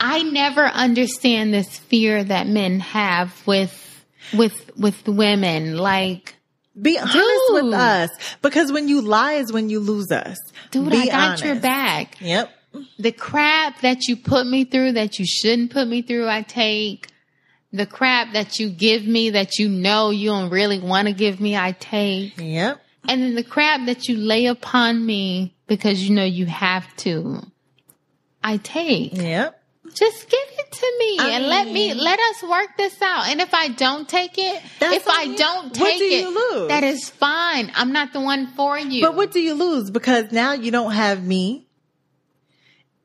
[0.00, 3.78] I never understand this fear that men have with
[4.34, 5.76] with with women.
[5.76, 6.34] Like,
[6.80, 7.64] Be honest Dude.
[7.64, 8.10] with us,
[8.40, 10.38] because when you lie is when you lose us.
[10.72, 12.16] dude, Be I got your back.
[12.20, 12.50] Yep.
[12.98, 17.08] The crap that you put me through that you shouldn't put me through, I take.
[17.72, 21.40] The crap that you give me that you know you don't really want to give
[21.40, 22.34] me, I take.
[22.38, 22.82] Yep.
[23.08, 27.42] And then the crap that you lay upon me because you know you have to,
[28.44, 29.16] I take.
[29.16, 29.58] Yep.
[29.94, 33.28] Just give it to me I and let me let us work this out.
[33.28, 35.36] And if I don't take it, if I you.
[35.36, 37.70] don't take do it, that is fine.
[37.74, 39.02] I'm not the one for you.
[39.02, 39.90] But what do you lose?
[39.90, 41.66] Because now you don't have me.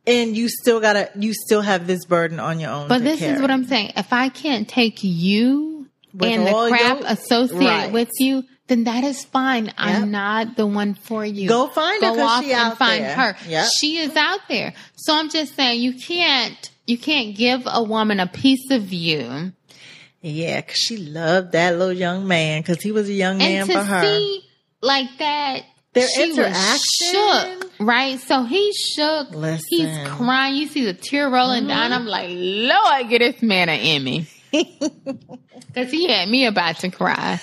[0.07, 2.87] And you still gotta, you still have this burden on your own.
[2.87, 3.35] But this carry.
[3.35, 3.91] is what I'm saying.
[3.97, 7.91] If I can't take you With and the crap your- associated Right.
[7.91, 9.65] with you, then that is fine.
[9.65, 9.73] Yep.
[9.77, 11.47] I'm not the one for you.
[11.49, 13.15] Go find her Go off she and find there.
[13.15, 13.37] her.
[13.47, 13.67] Yep.
[13.79, 14.73] She is out there.
[14.95, 19.51] So I'm just saying you can't you can't give a woman a piece of you
[20.21, 23.69] Yeah, because she loved that little young man because he was a young man and
[23.69, 24.01] to for her.
[24.03, 24.43] see
[24.81, 25.63] like that
[25.99, 27.59] Their she was interaction.
[27.61, 28.19] shook right?
[28.19, 29.31] So he shook.
[29.31, 29.65] Listen.
[29.69, 30.55] he's crying.
[30.55, 31.91] You see the tear rolling down.
[31.91, 31.93] Mm-hmm.
[31.93, 34.27] I'm like lord get this man an emmy.
[35.67, 37.39] Because he had me about to cry.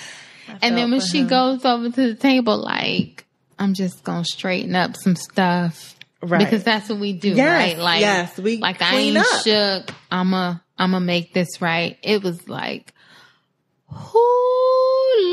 [0.60, 1.28] And then when she him.
[1.28, 3.24] goes over to the table like
[3.59, 5.94] i'm just gonna straighten up some stuff.
[6.20, 6.39] Right.
[6.40, 7.78] because that's what we do Yes, right?
[7.78, 9.26] like yes, we like i ain't up.
[9.44, 9.90] shook.
[10.10, 11.97] I'm a i'm gonna make this right.
[12.02, 12.93] It was like
[13.93, 14.43] Oh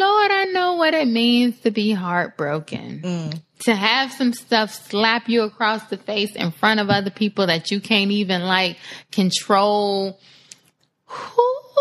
[0.01, 3.01] Lord, I know what it means to be heartbroken.
[3.01, 3.41] Mm.
[3.65, 7.69] To have some stuff slap you across the face in front of other people that
[7.69, 8.77] you can't even like
[9.11, 10.19] control.
[11.11, 11.71] Ooh,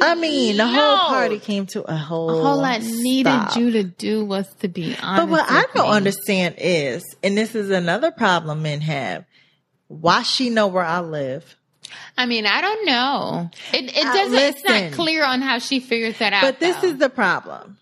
[0.00, 2.46] I mean, the whole party came to a whole.
[2.46, 3.56] All I needed stop.
[3.56, 5.26] you to do was to be honest.
[5.26, 5.96] But what I don't me.
[5.96, 9.24] understand is, and this is another problem men have,
[9.88, 11.56] why she know where I live.
[12.16, 13.50] I mean, I don't know.
[13.72, 14.38] It, it Uh, doesn't.
[14.38, 16.42] it's not clear on how she figures that out.
[16.42, 16.88] But this though.
[16.88, 17.78] is the problem.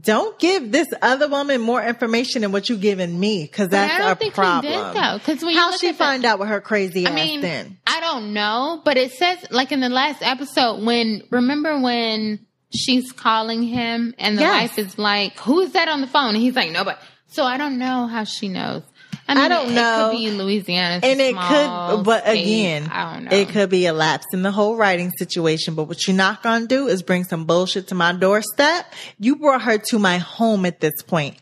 [0.00, 3.98] Don't give this other woman more information than what you giving me, because that's I
[3.98, 4.72] don't a think problem.
[4.72, 5.18] he did though.
[5.18, 7.78] Because How she the- find out with her crazy I ass mean, then?
[7.86, 12.40] I don't know, but it says like in the last episode when remember when
[12.74, 14.70] she's calling him and the Yes.
[14.76, 16.98] wife is like, "Who is that on the phone?" And he's like, "Nobody."
[17.28, 18.82] So I don't know how she knows.
[19.28, 20.08] I mean, don't it, know.
[20.08, 22.42] It could be Louisiana, And it could, but state.
[22.42, 23.30] again, I don't know.
[23.36, 25.74] it could be a lapse in the whole writing situation.
[25.74, 28.92] But what you're not gonna do is bring some bullshit to my doorstep.
[29.18, 31.36] You brought her to my home at this point.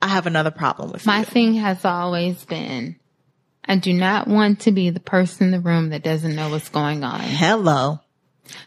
[0.00, 1.24] I have another problem with My you.
[1.24, 2.96] thing has always been,
[3.64, 6.68] I do not want to be the person in the room that doesn't know what's
[6.68, 7.20] going on.
[7.20, 8.00] Hello.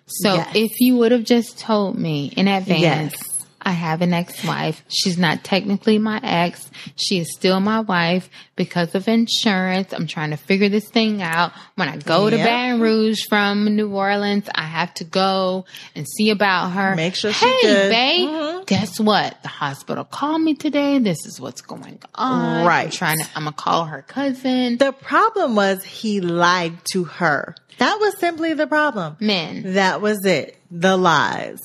[0.07, 0.51] So Yes.
[0.55, 3.38] if you would have just told me in advance, Yes.
[3.61, 4.83] I have an ex-wife.
[4.87, 6.69] She's not technically my ex.
[6.95, 9.93] She is still my wife because of insurance.
[9.93, 11.51] I'm trying to figure this thing out.
[11.75, 12.45] When I go to Yep.
[12.45, 15.65] Baton Rouge from New Orleans, I have to go
[15.95, 16.95] and see about her.
[16.95, 17.89] Make sure she hey, good.
[17.91, 18.65] babe, Mhm.
[18.65, 19.41] guess what?
[19.43, 20.99] The hospital called me today.
[20.99, 22.59] This is what's going on.
[22.59, 22.91] I'm Right.
[22.91, 24.77] trying to, I'm going to call her cousin.
[24.77, 27.55] The problem was he lied to her.
[27.77, 29.15] That was simply the problem.
[29.19, 30.57] Men, That was it.
[30.71, 31.59] The lies.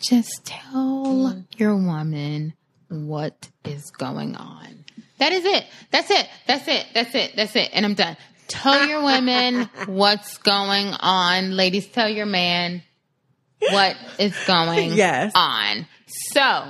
[0.00, 1.40] Just tell hmm.
[1.56, 2.54] your woman
[2.88, 4.84] what is going on.
[5.18, 5.66] That is it.
[5.90, 6.28] That's it.
[6.46, 6.86] That's it.
[6.94, 7.32] That's it.
[7.36, 7.70] That's it.
[7.72, 8.16] And I'm done.
[8.46, 11.56] Tell your women what's going on.
[11.56, 12.82] Ladies, tell your man
[13.58, 15.32] what is going Yes.
[15.34, 15.86] on.
[16.06, 16.64] So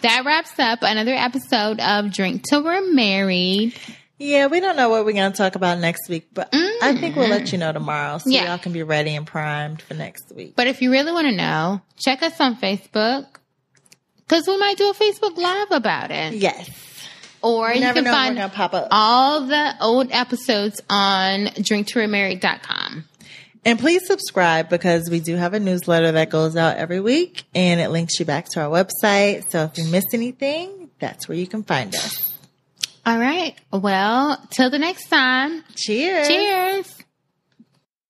[0.00, 3.74] that wraps up another episode of Drink Till We're Married.
[4.18, 7.14] Yeah, we don't know what we're going to talk about next week, but I think
[7.14, 7.54] we'll let mm-hmm.
[7.54, 8.46] you know tomorrow so Yeah.
[8.46, 10.54] y'all can be ready and primed for next week.
[10.56, 13.26] But if you really want to know, check us on Facebook
[14.18, 16.34] because we might do a Facebook Live about it.
[16.34, 16.68] Yes.
[17.42, 18.88] Or you never can find we're pop up.
[18.90, 23.04] all the old episodes on drinktoremarried.com.
[23.64, 27.80] And please subscribe because we do have a newsletter that goes out every week and
[27.80, 29.50] it links you back to our website.
[29.50, 32.27] So if you miss anything, that's where you can find us.
[33.08, 33.54] All right.
[33.72, 35.64] Well, till the next time.
[35.74, 36.28] Cheers.
[36.28, 36.97] Cheers.